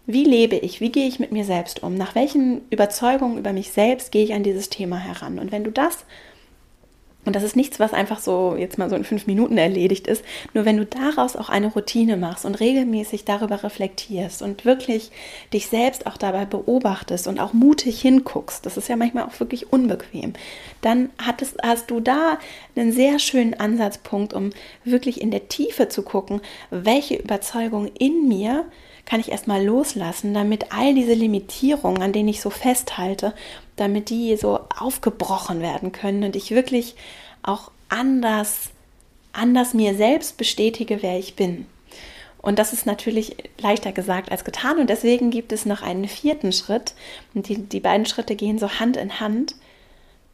wie 0.08 0.24
lebe 0.24 0.56
ich, 0.56 0.82
wie 0.82 0.92
gehe 0.92 1.08
ich 1.08 1.20
mit 1.20 1.32
mir 1.32 1.46
selbst 1.46 1.84
um, 1.84 1.94
nach 1.94 2.16
welchen 2.16 2.68
Überzeugungen 2.72 3.38
über 3.38 3.54
mich 3.54 3.72
selbst 3.72 4.12
gehe 4.12 4.24
ich 4.24 4.34
an 4.34 4.42
dieses 4.42 4.70
Thema 4.70 4.98
heran. 4.98 5.38
Und 5.38 5.52
wenn 5.52 5.64
du 5.64 5.72
das 5.72 6.04
und 7.26 7.36
das 7.36 7.44
ist 7.44 7.58
nichts, 7.58 7.80
was 7.80 7.94
einfach 7.94 8.20
so 8.20 8.56
jetzt 8.58 8.78
mal 8.78 8.90
so 8.90 8.96
in 8.96 9.04
fünf 9.04 9.28
Minuten 9.28 9.58
erledigt 9.58 10.08
ist. 10.08 10.24
Nur 10.54 10.64
wenn 10.64 10.78
du 10.78 10.86
daraus 10.86 11.36
auch 11.36 11.50
eine 11.50 11.68
Routine 11.68 12.16
machst 12.16 12.46
und 12.46 12.60
regelmäßig 12.60 13.26
darüber 13.26 13.62
reflektierst 13.62 14.42
und 14.42 14.64
wirklich 14.64 15.12
dich 15.54 15.68
selbst 15.68 16.08
auch 16.08 16.16
dabei 16.16 16.46
beobachtest 16.46 17.28
und 17.28 17.40
auch 17.40 17.52
mutig 17.52 18.02
hinguckst, 18.02 18.66
das 18.66 18.78
ist 18.78 18.88
ja 18.88 18.96
manchmal 18.96 19.26
auch 19.26 19.38
wirklich 19.40 19.72
unbequem, 19.72 20.34
dann 20.82 21.10
hattest, 21.18 21.58
hast 21.62 21.92
du 21.92 22.00
da 22.00 22.40
einen 22.76 22.94
sehr 22.94 23.20
schönen 23.20 23.54
Ansatzpunkt, 23.54 24.34
um 24.34 24.52
wirklich 24.86 25.20
in 25.20 25.30
der 25.30 25.50
Tiefe 25.50 25.90
zu 25.90 26.04
gucken, 26.04 26.40
welche 26.72 27.16
Überzeugung 27.16 27.92
in 28.00 28.30
mir 28.30 28.66
kann 29.06 29.20
ich 29.20 29.32
erstmal 29.32 29.66
loslassen, 29.66 30.34
damit 30.34 30.72
all 30.72 30.94
diese 30.94 31.14
Limitierungen, 31.14 32.02
an 32.02 32.14
denen 32.14 32.30
ich 32.30 32.42
so 32.42 32.52
festhalte, 32.52 33.34
damit 33.80 34.10
die 34.10 34.36
so 34.38 34.60
aufgebrochen 34.78 35.62
werden 35.62 35.92
können 35.92 36.24
und 36.24 36.36
ich 36.36 36.52
wirklich 36.52 36.96
auch 37.44 37.72
anders, 37.90 38.70
anders 39.34 39.74
mir 39.74 39.96
selbst 39.96 40.38
bestätige, 40.38 41.02
wer 41.02 41.18
ich 41.18 41.36
bin. 41.36 41.66
Und 42.42 42.58
das 42.58 42.72
ist 42.72 42.86
natürlich 42.86 43.36
leichter 43.60 43.92
gesagt 43.92 44.32
als 44.32 44.46
getan. 44.46 44.80
Und 44.80 44.90
deswegen 44.90 45.30
gibt 45.30 45.52
es 45.52 45.66
noch 45.66 45.82
einen 45.82 46.08
vierten 46.08 46.54
Schritt. 46.54 46.94
Und 47.34 47.50
die, 47.50 47.58
die 47.58 47.82
beiden 47.82 48.06
Schritte 48.06 48.36
gehen 48.36 48.60
so 48.60 48.80
Hand 48.80 48.96
in 48.96 49.20
Hand, 49.20 49.56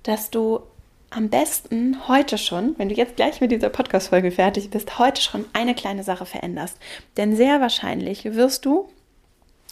dass 0.04 0.30
du 0.30 0.60
am 1.10 1.30
besten 1.30 2.08
heute 2.08 2.38
schon, 2.38 2.76
wenn 2.78 2.90
du 2.90 2.96
jetzt 2.96 3.16
gleich 3.16 3.42
mit 3.42 3.52
dieser 3.52 3.70
Podcast-Folge 3.70 4.32
fertig 4.32 4.70
bist, 4.70 5.00
heute 5.00 5.22
schon 5.22 5.46
eine 5.54 5.74
kleine 5.74 6.04
Sache 6.04 6.26
veränderst. 6.26 6.78
Denn 7.18 7.36
sehr 7.36 7.62
wahrscheinlich 7.62 8.26
wirst 8.26 8.66
du, 8.66 8.90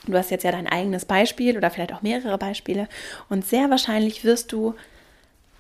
du 0.06 0.18
hast 0.18 0.32
jetzt 0.32 0.44
ja 0.44 0.52
dein 0.52 0.68
eigenes 0.68 1.06
Beispiel 1.06 1.58
oder 1.58 1.70
vielleicht 1.70 1.94
auch 1.94 2.02
mehrere 2.02 2.38
Beispiele, 2.38 2.88
und 3.30 3.46
sehr 3.46 3.70
wahrscheinlich 3.70 4.24
wirst 4.24 4.52
du 4.52 4.76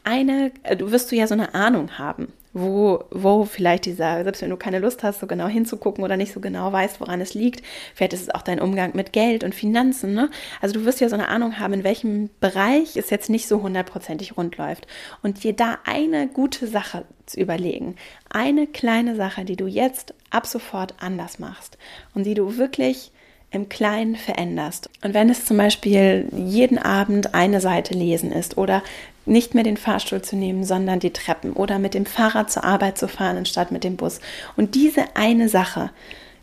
eine, 0.03 0.51
äh, 0.63 0.75
du 0.75 0.91
wirst 0.91 1.11
du 1.11 1.15
ja 1.15 1.27
so 1.27 1.33
eine 1.33 1.53
Ahnung 1.53 1.97
haben, 1.97 2.33
wo, 2.53 3.03
wo 3.09 3.45
vielleicht 3.45 3.85
dieser, 3.85 4.23
selbst 4.23 4.41
wenn 4.43 4.51
du 4.51 4.57
keine 4.57 4.79
Lust 4.79 5.01
hast, 5.01 5.19
so 5.19 5.27
genau 5.27 5.47
hinzugucken 5.47 6.03
oder 6.03 6.17
nicht 6.17 6.33
so 6.33 6.39
genau 6.39 6.71
weißt, 6.71 6.99
woran 7.01 7.19
es 7.19 7.33
liegt, 7.33 7.65
vielleicht 7.95 8.13
ist 8.13 8.21
es 8.21 8.29
auch 8.29 8.43
dein 8.43 8.59
Umgang 8.59 8.95
mit 8.95 9.11
Geld 9.11 9.43
und 9.43 9.55
Finanzen. 9.55 10.13
Ne? 10.13 10.29
Also 10.61 10.75
du 10.75 10.85
wirst 10.85 11.01
ja 11.01 11.09
so 11.09 11.15
eine 11.15 11.29
Ahnung 11.29 11.59
haben, 11.59 11.73
in 11.73 11.83
welchem 11.83 12.29
Bereich 12.39 12.95
es 12.95 13.09
jetzt 13.09 13.29
nicht 13.29 13.47
so 13.47 13.63
hundertprozentig 13.63 14.37
rund 14.37 14.57
läuft. 14.57 14.85
Und 15.23 15.43
dir 15.43 15.53
da 15.53 15.79
eine 15.85 16.27
gute 16.27 16.67
Sache 16.67 17.05
zu 17.25 17.39
überlegen, 17.39 17.95
eine 18.29 18.67
kleine 18.67 19.15
Sache, 19.15 19.45
die 19.45 19.55
du 19.55 19.65
jetzt 19.65 20.13
ab 20.29 20.45
sofort 20.45 20.93
anders 20.99 21.39
machst 21.39 21.79
und 22.13 22.25
die 22.25 22.35
du 22.35 22.57
wirklich 22.57 23.12
im 23.53 23.69
Kleinen 23.69 24.15
veränderst. 24.15 24.89
Und 25.03 25.13
wenn 25.13 25.29
es 25.29 25.45
zum 25.45 25.57
Beispiel 25.57 26.27
jeden 26.35 26.79
Abend 26.79 27.33
eine 27.33 27.61
Seite 27.61 27.93
lesen 27.93 28.31
ist 28.31 28.57
oder 28.57 28.81
nicht 29.25 29.53
mehr 29.53 29.63
den 29.63 29.77
Fahrstuhl 29.77 30.21
zu 30.21 30.35
nehmen, 30.35 30.63
sondern 30.63 30.99
die 30.99 31.13
Treppen 31.13 31.53
oder 31.53 31.79
mit 31.79 31.93
dem 31.93 32.05
Fahrrad 32.05 32.51
zur 32.51 32.63
Arbeit 32.63 32.97
zu 32.97 33.07
fahren 33.07 33.37
anstatt 33.37 33.71
mit 33.71 33.83
dem 33.83 33.95
Bus. 33.95 34.19
Und 34.57 34.75
diese 34.75 35.15
eine 35.15 35.47
Sache, 35.47 35.91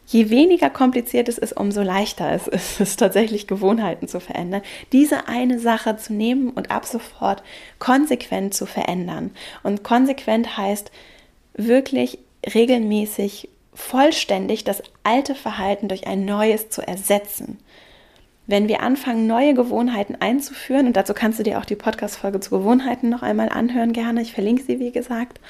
je 0.07 0.31
weniger 0.31 0.71
kompliziert 0.71 1.29
es 1.29 1.37
ist, 1.37 1.53
umso 1.53 1.83
leichter 1.83 2.33
es 2.33 2.47
ist 2.49 2.81
es 2.81 2.97
tatsächlich 2.97 3.47
Gewohnheiten 3.47 4.09
zu 4.09 4.21
verändern. 4.21 4.63
Diese 4.93 5.29
eine 5.29 5.59
Sache 5.59 5.97
zu 5.97 6.13
nehmen 6.13 6.51
und 6.51 6.71
ab 6.71 6.87
sofort 6.87 7.43
konsequent 7.79 8.55
zu 8.55 8.67
verändern. 8.67 9.33
Und 9.63 9.83
konsequent 9.83 10.57
heißt 10.57 10.91
wirklich 11.55 12.19
regelmäßig 12.55 13.49
vollständig 13.81 14.65
das 14.65 14.83
alte 15.03 15.35
Verhalten 15.35 15.89
durch 15.89 16.07
ein 16.07 16.25
neues 16.25 16.71
zu 16.71 16.87
ersetzen 16.87 17.59
wenn 18.51 18.69
wir 18.69 18.83
anfangen, 18.83 19.27
neue 19.27 19.55
Gewohnheiten 19.55 20.17
einzuführen, 20.19 20.89
und 20.89 20.97
dazu 20.97 21.15
kannst 21.15 21.39
du 21.39 21.45
dir 21.45 21.59
auch 21.59 21.65
die 21.65 21.77
Podcast-Folge 21.77 22.41
zu 22.41 22.51
Gewohnheiten 22.51 23.09
noch 23.09 23.23
einmal 23.23 23.49
anhören, 23.49 23.93
gerne, 23.93 24.23
ich 24.23 24.33
verlinke 24.33 24.63
sie, 24.63 24.81
wie 24.81 24.91
gesagt, 24.91 25.41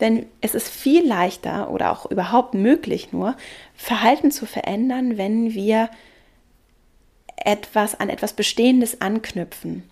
denn 0.00 0.26
es 0.40 0.54
ist 0.54 0.68
viel 0.68 1.06
leichter 1.06 1.70
oder 1.70 1.92
auch 1.92 2.10
überhaupt 2.10 2.54
möglich 2.54 3.12
nur, 3.12 3.36
Verhalten 3.76 4.30
zu 4.30 4.46
verändern, 4.46 5.16
wenn 5.16 5.54
wir 5.54 5.90
etwas 7.36 7.98
an 7.98 8.08
etwas 8.08 8.32
Bestehendes 8.32 9.00
anknüpfen. 9.00 9.84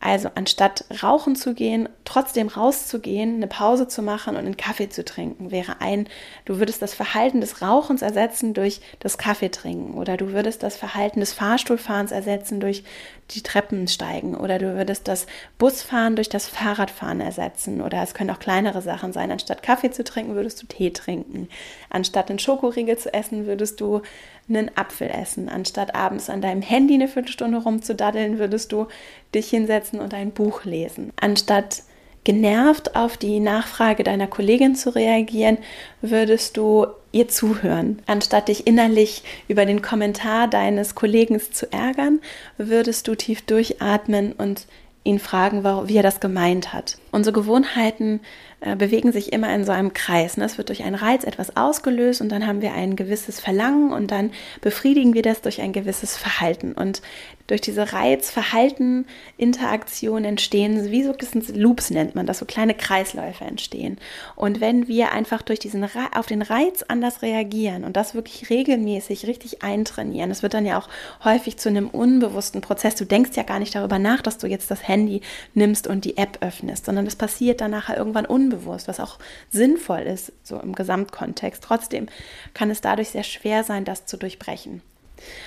Also 0.00 0.30
anstatt 0.36 0.84
rauchen 1.02 1.34
zu 1.34 1.54
gehen, 1.54 1.88
trotzdem 2.04 2.46
rauszugehen, 2.46 3.36
eine 3.36 3.48
Pause 3.48 3.88
zu 3.88 4.00
machen 4.00 4.36
und 4.36 4.44
einen 4.44 4.56
Kaffee 4.56 4.88
zu 4.88 5.04
trinken, 5.04 5.50
wäre 5.50 5.80
ein, 5.80 6.08
du 6.44 6.60
würdest 6.60 6.82
das 6.82 6.94
Verhalten 6.94 7.40
des 7.40 7.62
Rauchens 7.62 8.02
ersetzen 8.02 8.54
durch 8.54 8.80
das 9.00 9.18
Kaffee 9.18 9.50
trinken 9.50 9.94
oder 9.94 10.16
du 10.16 10.32
würdest 10.32 10.62
das 10.62 10.76
Verhalten 10.76 11.18
des 11.18 11.32
Fahrstuhlfahrens 11.32 12.12
ersetzen 12.12 12.60
durch 12.60 12.84
die 13.30 13.42
Treppen 13.42 13.88
steigen 13.88 14.34
oder 14.34 14.58
du 14.58 14.74
würdest 14.74 15.06
das 15.06 15.26
Busfahren 15.58 16.16
durch 16.16 16.28
das 16.28 16.48
Fahrradfahren 16.48 17.20
ersetzen 17.20 17.80
oder 17.80 18.02
es 18.02 18.14
können 18.14 18.30
auch 18.30 18.38
kleinere 18.38 18.80
Sachen 18.80 19.12
sein. 19.12 19.30
Anstatt 19.30 19.62
Kaffee 19.62 19.90
zu 19.90 20.04
trinken, 20.04 20.34
würdest 20.34 20.62
du 20.62 20.66
Tee 20.66 20.90
trinken. 20.90 21.48
Anstatt 21.90 22.30
einen 22.30 22.38
Schokoriegel 22.38 22.96
zu 22.96 23.12
essen, 23.12 23.46
würdest 23.46 23.80
du 23.80 24.02
einen 24.48 24.70
Apfel 24.76 25.10
essen. 25.10 25.48
Anstatt 25.48 25.94
abends 25.94 26.30
an 26.30 26.40
deinem 26.40 26.62
Handy 26.62 26.94
eine 26.94 27.08
Viertelstunde 27.08 27.58
rumzudaddeln, 27.58 28.38
würdest 28.38 28.72
du 28.72 28.86
dich 29.34 29.50
hinsetzen 29.50 30.00
und 30.00 30.14
ein 30.14 30.30
Buch 30.30 30.64
lesen. 30.64 31.12
Anstatt 31.20 31.82
genervt 32.28 32.94
auf 32.94 33.16
die 33.16 33.40
Nachfrage 33.40 34.04
deiner 34.04 34.26
Kollegin 34.26 34.74
zu 34.74 34.94
reagieren, 34.94 35.56
würdest 36.02 36.58
du 36.58 36.86
ihr 37.10 37.26
zuhören. 37.28 38.02
Anstatt 38.04 38.48
dich 38.48 38.66
innerlich 38.66 39.22
über 39.48 39.64
den 39.64 39.80
Kommentar 39.80 40.46
deines 40.46 40.94
Kollegen 40.94 41.40
zu 41.40 41.72
ärgern, 41.72 42.20
würdest 42.58 43.08
du 43.08 43.14
tief 43.14 43.40
durchatmen 43.46 44.34
und 44.34 44.66
ihn 45.04 45.20
fragen, 45.20 45.64
wie 45.64 45.96
er 45.96 46.02
das 46.02 46.20
gemeint 46.20 46.74
hat. 46.74 46.98
Unsere 47.10 47.32
Gewohnheiten 47.32 48.20
äh, 48.60 48.74
bewegen 48.74 49.12
sich 49.12 49.32
immer 49.32 49.54
in 49.54 49.64
so 49.64 49.70
einem 49.70 49.92
Kreis. 49.92 50.36
Ne? 50.36 50.44
Es 50.44 50.58
wird 50.58 50.68
durch 50.68 50.82
einen 50.82 50.96
Reiz 50.96 51.24
etwas 51.24 51.56
ausgelöst 51.56 52.20
und 52.20 52.30
dann 52.30 52.46
haben 52.46 52.60
wir 52.60 52.72
ein 52.72 52.96
gewisses 52.96 53.40
Verlangen 53.40 53.92
und 53.92 54.10
dann 54.10 54.32
befriedigen 54.60 55.14
wir 55.14 55.22
das 55.22 55.42
durch 55.42 55.60
ein 55.60 55.72
gewisses 55.72 56.16
Verhalten. 56.16 56.72
Und 56.72 57.02
durch 57.48 57.60
diese 57.62 57.92
Reiz-Verhalten-Interaktion 57.92 60.24
entstehen, 60.24 60.88
wie 60.90 61.02
so 61.02 61.14
Loops 61.54 61.90
nennt 61.90 62.14
man 62.14 62.26
das, 62.26 62.38
so 62.40 62.44
kleine 62.44 62.74
Kreisläufe 62.74 63.44
entstehen. 63.44 63.96
Und 64.36 64.60
wenn 64.60 64.86
wir 64.86 65.12
einfach 65.12 65.40
durch 65.42 65.58
diesen 65.58 65.88
auf 66.14 66.26
den 66.26 66.42
Reiz 66.42 66.84
anders 66.86 67.22
reagieren 67.22 67.84
und 67.84 67.96
das 67.96 68.14
wirklich 68.14 68.50
regelmäßig 68.50 69.26
richtig 69.26 69.62
eintrainieren, 69.62 70.28
das 70.28 70.42
wird 70.42 70.52
dann 70.52 70.66
ja 70.66 70.78
auch 70.78 70.90
häufig 71.24 71.56
zu 71.56 71.70
einem 71.70 71.88
unbewussten 71.88 72.60
Prozess. 72.60 72.96
Du 72.96 73.06
denkst 73.06 73.30
ja 73.34 73.44
gar 73.44 73.60
nicht 73.60 73.74
darüber 73.74 73.98
nach, 73.98 74.20
dass 74.20 74.36
du 74.36 74.46
jetzt 74.46 74.70
das 74.70 74.86
Handy 74.86 75.22
nimmst 75.54 75.86
und 75.86 76.04
die 76.04 76.18
App 76.18 76.36
öffnest, 76.42 76.84
sondern 76.84 76.97
das 77.04 77.16
passiert 77.16 77.60
dann 77.60 77.70
nachher 77.70 77.96
irgendwann 77.96 78.26
unbewusst, 78.26 78.88
was 78.88 79.00
auch 79.00 79.18
sinnvoll 79.50 80.00
ist, 80.00 80.32
so 80.42 80.58
im 80.58 80.74
Gesamtkontext. 80.74 81.62
Trotzdem 81.62 82.06
kann 82.54 82.70
es 82.70 82.80
dadurch 82.80 83.10
sehr 83.10 83.24
schwer 83.24 83.64
sein, 83.64 83.84
das 83.84 84.06
zu 84.06 84.16
durchbrechen. 84.16 84.82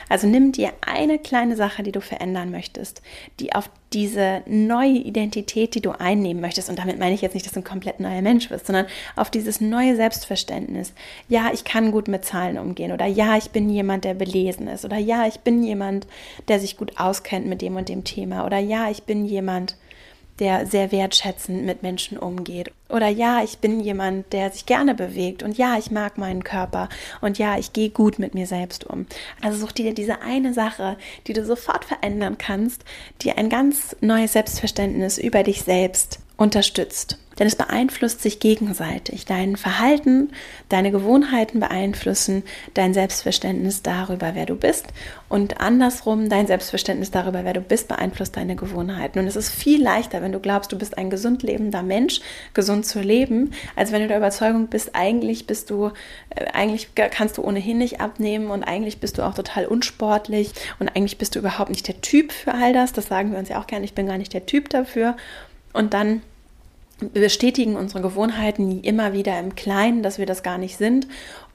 Also 0.10 0.28
nimm 0.28 0.52
dir 0.52 0.72
eine 0.82 1.20
kleine 1.20 1.56
Sache, 1.56 1.84
die 1.84 1.92
du 1.92 2.02
verändern 2.02 2.52
möchtest, 2.52 3.02
die 3.40 3.54
auf 3.54 3.70
diese 3.94 4.42
neue 4.46 4.98
Identität, 4.98 5.76
die 5.76 5.82
du 5.82 5.92
einnehmen 5.92 6.42
möchtest, 6.42 6.70
und 6.70 6.80
damit 6.80 7.00
meine 7.00 7.14
ich 7.14 7.22
jetzt 7.22 7.34
nicht, 7.34 7.46
dass 7.46 7.54
du 7.54 7.60
ein 7.60 7.66
komplett 7.66 8.00
neuer 8.00 8.22
Mensch 8.22 8.50
bist, 8.50 8.68
sondern 8.68 8.88
auf 9.16 9.30
dieses 9.30 9.62
neue 9.62 9.96
Selbstverständnis. 9.96 10.94
Ja, 11.28 11.52
ich 11.54 11.64
kann 11.64 11.92
gut 11.92 12.08
mit 12.08 12.26
Zahlen 12.26 12.58
umgehen 12.58 12.92
oder 12.92 13.06
ja, 13.06 13.38
ich 13.38 13.52
bin 13.52 13.70
jemand, 13.70 14.06
der 14.06 14.14
belesen 14.14 14.68
ist 14.68 14.86
oder 14.86 14.98
ja, 14.98 15.28
ich 15.28 15.42
bin 15.42 15.64
jemand, 15.64 16.08
der 16.48 16.60
sich 16.60 16.78
gut 16.78 17.00
auskennt 17.00 17.48
mit 17.48 17.62
dem 17.62 17.76
und 17.76 17.90
dem 17.90 18.04
Thema 18.04 18.46
oder 18.46 18.58
ja, 18.58 18.90
ich 18.90 19.04
bin 19.04 19.26
jemand, 19.26 19.76
der 20.42 20.66
sehr 20.66 20.92
wertschätzend 20.92 21.64
mit 21.66 21.84
Menschen 21.84 22.18
umgeht. 22.18 22.72
Oder 22.90 23.08
ja, 23.08 23.44
ich 23.44 23.60
bin 23.60 23.80
jemand, 23.80 24.34
der 24.34 24.50
sich 24.50 24.66
gerne 24.66 24.96
bewegt. 24.96 25.44
Und 25.44 25.58
ja, 25.58 25.78
ich 25.78 25.92
mag 25.92 26.18
meinen 26.18 26.44
Körper. 26.44 26.90
Und 27.22 27.38
ja, 27.38 27.60
ich 27.60 27.74
gehe 27.74 27.92
gut 27.92 28.18
mit 28.18 28.34
mir 28.34 28.48
selbst 28.48 28.84
um. 28.84 29.06
Also 29.42 29.60
such 29.60 29.72
dir 29.72 29.94
diese 29.94 30.22
eine 30.22 30.54
Sache, 30.54 30.98
die 31.28 31.34
du 31.34 31.46
sofort 31.46 31.86
verändern 31.86 32.40
kannst, 32.40 32.84
die 33.22 33.32
ein 33.32 33.50
ganz 33.50 33.96
neues 34.02 34.34
Selbstverständnis 34.34 35.20
über 35.20 35.44
dich 35.44 35.62
selbst 35.62 36.20
unterstützt. 36.42 37.18
Denn 37.40 37.48
es 37.48 37.56
beeinflusst 37.56 38.22
sich 38.22 38.40
gegenseitig. 38.40 39.26
Dein 39.26 39.56
Verhalten, 39.56 40.32
deine 40.70 40.92
Gewohnheiten 40.92 41.60
beeinflussen 41.60 42.44
dein 42.74 42.94
Selbstverständnis 42.94 43.82
darüber, 43.82 44.32
wer 44.36 44.46
du 44.46 44.56
bist. 44.56 44.88
Und 45.30 45.62
andersrum, 45.62 46.30
dein 46.30 46.46
Selbstverständnis 46.48 47.10
darüber, 47.10 47.46
wer 47.46 47.54
du 47.54 47.62
bist, 47.62 47.88
beeinflusst 47.88 48.36
deine 48.36 48.56
Gewohnheiten. 48.56 49.20
Und 49.20 49.28
es 49.28 49.36
ist 49.36 49.50
viel 49.50 49.82
leichter, 49.82 50.22
wenn 50.22 50.34
du 50.34 50.40
glaubst, 50.40 50.72
du 50.72 50.78
bist 50.78 50.98
ein 50.98 51.10
gesund 51.10 51.42
lebender 51.42 51.84
Mensch, 51.84 52.20
gesund 52.54 52.86
zu 52.86 53.00
leben, 53.00 53.52
als 53.76 53.92
wenn 53.92 54.02
du 54.02 54.08
der 54.08 54.18
Überzeugung 54.18 54.68
bist, 54.68 54.94
eigentlich 54.94 55.48
bist 55.48 55.70
du, 55.70 55.92
äh, 56.32 56.46
eigentlich 56.54 56.90
kannst 56.96 57.38
du 57.38 57.44
ohnehin 57.44 57.78
nicht 57.78 58.02
abnehmen 58.02 58.52
und 58.52 58.64
eigentlich 58.64 59.00
bist 59.00 59.18
du 59.18 59.24
auch 59.24 59.34
total 59.34 59.68
unsportlich 59.68 60.52
und 60.80 60.90
eigentlich 60.90 61.18
bist 61.18 61.36
du 61.36 61.40
überhaupt 61.40 61.70
nicht 61.70 61.88
der 61.88 62.02
Typ 62.02 62.32
für 62.32 62.54
all 62.54 62.74
das. 62.74 62.94
Das 62.94 63.08
sagen 63.08 63.32
wir 63.32 63.40
uns 63.40 63.50
ja 63.50 63.60
auch 63.60 63.68
gerne, 63.68 63.86
ich 63.86 63.94
bin 63.94 64.06
gar 64.06 64.18
nicht 64.18 64.34
der 64.34 64.46
Typ 64.46 64.70
dafür. 64.70 65.16
Und 65.74 65.94
dann 65.94 66.22
bestätigen 67.14 67.76
unsere 67.76 68.02
Gewohnheiten 68.02 68.82
immer 68.84 69.14
wieder 69.14 69.40
im 69.40 69.56
Kleinen, 69.56 70.04
dass 70.04 70.18
wir 70.18 70.26
das 70.26 70.44
gar 70.44 70.58
nicht 70.58 70.78
sind. 70.78 71.08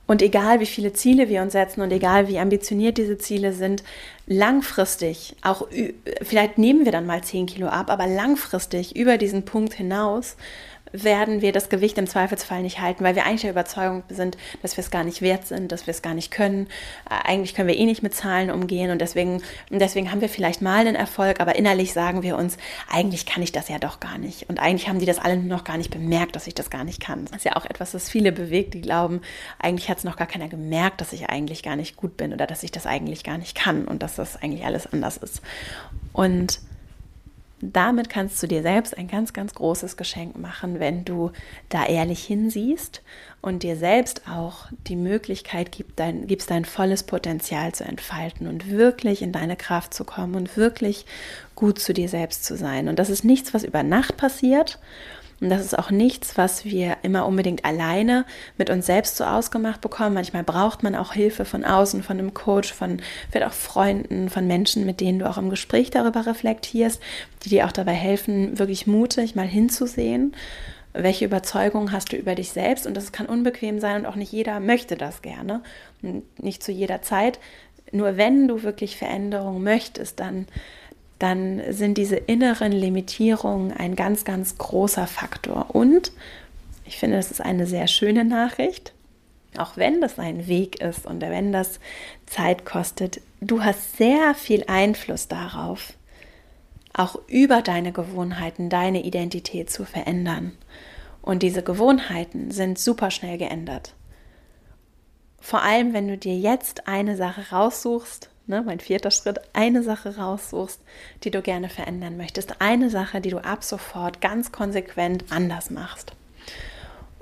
Und 0.06 0.22
egal 0.22 0.60
wie 0.60 0.66
viele 0.66 0.92
Ziele 0.92 1.28
wir 1.28 1.42
uns 1.42 1.52
setzen 1.52 1.80
und 1.80 1.90
egal 1.90 2.28
wie 2.28 2.38
ambitioniert 2.38 2.96
diese 2.96 3.18
Ziele 3.18 3.52
sind, 3.52 3.82
langfristig, 4.26 5.34
auch 5.42 5.66
vielleicht 6.22 6.58
nehmen 6.58 6.84
wir 6.84 6.92
dann 6.92 7.06
mal 7.06 7.22
10 7.22 7.46
Kilo 7.46 7.66
ab, 7.66 7.90
aber 7.90 8.06
langfristig 8.06 8.94
über 8.94 9.18
diesen 9.18 9.44
Punkt 9.44 9.74
hinaus 9.74 10.36
werden 10.92 11.42
wir 11.42 11.52
das 11.52 11.68
Gewicht 11.68 11.98
im 11.98 12.06
Zweifelsfall 12.06 12.62
nicht 12.62 12.80
halten, 12.80 13.04
weil 13.04 13.14
wir 13.14 13.26
eigentlich 13.26 13.42
der 13.42 13.50
Überzeugung 13.50 14.02
sind, 14.08 14.36
dass 14.62 14.76
wir 14.76 14.82
es 14.82 14.90
gar 14.90 15.04
nicht 15.04 15.22
wert 15.22 15.46
sind, 15.46 15.72
dass 15.72 15.86
wir 15.86 15.92
es 15.92 16.02
gar 16.02 16.14
nicht 16.14 16.30
können. 16.30 16.68
Äh, 17.08 17.28
eigentlich 17.28 17.54
können 17.54 17.68
wir 17.68 17.76
eh 17.76 17.84
nicht 17.84 18.02
mit 18.02 18.14
Zahlen 18.14 18.50
umgehen 18.50 18.90
und 18.90 19.00
deswegen, 19.00 19.42
deswegen 19.70 20.10
haben 20.10 20.20
wir 20.20 20.28
vielleicht 20.28 20.62
mal 20.62 20.78
einen 20.78 20.94
Erfolg, 20.94 21.40
aber 21.40 21.56
innerlich 21.56 21.92
sagen 21.92 22.22
wir 22.22 22.36
uns, 22.36 22.56
eigentlich 22.90 23.26
kann 23.26 23.42
ich 23.42 23.52
das 23.52 23.68
ja 23.68 23.78
doch 23.78 24.00
gar 24.00 24.18
nicht. 24.18 24.48
Und 24.48 24.58
eigentlich 24.58 24.88
haben 24.88 24.98
die 24.98 25.06
das 25.06 25.18
alle 25.18 25.36
noch 25.36 25.64
gar 25.64 25.76
nicht 25.76 25.90
bemerkt, 25.90 26.36
dass 26.36 26.46
ich 26.46 26.54
das 26.54 26.70
gar 26.70 26.84
nicht 26.84 27.00
kann. 27.00 27.26
Das 27.26 27.38
ist 27.38 27.44
ja 27.44 27.56
auch 27.56 27.64
etwas, 27.64 27.92
das 27.92 28.08
viele 28.08 28.32
bewegt, 28.32 28.74
die 28.74 28.80
glauben, 28.80 29.20
eigentlich 29.58 29.88
hat 29.88 29.98
es 29.98 30.04
noch 30.04 30.16
gar 30.16 30.26
keiner 30.26 30.48
gemerkt, 30.48 31.00
dass 31.00 31.12
ich 31.12 31.28
eigentlich 31.28 31.62
gar 31.62 31.76
nicht 31.76 31.96
gut 31.96 32.16
bin 32.16 32.32
oder 32.32 32.46
dass 32.46 32.62
ich 32.62 32.72
das 32.72 32.86
eigentlich 32.86 33.24
gar 33.24 33.38
nicht 33.38 33.54
kann 33.56 33.86
und 33.86 34.02
dass 34.02 34.16
das 34.16 34.40
eigentlich 34.42 34.64
alles 34.64 34.92
anders 34.92 35.16
ist. 35.16 35.42
Und 36.12 36.60
damit 37.72 38.08
kannst 38.08 38.42
du 38.42 38.46
dir 38.46 38.62
selbst 38.62 38.96
ein 38.96 39.08
ganz, 39.08 39.32
ganz 39.32 39.54
großes 39.54 39.96
Geschenk 39.96 40.38
machen, 40.38 40.80
wenn 40.80 41.04
du 41.04 41.30
da 41.68 41.86
ehrlich 41.86 42.24
hinsiehst 42.24 43.02
und 43.40 43.62
dir 43.62 43.76
selbst 43.76 44.22
auch 44.28 44.66
die 44.86 44.96
Möglichkeit 44.96 45.72
gibst, 45.72 45.98
dein, 45.98 46.26
gibst, 46.26 46.50
dein 46.50 46.64
volles 46.64 47.02
Potenzial 47.02 47.72
zu 47.72 47.84
entfalten 47.84 48.46
und 48.46 48.70
wirklich 48.70 49.22
in 49.22 49.32
deine 49.32 49.56
Kraft 49.56 49.94
zu 49.94 50.04
kommen 50.04 50.34
und 50.34 50.56
wirklich 50.56 51.06
gut 51.54 51.78
zu 51.78 51.92
dir 51.92 52.08
selbst 52.08 52.44
zu 52.44 52.56
sein. 52.56 52.88
Und 52.88 52.98
das 52.98 53.10
ist 53.10 53.24
nichts, 53.24 53.54
was 53.54 53.64
über 53.64 53.82
Nacht 53.82 54.16
passiert, 54.16 54.78
und 55.40 55.50
das 55.50 55.62
ist 55.62 55.78
auch 55.78 55.90
nichts, 55.90 56.38
was 56.38 56.64
wir 56.64 56.96
immer 57.02 57.26
unbedingt 57.26 57.64
alleine 57.64 58.24
mit 58.56 58.70
uns 58.70 58.86
selbst 58.86 59.16
so 59.16 59.24
ausgemacht 59.24 59.82
bekommen. 59.82 60.14
Manchmal 60.14 60.44
braucht 60.44 60.82
man 60.82 60.94
auch 60.94 61.12
Hilfe 61.12 61.44
von 61.44 61.64
außen, 61.64 62.02
von 62.02 62.18
einem 62.18 62.32
Coach, 62.32 62.72
von 62.72 63.00
vielleicht 63.30 63.46
auch 63.46 63.52
Freunden, 63.52 64.30
von 64.30 64.46
Menschen, 64.46 64.86
mit 64.86 65.00
denen 65.00 65.18
du 65.18 65.28
auch 65.28 65.36
im 65.36 65.50
Gespräch 65.50 65.90
darüber 65.90 66.26
reflektierst, 66.26 67.02
die 67.44 67.50
dir 67.50 67.66
auch 67.66 67.72
dabei 67.72 67.92
helfen, 67.92 68.58
wirklich 68.58 68.86
mutig 68.86 69.34
mal 69.34 69.46
hinzusehen. 69.46 70.34
Welche 70.94 71.26
Überzeugungen 71.26 71.92
hast 71.92 72.12
du 72.12 72.16
über 72.16 72.34
dich 72.34 72.52
selbst? 72.52 72.86
Und 72.86 72.96
das 72.96 73.12
kann 73.12 73.26
unbequem 73.26 73.78
sein 73.78 74.00
und 74.00 74.06
auch 74.06 74.16
nicht 74.16 74.32
jeder 74.32 74.60
möchte 74.60 74.96
das 74.96 75.20
gerne. 75.20 75.60
Nicht 76.38 76.62
zu 76.62 76.72
jeder 76.72 77.02
Zeit. 77.02 77.38
Nur 77.92 78.16
wenn 78.16 78.48
du 78.48 78.62
wirklich 78.62 78.96
Veränderung 78.96 79.62
möchtest, 79.62 80.18
dann 80.18 80.46
dann 81.18 81.62
sind 81.70 81.98
diese 81.98 82.16
inneren 82.16 82.72
Limitierungen 82.72 83.72
ein 83.72 83.96
ganz, 83.96 84.24
ganz 84.24 84.58
großer 84.58 85.06
Faktor. 85.06 85.74
Und 85.74 86.12
ich 86.84 86.98
finde, 86.98 87.16
das 87.16 87.30
ist 87.30 87.40
eine 87.40 87.66
sehr 87.66 87.86
schöne 87.86 88.24
Nachricht, 88.24 88.92
auch 89.56 89.76
wenn 89.76 90.00
das 90.00 90.18
ein 90.18 90.46
Weg 90.46 90.80
ist 90.80 91.06
und 91.06 91.22
wenn 91.22 91.52
das 91.52 91.80
Zeit 92.26 92.66
kostet. 92.66 93.20
Du 93.40 93.64
hast 93.64 93.96
sehr 93.96 94.34
viel 94.34 94.64
Einfluss 94.66 95.28
darauf, 95.28 95.94
auch 96.92 97.18
über 97.28 97.62
deine 97.62 97.92
Gewohnheiten, 97.92 98.68
deine 98.68 99.02
Identität 99.02 99.70
zu 99.70 99.84
verändern. 99.84 100.52
Und 101.22 101.42
diese 101.42 101.62
Gewohnheiten 101.62 102.50
sind 102.50 102.78
super 102.78 103.10
schnell 103.10 103.38
geändert. 103.38 103.94
Vor 105.40 105.62
allem, 105.62 105.92
wenn 105.92 106.08
du 106.08 106.18
dir 106.18 106.36
jetzt 106.36 106.88
eine 106.88 107.16
Sache 107.16 107.50
raussuchst, 107.50 108.30
ne, 108.46 108.62
mein 108.62 108.80
vierter 108.80 109.10
Schritt, 109.10 109.40
eine 109.52 109.82
Sache 109.82 110.16
raussuchst, 110.16 110.80
die 111.24 111.30
du 111.30 111.42
gerne 111.42 111.68
verändern 111.68 112.16
möchtest. 112.16 112.60
Eine 112.60 112.90
Sache, 112.90 113.20
die 113.20 113.30
du 113.30 113.38
ab 113.38 113.64
sofort 113.64 114.20
ganz 114.20 114.52
konsequent 114.52 115.24
anders 115.30 115.70
machst. 115.70 116.12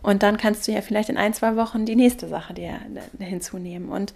Und 0.03 0.23
dann 0.23 0.37
kannst 0.37 0.69
du 0.69 0.73
ja 0.73 0.83
vielleicht 0.83 1.09
in 1.09 1.17
ein, 1.17 1.33
zwei 1.33 1.57
Wochen 1.57 1.87
die 1.87 1.97
nächste 1.97 2.29
Sache 2.29 2.53
dir 2.53 2.79
hinzunehmen. 3.19 3.89
Und 3.89 4.13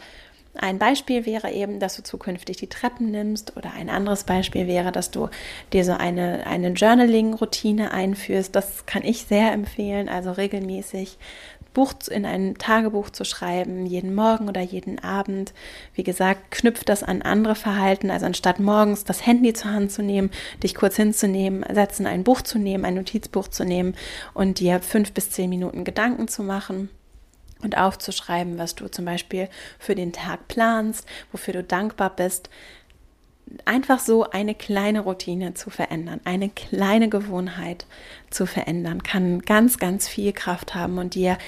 Ein 0.55 0.79
Beispiel 0.79 1.25
wäre 1.25 1.53
eben, 1.53 1.79
dass 1.79 1.97
du 1.97 2.03
zukünftig 2.03 2.57
die 2.57 2.67
Treppen 2.67 3.11
nimmst 3.11 3.57
oder 3.57 3.73
ein 3.75 3.89
anderes 3.89 4.25
Beispiel 4.25 4.67
wäre, 4.67 4.91
dass 4.91 5.11
du 5.11 5.29
dir 5.73 5.85
so 5.85 5.93
eine, 5.93 6.47
eine 6.47 6.71
Journaling-Routine 6.71 7.93
einführst. 7.93 8.57
Das 8.57 8.85
kann 8.87 9.05
ich 9.05 9.25
sehr 9.25 9.53
empfehlen, 9.53 10.09
also 10.09 10.33
regelmäßig 10.33 11.19
Buch 11.75 11.95
in 12.11 12.27
ein 12.27 12.57
Tagebuch 12.57 13.11
zu 13.11 13.25
schreiben, 13.25 13.87
jeden 13.87 14.13
Morgen 14.13 14.49
oder 14.49 14.61
jeden 14.61 14.99
Abend. 14.99 15.53
Wie 15.95 16.03
gesagt, 16.03 16.51
knüpft 16.51 16.89
das 16.89 17.05
an 17.05 17.23
andere 17.23 17.55
Verhalten, 17.55 18.11
also 18.11 18.27
anstatt 18.27 18.59
morgens 18.59 19.05
das 19.05 19.25
Handy 19.25 19.53
zur 19.53 19.71
Hand 19.71 19.93
zu 19.93 20.03
nehmen, 20.03 20.31
dich 20.61 20.75
kurz 20.75 20.97
hinzunehmen, 20.97 21.65
setzen, 21.73 22.07
ein 22.07 22.25
Buch 22.25 22.43
zu 22.43 22.59
nehmen, 22.59 22.85
ein 22.85 22.95
Notizbuch 22.95 23.47
zu 23.47 23.65
nehmen 23.65 23.95
und 24.35 24.59
dir 24.59 24.81
fünf 24.81 25.13
bis 25.13 25.31
zehn 25.31 25.51
Minuten 25.51 25.85
Gedanken 25.85 26.27
zu 26.27 26.43
machen 26.43 26.89
und 27.63 27.77
aufzuschreiben, 27.77 28.59
was 28.59 28.75
du 28.75 28.89
zum 28.89 29.05
Beispiel 29.05 29.49
für 29.79 29.95
den 29.95 30.13
Tag 30.13 30.49
planst, 30.49 31.07
wofür 31.33 31.55
du 31.55 31.65
dankbar 31.65 32.15
bist. 32.15 32.51
Einfach 33.65 33.99
so 33.99 34.29
eine 34.29 34.55
kleine 34.55 35.01
Routine 35.01 35.55
zu 35.55 35.71
verändern, 35.71 36.21
eine 36.25 36.51
kleine 36.51 37.09
Gewohnheit 37.09 37.87
zu 38.29 38.45
verändern, 38.45 39.03
kann 39.03 39.41
ganz, 39.41 39.79
ganz 39.79 40.07
viel 40.07 40.35
Kraft 40.35 40.75
haben 40.75 40.99
und 40.99 41.15
dir 41.15 41.39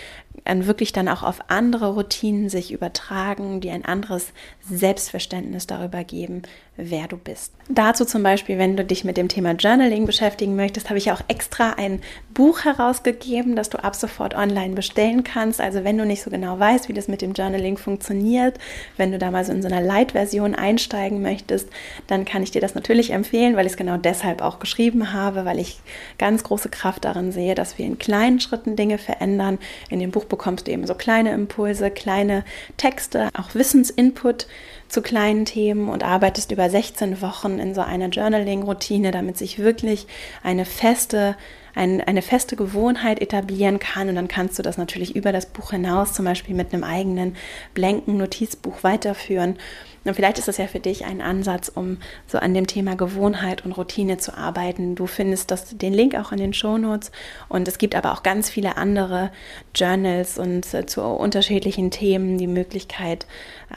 wirklich 0.47 0.93
dann 0.93 1.09
auch 1.09 1.23
auf 1.23 1.51
andere 1.51 1.93
Routinen 1.93 2.49
sich 2.49 2.73
übertragen, 2.73 3.61
die 3.61 3.71
ein 3.71 3.85
anderes 3.85 4.33
Selbstverständnis 4.63 5.67
darüber 5.67 6.03
geben, 6.03 6.43
wer 6.83 7.09
du 7.09 7.17
bist. 7.17 7.53
Dazu 7.69 8.05
zum 8.05 8.23
Beispiel, 8.23 8.59
wenn 8.59 8.77
du 8.77 8.85
dich 8.85 9.05
mit 9.05 9.17
dem 9.17 9.29
Thema 9.29 9.53
Journaling 9.53 10.07
beschäftigen 10.07 10.57
möchtest, 10.57 10.89
habe 10.89 10.99
ich 10.99 11.13
auch 11.13 11.21
extra 11.29 11.75
ein 11.75 12.01
Buch 12.35 12.65
herausgegeben, 12.65 13.55
das 13.55 13.71
du 13.71 13.79
ab 13.79 13.95
sofort 13.95 14.35
online 14.35 14.75
bestellen 14.75 15.23
kannst. 15.23 15.61
Also 15.61 15.85
wenn 15.85 15.97
du 15.97 16.05
nicht 16.05 16.23
so 16.23 16.31
genau 16.31 16.59
weißt, 16.59 16.89
wie 16.89 16.93
das 16.93 17.07
mit 17.07 17.23
dem 17.23 17.33
Journaling 17.33 17.77
funktioniert, 17.77 18.59
wenn 18.97 19.13
du 19.13 19.19
da 19.19 19.31
mal 19.31 19.45
so 19.45 19.53
in 19.53 19.63
so 19.63 19.69
einer 19.69 19.81
Light-Version 19.81 20.55
einsteigen 20.55 21.23
möchtest, 21.23 21.69
dann 22.09 22.25
kann 22.25 22.43
ich 22.43 22.51
dir 22.51 22.61
das 22.61 22.75
natürlich 22.75 23.11
empfehlen, 23.11 23.57
weil 23.57 23.67
ich 23.67 23.73
es 23.73 23.79
genau 23.79 23.97
deshalb 23.97 24.43
auch 24.43 24.59
geschrieben 24.59 25.13
habe, 25.13 25.45
weil 25.45 25.59
ich 25.61 25.81
ganz 26.19 26.43
große 26.43 26.71
Kraft 26.71 27.05
darin 27.05 27.31
sehe, 27.31 27.55
dass 27.55 27.79
wir 27.79 27.87
in 27.87 27.99
kleinen 27.99 28.41
Schritten 28.41 28.75
Dinge 28.75 28.99
verändern. 28.99 29.59
In 29.91 30.01
dem 30.01 30.11
Buch 30.11 30.25
bekommst 30.25 30.67
du 30.67 30.73
eben 30.73 30.87
so 30.87 30.95
kleine 30.95 31.33
Impulse, 31.33 31.91
kleine 31.91 32.45
Texte, 32.77 33.29
auch 33.39 33.55
Wissensinput 33.55 34.47
zu 34.91 35.03
kleinen 35.03 35.45
Themen 35.45 35.89
und 35.89 36.05
arbeitest 36.05 36.53
über 36.53 36.69
16 36.69 37.23
Wochen 37.23 37.59
in 37.59 37.75
so 37.75 37.81
einer 37.81 38.09
Journaling-Routine, 38.09 39.11
damit 39.13 39.39
sich 39.39 39.59
wirklich 39.59 40.07
eine 40.43 40.65
feste 40.65 41.37
ein, 41.75 42.01
eine 42.01 42.23
feste 42.23 42.57
Gewohnheit 42.57 43.21
etablieren 43.21 43.79
kann. 43.79 44.09
Und 44.09 44.17
dann 44.17 44.29
kannst 44.29 44.59
du 44.59 44.63
das 44.63 44.79
natürlich 44.79 45.15
über 45.15 45.33
das 45.33 45.47
Buch 45.47 45.71
hinaus, 45.71 46.13
zum 46.13 46.25
Beispiel 46.25 46.55
mit 46.55 46.73
einem 46.73 46.85
eigenen 46.85 47.37
blanken 47.75 48.17
Notizbuch 48.17 48.83
weiterführen. 48.83 49.57
Und 50.05 50.15
vielleicht 50.15 50.39
ist 50.39 50.49
das 50.49 50.57
ja 50.57 50.67
für 50.67 50.81
dich 50.81 51.05
ein 51.05 51.21
Ansatz, 51.21 51.69
um 51.69 51.99
so 52.27 52.39
an 52.39 52.55
dem 52.55 52.67
Thema 52.67 52.97
Gewohnheit 52.97 53.65
und 53.65 53.73
Routine 53.73 54.17
zu 54.17 54.35
arbeiten. 54.35 54.95
Du 54.95 55.07
findest 55.07 55.51
das, 55.51 55.77
den 55.77 55.93
Link 55.93 56.15
auch 56.15 56.33
in 56.33 56.39
den 56.39 56.55
Shownotes. 56.55 57.13
Und 57.49 57.69
es 57.69 57.77
gibt 57.77 57.95
aber 57.95 58.13
auch 58.13 58.23
ganz 58.23 58.49
viele 58.49 58.77
andere 58.77 59.31
Journals 59.75 60.39
und 60.39 60.73
äh, 60.73 60.87
zu 60.87 61.03
unterschiedlichen 61.03 61.91
Themen 61.91 62.39
die 62.39 62.47
Möglichkeit, 62.47 63.27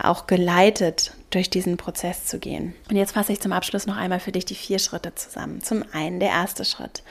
auch 0.02 0.26
geleitet 0.28 1.14
durch 1.30 1.50
diesen 1.50 1.78
Prozess 1.78 2.26
zu 2.26 2.40
gehen. 2.40 2.74
Und 2.90 2.96
jetzt 2.96 3.14
fasse 3.14 3.34
ich 3.34 3.42
zum 3.42 3.52
Abschluss 3.52 3.86
noch 3.86 3.98
einmal 3.98 4.20
für 4.20 4.32
dich 4.32 4.46
die 4.46 4.56
vier 4.56 4.80
Schritte 4.80 5.14
zusammen. 5.16 5.62
Zum 5.62 5.84
einen 5.92 6.20
der 6.20 6.30
erste 6.30 6.64
Schritt. 6.64 7.04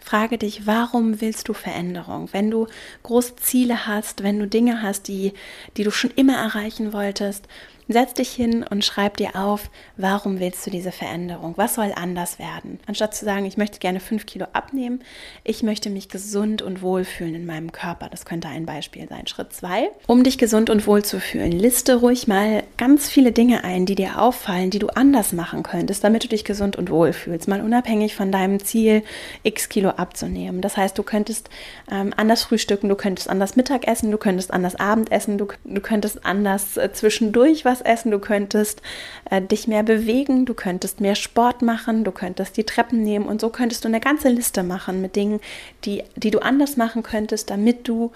Frage 0.00 0.36
dich, 0.36 0.66
warum 0.66 1.22
willst 1.22 1.48
du 1.48 1.54
Veränderung? 1.54 2.28
Wenn 2.32 2.50
du 2.50 2.66
große 3.04 3.36
Ziele 3.36 3.86
hast, 3.86 4.22
wenn 4.22 4.38
du 4.38 4.46
Dinge 4.46 4.82
hast, 4.82 5.08
die, 5.08 5.32
die 5.78 5.82
du 5.82 5.90
schon 5.90 6.10
immer 6.10 6.36
erreichen 6.36 6.92
wolltest, 6.92 7.48
Setz 7.86 8.14
dich 8.14 8.30
hin 8.30 8.64
und 8.68 8.82
schreib 8.82 9.18
dir 9.18 9.36
auf, 9.36 9.70
warum 9.98 10.40
willst 10.40 10.66
du 10.66 10.70
diese 10.70 10.90
Veränderung? 10.90 11.52
Was 11.56 11.74
soll 11.74 11.92
anders 11.94 12.38
werden? 12.38 12.80
Anstatt 12.86 13.14
zu 13.14 13.26
sagen, 13.26 13.44
ich 13.44 13.58
möchte 13.58 13.78
gerne 13.78 14.00
fünf 14.00 14.24
Kilo 14.24 14.46
abnehmen, 14.54 15.02
ich 15.44 15.62
möchte 15.62 15.90
mich 15.90 16.08
gesund 16.08 16.62
und 16.62 16.80
wohl 16.80 17.04
fühlen 17.04 17.34
in 17.34 17.44
meinem 17.44 17.72
Körper. 17.72 18.08
Das 18.08 18.24
könnte 18.24 18.48
ein 18.48 18.64
Beispiel 18.64 19.06
sein. 19.06 19.26
Schritt 19.26 19.52
zwei, 19.52 19.90
um 20.06 20.24
dich 20.24 20.38
gesund 20.38 20.70
und 20.70 20.86
wohl 20.86 21.04
zu 21.04 21.20
fühlen, 21.20 21.52
liste 21.52 21.96
ruhig 21.96 22.26
mal 22.26 22.62
ganz 22.78 23.10
viele 23.10 23.32
Dinge 23.32 23.64
ein, 23.64 23.84
die 23.84 23.96
dir 23.96 24.18
auffallen, 24.18 24.70
die 24.70 24.78
du 24.78 24.88
anders 24.88 25.34
machen 25.34 25.62
könntest, 25.62 26.02
damit 26.04 26.24
du 26.24 26.28
dich 26.28 26.44
gesund 26.44 26.76
und 26.76 26.90
wohl 26.90 27.12
fühlst. 27.12 27.48
Mal 27.48 27.60
unabhängig 27.60 28.14
von 28.14 28.32
deinem 28.32 28.64
Ziel, 28.64 29.02
x 29.42 29.68
Kilo 29.68 29.90
abzunehmen. 29.90 30.62
Das 30.62 30.78
heißt, 30.78 30.96
du 30.96 31.02
könntest 31.02 31.50
ähm, 31.90 32.14
anders 32.16 32.44
frühstücken, 32.44 32.88
du 32.88 32.94
könntest 32.94 33.28
anders 33.28 33.56
Mittag 33.56 33.86
essen, 33.86 34.10
du 34.10 34.16
könntest 34.16 34.54
anders 34.54 34.76
Abend 34.76 35.12
essen, 35.12 35.36
du, 35.36 35.48
du 35.64 35.80
könntest 35.82 36.24
anders 36.24 36.78
äh, 36.78 36.90
zwischendurch 36.90 37.66
was 37.66 37.73
was 37.74 37.80
essen, 37.80 38.12
du 38.12 38.20
könntest 38.20 38.82
äh, 39.30 39.42
dich 39.42 39.66
mehr 39.66 39.82
bewegen, 39.82 40.46
du 40.46 40.54
könntest 40.54 41.00
mehr 41.00 41.16
Sport 41.16 41.62
machen, 41.62 42.04
du 42.04 42.12
könntest 42.12 42.56
die 42.56 42.64
Treppen 42.64 43.02
nehmen 43.02 43.26
und 43.26 43.40
so 43.40 43.50
könntest 43.50 43.84
du 43.84 43.88
eine 43.88 44.00
ganze 44.00 44.28
Liste 44.28 44.62
machen 44.62 45.00
mit 45.00 45.16
Dingen, 45.16 45.40
die, 45.84 46.04
die 46.14 46.30
du 46.30 46.38
anders 46.38 46.76
machen 46.76 47.02
könntest, 47.02 47.50
damit 47.50 47.88
du 47.88 48.12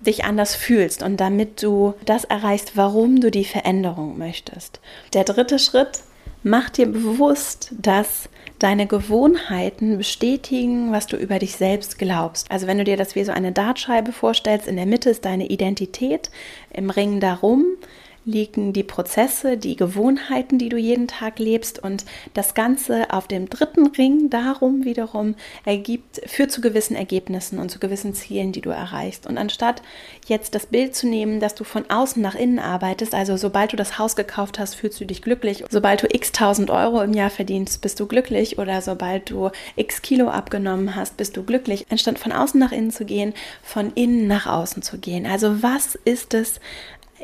dich 0.00 0.24
anders 0.24 0.54
fühlst 0.54 1.02
und 1.02 1.18
damit 1.18 1.62
du 1.62 1.94
das 2.04 2.24
erreichst, 2.24 2.76
warum 2.76 3.20
du 3.20 3.30
die 3.30 3.44
Veränderung 3.44 4.16
möchtest. 4.18 4.80
Der 5.12 5.24
dritte 5.24 5.58
Schritt, 5.58 6.00
mach 6.42 6.70
dir 6.70 6.86
bewusst, 6.86 7.72
dass 7.78 8.28
deine 8.58 8.86
Gewohnheiten 8.86 9.98
bestätigen, 9.98 10.92
was 10.92 11.06
du 11.06 11.16
über 11.16 11.38
dich 11.38 11.56
selbst 11.56 11.98
glaubst. 11.98 12.50
Also 12.50 12.66
wenn 12.66 12.78
du 12.78 12.84
dir 12.84 12.96
das 12.96 13.14
wie 13.14 13.24
so 13.24 13.32
eine 13.32 13.52
Dartscheibe 13.52 14.12
vorstellst, 14.12 14.68
in 14.68 14.76
der 14.76 14.86
Mitte 14.86 15.10
ist 15.10 15.24
deine 15.24 15.46
Identität, 15.46 16.30
im 16.70 16.90
Ring 16.90 17.20
darum 17.20 17.64
liegen 18.24 18.72
die 18.72 18.82
Prozesse, 18.82 19.56
die 19.56 19.76
Gewohnheiten, 19.76 20.58
die 20.58 20.68
du 20.68 20.76
jeden 20.76 21.08
Tag 21.08 21.38
lebst 21.38 21.78
und 21.78 22.04
das 22.32 22.54
Ganze 22.54 23.12
auf 23.12 23.28
dem 23.28 23.48
dritten 23.50 23.86
Ring 23.86 24.30
darum 24.30 24.84
wiederum 24.84 25.34
ergibt, 25.64 26.22
führt 26.26 26.50
zu 26.50 26.60
gewissen 26.60 26.96
Ergebnissen 26.96 27.58
und 27.58 27.70
zu 27.70 27.78
gewissen 27.78 28.14
Zielen, 28.14 28.52
die 28.52 28.60
du 28.60 28.70
erreichst. 28.70 29.26
Und 29.26 29.36
anstatt 29.36 29.82
jetzt 30.26 30.54
das 30.54 30.66
Bild 30.66 30.94
zu 30.94 31.06
nehmen, 31.06 31.40
dass 31.40 31.54
du 31.54 31.64
von 31.64 31.88
außen 31.90 32.22
nach 32.22 32.34
innen 32.34 32.58
arbeitest, 32.58 33.14
also 33.14 33.36
sobald 33.36 33.72
du 33.72 33.76
das 33.76 33.98
Haus 33.98 34.16
gekauft 34.16 34.58
hast, 34.58 34.74
fühlst 34.74 35.00
du 35.00 35.04
dich 35.04 35.22
glücklich, 35.22 35.64
sobald 35.68 36.02
du 36.02 36.06
x 36.10 36.32
tausend 36.32 36.70
Euro 36.70 37.02
im 37.02 37.12
Jahr 37.12 37.30
verdienst, 37.30 37.80
bist 37.82 38.00
du 38.00 38.06
glücklich 38.06 38.58
oder 38.58 38.80
sobald 38.80 39.30
du 39.30 39.50
x 39.76 40.02
Kilo 40.02 40.28
abgenommen 40.28 40.96
hast, 40.96 41.16
bist 41.16 41.36
du 41.36 41.42
glücklich, 41.42 41.86
anstatt 41.90 42.18
von 42.18 42.32
außen 42.32 42.58
nach 42.58 42.72
innen 42.72 42.90
zu 42.90 43.04
gehen, 43.04 43.34
von 43.62 43.92
innen 43.94 44.26
nach 44.26 44.46
außen 44.46 44.82
zu 44.82 44.98
gehen. 44.98 45.26
Also 45.26 45.62
was 45.62 45.94
ist 45.94 46.34
es, 46.34 46.60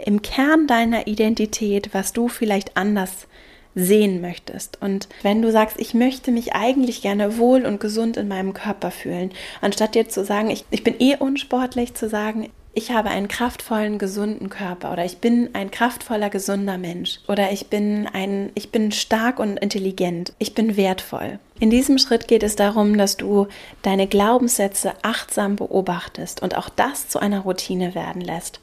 im 0.06 0.22
Kern 0.22 0.66
deiner 0.66 1.06
Identität, 1.06 1.90
was 1.92 2.12
du 2.12 2.28
vielleicht 2.28 2.76
anders 2.76 3.26
sehen 3.74 4.20
möchtest. 4.20 4.80
Und 4.82 5.08
wenn 5.22 5.42
du 5.42 5.52
sagst, 5.52 5.78
ich 5.78 5.94
möchte 5.94 6.32
mich 6.32 6.54
eigentlich 6.54 7.02
gerne 7.02 7.38
wohl 7.38 7.64
und 7.64 7.80
gesund 7.80 8.16
in 8.16 8.28
meinem 8.28 8.52
Körper 8.52 8.90
fühlen, 8.90 9.30
anstatt 9.60 9.94
dir 9.94 10.08
zu 10.08 10.24
sagen, 10.24 10.50
ich, 10.50 10.64
ich 10.70 10.82
bin 10.82 10.96
eh 10.98 11.16
unsportlich, 11.16 11.94
zu 11.94 12.08
sagen, 12.08 12.50
ich 12.72 12.92
habe 12.92 13.10
einen 13.10 13.26
kraftvollen, 13.26 13.98
gesunden 13.98 14.48
Körper 14.48 14.92
oder 14.92 15.04
ich 15.04 15.18
bin 15.18 15.50
ein 15.54 15.72
kraftvoller, 15.72 16.30
gesunder 16.30 16.78
Mensch 16.78 17.18
oder 17.26 17.50
ich 17.50 17.66
bin 17.66 18.06
ein, 18.06 18.50
ich 18.54 18.70
bin 18.70 18.92
stark 18.92 19.40
und 19.40 19.56
intelligent, 19.56 20.34
ich 20.38 20.54
bin 20.54 20.76
wertvoll. 20.76 21.40
In 21.58 21.70
diesem 21.70 21.98
Schritt 21.98 22.28
geht 22.28 22.44
es 22.44 22.54
darum, 22.54 22.96
dass 22.96 23.16
du 23.16 23.48
deine 23.82 24.06
Glaubenssätze 24.06 24.92
achtsam 25.02 25.56
beobachtest 25.56 26.42
und 26.42 26.56
auch 26.56 26.68
das 26.68 27.08
zu 27.08 27.18
einer 27.18 27.40
Routine 27.40 27.94
werden 27.94 28.22
lässt. 28.22 28.60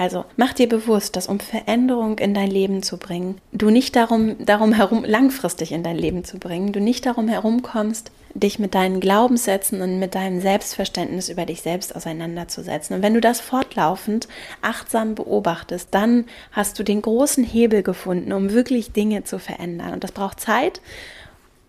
Also 0.00 0.24
mach 0.38 0.54
dir 0.54 0.66
bewusst, 0.66 1.14
dass 1.14 1.26
um 1.26 1.40
Veränderung 1.40 2.18
in 2.20 2.32
dein 2.32 2.50
Leben 2.50 2.82
zu 2.82 2.96
bringen, 2.96 3.36
du 3.52 3.68
nicht 3.68 3.94
darum, 3.96 4.42
darum 4.42 4.72
herum, 4.72 5.04
langfristig 5.04 5.72
in 5.72 5.82
dein 5.82 5.98
Leben 5.98 6.24
zu 6.24 6.38
bringen, 6.38 6.72
du 6.72 6.80
nicht 6.80 7.04
darum 7.04 7.28
herumkommst, 7.28 8.10
dich 8.32 8.58
mit 8.58 8.74
deinen 8.74 9.00
Glaubenssätzen 9.00 9.82
und 9.82 9.98
mit 9.98 10.14
deinem 10.14 10.40
Selbstverständnis 10.40 11.28
über 11.28 11.44
dich 11.44 11.60
selbst 11.60 11.94
auseinanderzusetzen. 11.94 12.96
Und 12.96 13.02
wenn 13.02 13.12
du 13.12 13.20
das 13.20 13.42
fortlaufend 13.42 14.26
achtsam 14.62 15.16
beobachtest, 15.16 15.88
dann 15.90 16.24
hast 16.50 16.78
du 16.78 16.82
den 16.82 17.02
großen 17.02 17.44
Hebel 17.44 17.82
gefunden, 17.82 18.32
um 18.32 18.54
wirklich 18.54 18.92
Dinge 18.92 19.24
zu 19.24 19.38
verändern. 19.38 19.92
Und 19.92 20.02
das 20.02 20.12
braucht 20.12 20.40
Zeit 20.40 20.80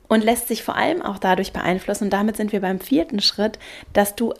und 0.07 0.23
lässt 0.23 0.47
sich 0.47 0.63
vor 0.63 0.77
allem 0.77 1.01
auch 1.01 1.17
dadurch 1.17 1.51
beeinflussen. 1.51 2.05
Und 2.05 2.13
damit 2.13 2.37
sind 2.37 2.53
wir 2.53 2.61
beim 2.61 2.79
vierten 2.79 3.19
Schritt, 3.19 3.59
dass 3.91 4.15
du 4.15 4.33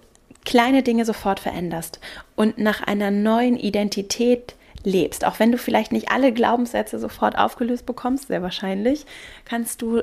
kleine 0.46 0.84
Dinge 0.84 1.06
sofort 1.06 1.40
veränderst 1.40 2.00
und 2.36 2.58
nach 2.58 2.82
einer 2.82 3.12
neuen 3.12 3.58
Identität 3.58 4.56
lebst. 4.84 5.26
Auch 5.26 5.40
wenn 5.40 5.52
du 5.52 5.58
vielleicht 5.58 5.92
nicht 5.92 6.12
alle 6.12 6.32
Glaubenssätze 6.32 7.00
sofort 7.00 7.38
aufgelöst 7.38 7.86
bekommst, 7.86 8.28
sehr 8.28 8.42
wahrscheinlich, 8.42 9.06
kannst 9.46 9.82
du 9.82 10.02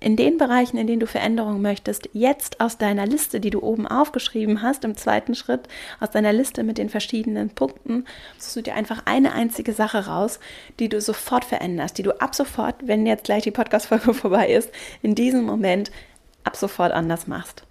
in 0.00 0.16
den 0.16 0.38
Bereichen, 0.38 0.78
in 0.78 0.86
denen 0.86 1.00
du 1.00 1.06
Veränderungen 1.06 1.60
möchtest, 1.60 2.08
jetzt 2.14 2.60
aus 2.60 2.78
deiner 2.78 3.06
Liste, 3.06 3.38
die 3.38 3.50
du 3.50 3.60
oben 3.60 3.86
aufgeschrieben 3.86 4.62
hast, 4.62 4.84
im 4.84 4.96
zweiten 4.96 5.34
Schritt, 5.34 5.68
aus 6.00 6.10
deiner 6.10 6.32
Liste 6.32 6.62
mit 6.62 6.78
den 6.78 6.88
verschiedenen 6.88 7.50
Punkten, 7.50 8.06
suchst 8.38 8.56
du 8.56 8.62
dir 8.62 8.74
einfach 8.74 9.02
eine 9.04 9.32
einzige 9.32 9.74
Sache 9.74 10.06
raus, 10.06 10.40
die 10.78 10.88
du 10.88 11.00
sofort 11.02 11.44
veränderst, 11.44 11.98
die 11.98 12.02
du 12.02 12.18
ab 12.18 12.34
sofort, 12.34 12.76
wenn 12.86 13.06
jetzt 13.06 13.24
gleich 13.24 13.42
die 13.42 13.50
Podcast-Folge 13.50 14.14
vorbei 14.14 14.48
ist, 14.48 14.70
in 15.02 15.14
diesem 15.14 15.44
Moment 15.44 15.90
ab 16.44 16.56
sofort 16.56 16.92
anders 16.92 17.26
machst. 17.26 17.64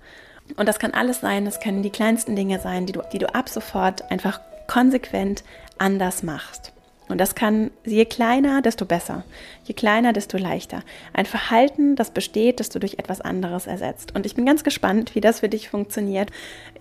Und 0.57 0.67
das 0.67 0.79
kann 0.79 0.93
alles 0.93 1.21
sein, 1.21 1.45
das 1.45 1.59
können 1.59 1.83
die 1.83 1.89
kleinsten 1.89 2.35
Dinge 2.35 2.59
sein, 2.59 2.85
die 2.85 2.93
du, 2.93 3.01
die 3.13 3.19
du 3.19 3.33
ab 3.33 3.49
sofort 3.49 4.11
einfach 4.11 4.41
konsequent 4.67 5.43
anders 5.77 6.23
machst. 6.23 6.73
Und 7.09 7.19
das 7.19 7.35
kann, 7.35 7.71
je 7.85 8.05
kleiner, 8.05 8.61
desto 8.61 8.85
besser. 8.85 9.23
Je 9.65 9.73
kleiner, 9.73 10.13
desto 10.13 10.37
leichter. 10.37 10.83
Ein 11.11 11.25
Verhalten, 11.25 11.95
das 11.95 12.11
besteht, 12.11 12.59
das 12.59 12.69
du 12.69 12.79
durch 12.79 12.99
etwas 12.99 13.19
anderes 13.19 13.67
ersetzt. 13.67 14.15
Und 14.15 14.25
ich 14.25 14.35
bin 14.35 14.45
ganz 14.45 14.63
gespannt, 14.63 15.15
wie 15.15 15.21
das 15.21 15.41
für 15.41 15.49
dich 15.49 15.69
funktioniert. 15.69 16.31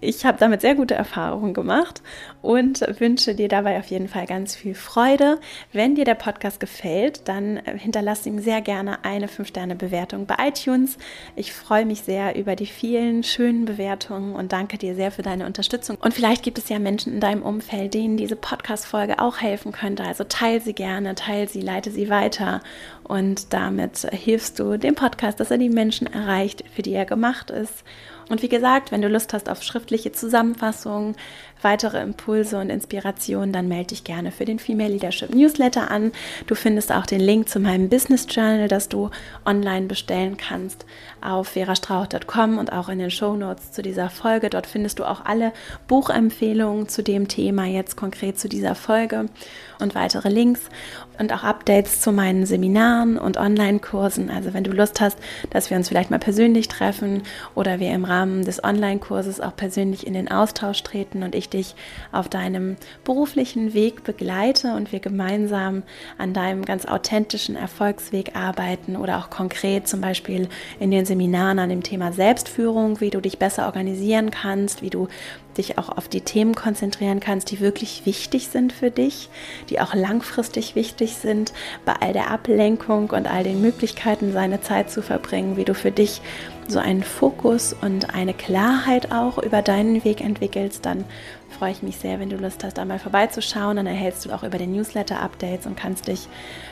Ich 0.01 0.25
habe 0.25 0.39
damit 0.39 0.61
sehr 0.61 0.75
gute 0.75 0.95
Erfahrungen 0.95 1.55
gemacht 1.55 2.03
und 2.43 2.81
wünsche 3.01 3.35
dir 3.35 3.49
dabei 3.49 3.79
auf 3.79 3.87
jeden 3.87 4.09
Fall 4.09 4.27
ganz 4.27 4.55
viel 4.55 4.75
Freude. 4.75 5.41
Wenn 5.73 5.95
dir 5.95 6.05
der 6.05 6.15
Podcast 6.15 6.61
gefällt, 6.61 7.27
dann 7.27 7.57
hinterlass 7.77 8.27
ihm 8.27 8.39
sehr 8.39 8.61
gerne 8.61 9.05
eine 9.05 9.27
5-Sterne-Bewertung 9.27 10.27
bei 10.27 10.37
iTunes. 10.49 10.99
Ich 11.37 11.53
freue 11.53 11.87
mich 11.87 12.03
sehr 12.03 12.37
über 12.37 12.55
die 12.55 12.67
vielen 12.67 13.23
schönen 13.23 13.65
Bewertungen 13.65 14.35
und 14.35 14.53
danke 14.53 14.79
dir 14.79 14.95
sehr 14.95 15.11
für 15.11 15.23
deine 15.23 15.47
Unterstützung. 15.47 15.97
Und 16.01 16.15
vielleicht 16.15 16.43
gibt 16.43 16.59
es 16.59 16.69
ja 16.69 16.79
Menschen 16.79 17.15
in 17.15 17.21
deinem 17.21 17.43
Umfeld, 17.43 17.95
denen 17.95 18.17
diese 18.17 18.37
Podcast-Folge 18.37 19.19
auch 19.19 19.39
helfen 19.41 19.73
könnte. 19.73 20.05
Also 20.05 20.18
teile 20.25 20.61
sie 20.61 20.73
gerne, 20.73 21.15
teile 21.15 21.49
sie, 21.49 21.61
leite 21.61 21.91
sie 21.91 22.09
weiter 22.09 22.61
und 23.09 23.53
damit 23.53 24.07
hilfst 24.13 24.59
du 24.59 24.77
dem 24.77 24.95
Podcast, 24.95 25.41
dass 25.41 25.51
er 25.51 25.59
die 25.59 25.71
Menschen 25.71 26.07
erreicht, 26.07 26.63
für 26.75 26.83
die 26.83 26.93
er 26.93 27.07
gemacht 27.07 27.51
ist. 27.51 27.83
Und 28.29 28.43
wie 28.43 28.49
gesagt, 28.49 28.93
wenn 28.93 29.01
du 29.01 29.09
Lust 29.09 29.33
hast 29.33 29.49
auf 29.49 29.63
schriftliche 29.63 30.13
Zusammenfassungen, 30.13 31.17
weitere 31.63 32.01
Impulse 32.03 32.59
und 32.59 32.71
Inspirationen, 32.71 33.53
dann 33.53 33.69
melde 33.69 33.89
dich 33.89 34.05
gerne 34.05 34.31
für 34.31 34.45
den 34.45 34.59
Female 34.59 34.93
Leadership 34.93 35.35
Newsletter 35.35 35.91
an. 35.91 36.13
Du 36.47 36.55
findest 36.55 36.93
auch 36.93 37.07
den 37.07 37.21
Link 37.21 37.49
zu 37.49 37.59
meinem 37.59 37.89
Business 37.89 38.27
Journal, 38.29 38.69
das 38.69 38.89
du 38.89 39.11
online 39.45 39.87
bestellen 39.87 40.37
kannst 40.37 40.85
auf 41.21 41.49
verastrauch.com 41.49 42.59
und 42.59 42.73
auch 42.73 42.89
in 42.89 42.99
den 42.99 43.11
Show 43.11 43.35
Notes 43.35 43.73
zu 43.73 43.83
dieser 43.83 44.11
Folge. 44.11 44.51
Dort 44.51 44.67
findest 44.67 44.99
du 44.99 45.05
auch 45.05 45.25
alle 45.25 45.53
Buchempfehlungen 45.89 46.89
zu 46.89 47.03
dem 47.03 47.29
Thema 47.29 47.65
jetzt 47.65 47.97
konkret 47.97 48.39
zu 48.39 48.49
dieser 48.49 48.75
Folge 48.75 49.27
und 49.81 49.95
weitere 49.95 50.29
Links 50.29 50.61
und 51.19 51.33
auch 51.33 51.45
Updates 51.45 52.01
zu 52.01 52.13
meinen 52.13 52.47
Seminaren 52.47 53.19
und 53.19 53.37
Online-Kursen. 53.37 54.31
Also 54.31 54.55
wenn 54.55 54.65
du 54.65 54.73
Lust 54.73 55.01
hast, 55.01 55.19
dass 55.51 55.71
wir 55.71 55.77
uns 55.77 55.89
vielleicht 55.89 56.11
mal 56.11 56.19
persönlich 56.19 56.69
treffen 56.69 57.23
oder 57.55 57.81
wir 57.81 57.91
im 57.91 58.05
Rahmen 58.05 58.45
des 58.45 58.63
Online-Kurses 58.63 59.41
auch 59.41 59.57
persönlich 59.57 60.07
in 60.07 60.15
den 60.15 60.31
Austausch 60.31 60.83
treten 60.83 61.23
und 61.23 61.35
ich 61.35 61.49
dich 61.49 61.75
auf 62.13 62.29
deinem 62.29 62.77
beruflichen 63.05 63.75
Weg 63.75 64.05
begleite 64.05 64.75
und 64.75 64.93
wir 64.93 65.01
gemeinsam 65.01 65.83
an 66.19 66.33
deinem 66.33 66.65
ganz 66.65 66.87
authentischen 66.87 67.57
Erfolgsweg 67.57 68.37
arbeiten 68.37 68.97
oder 68.97 69.19
auch 69.19 69.31
konkret 69.31 69.89
zum 69.89 70.01
Beispiel 70.01 70.49
in 70.81 70.91
den 70.91 71.05
Seminaren 71.05 71.59
an 71.59 71.69
dem 71.69 71.83
Thema 71.83 72.13
Selbstführung, 72.13 73.01
wie 73.01 73.11
du 73.11 73.21
dich 73.21 73.39
besser 73.39 73.67
organisieren 73.67 74.31
kannst, 74.31 74.83
wie 74.83 74.91
du 74.91 75.09
dich 75.59 75.77
auch 75.77 75.91
auf 75.91 76.09
die 76.09 76.23
Themen 76.23 76.55
konzentrieren 76.55 77.21
kannst, 77.21 77.51
die 77.51 77.61
wirklich 77.61 78.07
wichtig 78.07 78.49
sind 78.49 78.73
für 78.73 78.91
dich, 78.91 79.29
die 79.69 79.81
auch 79.81 79.95
langfristig 79.95 80.75
wichtig 80.75 81.17
sind, 81.17 81.53
bei 81.85 81.95
all 82.01 82.13
der 82.13 82.31
Ablenkung 82.31 83.11
und 83.11 83.31
all 83.31 83.45
den 83.45 83.61
Möglichkeiten, 83.61 84.33
seine 84.33 84.61
Zeit 84.61 84.91
zu 84.91 85.03
verbringen, 85.03 85.57
wie 85.57 85.65
du 85.65 85.75
für 85.75 85.91
dich 85.91 86.23
so 86.69 86.79
einen 86.79 87.03
Fokus 87.03 87.75
und 87.81 88.15
eine 88.15 88.35
Klarheit 88.35 89.11
auch 89.11 89.39
über 89.39 89.63
deinen 89.63 90.05
Weg 90.05 90.21
entwickelst, 90.21 90.85
dann 90.85 91.05
freue 91.59 91.73
ich 91.73 91.83
mich 91.83 91.97
sehr, 91.97 92.21
wenn 92.21 92.31
du 92.31 92.37
Lust 92.37 92.63
hast, 92.63 92.79
einmal 92.79 93.01
vorbeizuschauen. 93.01 93.77
Dann 93.77 93.87
erhältst 93.87 94.25
du 94.25 94.33
auch 94.33 94.45
über 94.45 94.59
den 94.59 94.73
Newsletter 94.73 95.21
Updates 95.21 95.67
und 95.67 95.77
kannst 95.77 96.07
dich 96.07 96.29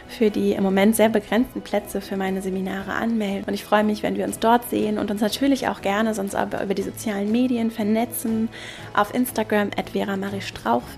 für 0.09 0.31
die 0.31 0.53
im 0.53 0.63
Moment 0.63 0.95
sehr 0.95 1.09
begrenzten 1.09 1.61
Plätze 1.61 2.01
für 2.01 2.17
meine 2.17 2.41
Seminare 2.41 2.93
anmelden. 2.93 3.45
Und 3.49 3.55
ich 3.55 3.65
freue 3.65 3.83
mich, 3.83 4.05
wenn 4.05 4.17
wir 4.17 4.25
uns 4.25 4.39
dort 4.39 4.71
sehen 4.71 4.99
und 4.99 5.11
uns 5.11 5.21
natürlich 5.21 5.67
auch 5.67 5.81
gerne 5.81 6.15
sonst 6.15 6.37
aber 6.37 6.63
über 6.63 6.75
die 6.75 6.83
sozialen 6.83 7.33
Medien 7.33 7.73
vernetzen. 7.73 8.49
Auf 8.95 9.13
Instagram 9.13 9.71
at 9.77 9.91
Vera 9.91 10.17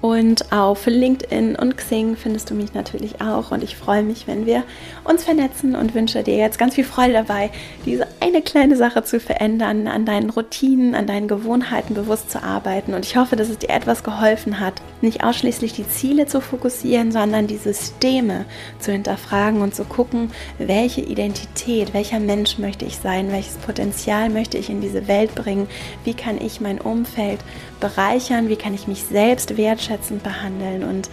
und 0.03 0.53
auf 0.53 0.87
LinkedIn 0.87 1.57
und 1.57 1.77
Xing 1.77 2.17
findest 2.17 2.51
du 2.51 2.55
mich 2.55 2.75
natürlich 2.75 3.23
auch. 3.23 3.51
Und 3.51 3.63
ich 3.65 3.77
freue 3.77 4.03
mich, 4.03 4.27
wenn 4.27 4.45
wir 4.45 4.65
uns 5.05 5.25
vernetzen 5.25 5.75
und 5.75 5.95
wünsche 5.95 6.23
dir 6.23 6.37
jetzt 6.37 6.59
ganz 6.59 6.75
viel 6.75 6.85
Freude 6.85 7.15
dabei, 7.15 7.51
diese 7.87 8.07
eine 8.21 8.43
kleine 8.43 8.77
Sache 8.77 9.03
zu 9.03 9.19
verändern, 9.19 9.87
an 9.87 10.05
deinen 10.05 10.29
Routinen, 10.29 10.95
an 10.95 11.07
deinen 11.07 11.29
Gewohnheiten 11.29 11.95
bewusst 11.95 12.31
zu 12.31 12.43
arbeiten. 12.43 12.93
Und 12.93 13.07
ich 13.07 13.17
hoffe, 13.17 13.37
dass 13.37 13.49
es 13.49 13.59
dir 13.59 13.71
etwas 13.79 14.03
geholfen 14.03 14.59
hat, 14.59 14.83
nicht 15.01 15.23
ausschließlich 15.23 15.73
die 15.73 15.89
Ziele 15.89 16.27
zu 16.27 16.41
fokussieren, 16.41 17.13
sondern 17.13 17.47
die 17.47 17.57
Systeme 17.57 18.45
zu 18.81 18.91
hinterfragen 18.91 19.63
und 19.63 19.75
zu 19.75 19.85
gucken, 19.85 20.31
welche 20.59 21.01
Identität, 21.01 21.95
welcher 21.95 22.19
Mensch 22.19 22.59
möchte 22.59 22.85
ich 22.85 22.99
sein, 22.99 23.31
welches 23.31 23.55
Potenzial 23.57 24.31
möchte 24.31 24.59
ich 24.59 24.69
in 24.69 24.81
diese 24.81 25.07
Welt 25.07 25.35
bringen, 25.35 25.69
wie 26.05 26.15
kann 26.15 26.41
ich 26.41 26.61
mein 26.61 26.81
Umfeld 26.81 27.39
bereichern, 27.79 28.49
wie 28.49 28.57
kann 28.57 28.75
ich 28.75 28.89
mich 28.89 29.05
selbst 29.05 29.57
wertschätzend 29.57 30.23
behandeln 30.25 30.83
und 30.83 31.09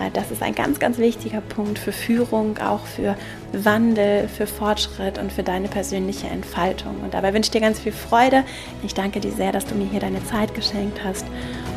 äh, 0.00 0.10
das 0.12 0.30
ist 0.30 0.42
ein 0.42 0.54
ganz, 0.54 0.78
ganz 0.78 0.98
wichtiger 0.98 1.40
Punkt 1.40 1.78
für 1.78 1.92
Führung, 1.92 2.58
auch 2.58 2.86
für 2.86 3.16
Wandel, 3.52 4.28
für 4.28 4.46
Fortschritt 4.46 5.18
und 5.18 5.32
für 5.32 5.42
deine 5.42 5.68
persönliche 5.68 6.26
Entfaltung. 6.26 7.00
Und 7.02 7.14
dabei 7.14 7.32
wünsche 7.32 7.48
ich 7.48 7.52
dir 7.52 7.60
ganz 7.60 7.80
viel 7.80 7.92
Freude. 7.92 8.44
Ich 8.82 8.94
danke 8.94 9.20
dir 9.20 9.32
sehr, 9.32 9.52
dass 9.52 9.66
du 9.66 9.74
mir 9.74 9.86
hier 9.86 10.00
deine 10.00 10.24
Zeit 10.24 10.54
geschenkt 10.54 11.02
hast 11.04 11.26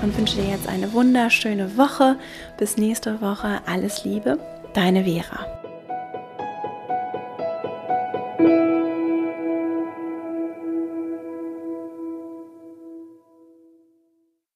und 0.02 0.18
wünsche 0.18 0.38
dir 0.38 0.50
jetzt 0.50 0.68
eine 0.68 0.94
wunderschöne 0.94 1.78
Woche. 1.78 2.18
Bis 2.58 2.78
nächste 2.78 3.22
Woche. 3.22 3.62
Alles 3.66 4.04
Liebe, 4.04 4.40
deine 4.74 5.04
Vera. 5.04 5.58